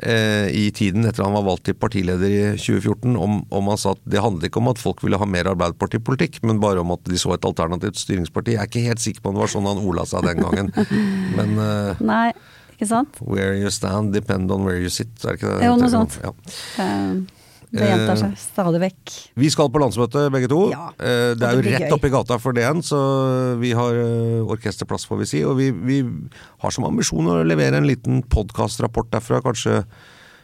eh, 0.03 0.47
i 0.51 0.65
tiden 0.75 1.05
etter 1.07 1.23
han 1.23 1.35
var 1.37 1.45
valgt 1.45 1.69
til 1.69 1.77
partileder 1.79 2.27
i 2.27 2.41
2014, 2.59 3.13
om, 3.15 3.37
om, 3.47 3.69
han 3.71 3.79
sa 3.79 3.93
at 3.95 4.01
det 4.03 4.23
handlet 4.23 4.49
ikke 4.49 4.59
om 4.59 4.71
at 4.73 4.81
folk 4.81 5.03
ville 5.05 5.19
ha 5.21 5.27
mer 5.29 5.47
Arbeiderpartipolitikk, 5.53 6.41
men 6.43 6.59
bare 6.63 6.83
om 6.83 6.91
at 6.95 7.05
de 7.07 7.19
så 7.19 7.35
et 7.35 7.47
alternativt 7.47 8.01
styringsparti. 8.01 8.57
Jeg 8.57 8.63
er 8.63 8.71
ikke 8.71 8.87
helt 8.89 9.03
sikker 9.03 9.23
på 9.23 9.31
om 9.31 9.37
det 9.37 9.45
var 9.45 9.53
sånn 9.53 9.69
han 9.69 9.85
ola 9.85 10.07
seg 10.09 10.27
den 10.27 10.43
gangen. 10.43 10.73
Men 11.37 11.55
eh, 11.61 12.03
Nei 12.03 12.31
ikke 12.81 12.89
sant? 12.89 13.21
Where 13.21 13.53
you 13.53 13.69
stand 13.69 14.15
depend 14.17 14.49
on 14.49 14.65
where 14.65 14.81
you 14.81 14.89
sit, 14.89 15.13
er 15.21 15.37
ikke 15.37 15.53
det? 15.53 15.67
Jo, 15.69 15.77
noe 15.77 15.91
sånt. 15.93 16.17
Ja. 16.25 16.33
Det 17.71 17.87
gjentar 17.87 18.17
seg 18.19 18.31
stadig 18.35 18.79
vekk. 18.81 19.11
Vi 19.39 19.49
skal 19.53 19.69
på 19.71 19.79
landsmøte 19.79 20.25
begge 20.33 20.49
to. 20.51 20.65
Ja, 20.73 20.89
det, 20.97 21.11
det 21.39 21.45
er 21.47 21.55
jo 21.55 21.61
rett 21.69 21.93
oppi 21.95 22.09
gata 22.11 22.35
for 22.41 22.57
DN, 22.57 22.81
så 22.83 22.99
vi 23.61 23.71
har 23.77 23.95
eh, 23.95 24.41
orkesterplass, 24.43 25.05
får 25.07 25.21
vi 25.21 25.27
si. 25.29 25.43
Og 25.47 25.55
vi, 25.59 25.69
vi 25.71 26.01
har 26.65 26.75
som 26.75 26.89
ambisjon 26.89 27.29
å 27.31 27.37
levere 27.47 27.79
en 27.79 27.87
liten 27.87 28.25
podkastrapport 28.33 29.13
derfra, 29.13 29.39
kanskje 29.45 29.83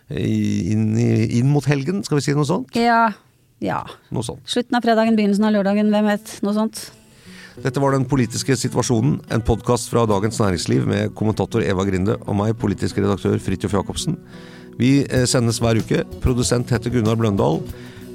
inn, 0.07 0.93
inn, 0.95 1.49
mot 1.51 1.67
helgen, 1.67 1.99
skal 2.07 2.21
vi 2.21 2.29
si 2.29 2.37
noe 2.37 2.47
sånt? 2.47 2.71
Ja. 2.79 3.09
ja. 3.65 3.81
Noe 4.15 4.23
sånt. 4.23 4.45
Slutten 4.47 4.79
av 4.79 4.87
fredagen, 4.87 5.19
begynnelsen 5.19 5.49
av 5.49 5.57
lørdagen, 5.57 5.91
hvem 5.91 6.07
vet. 6.13 6.37
Noe 6.47 6.55
sånt. 6.55 6.85
Dette 7.57 7.81
var 7.81 7.95
Den 7.95 8.05
politiske 8.05 8.53
situasjonen, 8.59 9.17
en 9.33 9.41
podkast 9.41 9.89
fra 9.89 10.03
Dagens 10.09 10.37
Næringsliv 10.37 10.85
med 10.85 11.13
kommentator 11.17 11.63
Eva 11.65 11.85
Grinde 11.87 12.13
og 12.19 12.37
meg, 12.37 12.53
politisk 12.61 12.99
redaktør 13.01 13.39
Fridtjof 13.41 13.73
Jacobsen. 13.73 14.19
Vi 14.77 15.01
eh, 15.09 15.25
sendes 15.25 15.57
hver 15.63 15.79
uke. 15.81 16.03
Produsent 16.21 16.69
heter 16.69 16.93
Gunnar 16.93 17.17
Bløndal. 17.17 17.63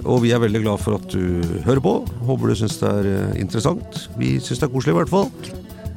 Og 0.02 0.22
vi 0.22 0.30
er 0.34 0.42
veldig 0.42 0.62
glad 0.62 0.82
for 0.82 0.98
at 0.98 1.10
du 1.10 1.42
hører 1.66 1.82
på. 1.82 1.96
Håper 2.26 2.52
du 2.52 2.56
syns 2.62 2.78
det 2.82 2.94
er 2.94 3.10
eh, 3.10 3.36
interessant. 3.42 4.04
Vi 4.18 4.36
syns 4.38 4.62
det 4.62 4.68
er 4.68 4.74
koselig 4.76 4.94
i 4.94 5.00
hvert 5.00 5.12
fall. 5.12 5.30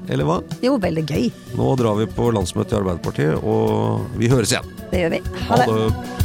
Eller 0.09 0.25
hva? 0.25 0.41
Jo, 0.65 0.75
veldig 0.81 1.05
gøy. 1.05 1.29
Nå 1.57 1.71
drar 1.77 2.01
vi 2.01 2.09
på 2.17 2.33
landsmøte 2.33 2.73
i 2.73 2.81
Arbeiderpartiet, 2.81 3.45
og 3.45 4.05
vi 4.17 4.29
høres 4.33 4.53
igjen. 4.53 4.77
Det 4.89 5.05
gjør 5.05 5.19
vi. 5.19 5.25
Ha 5.49 5.61
det. 5.61 5.69
Ha 5.69 5.81
det. 5.85 6.24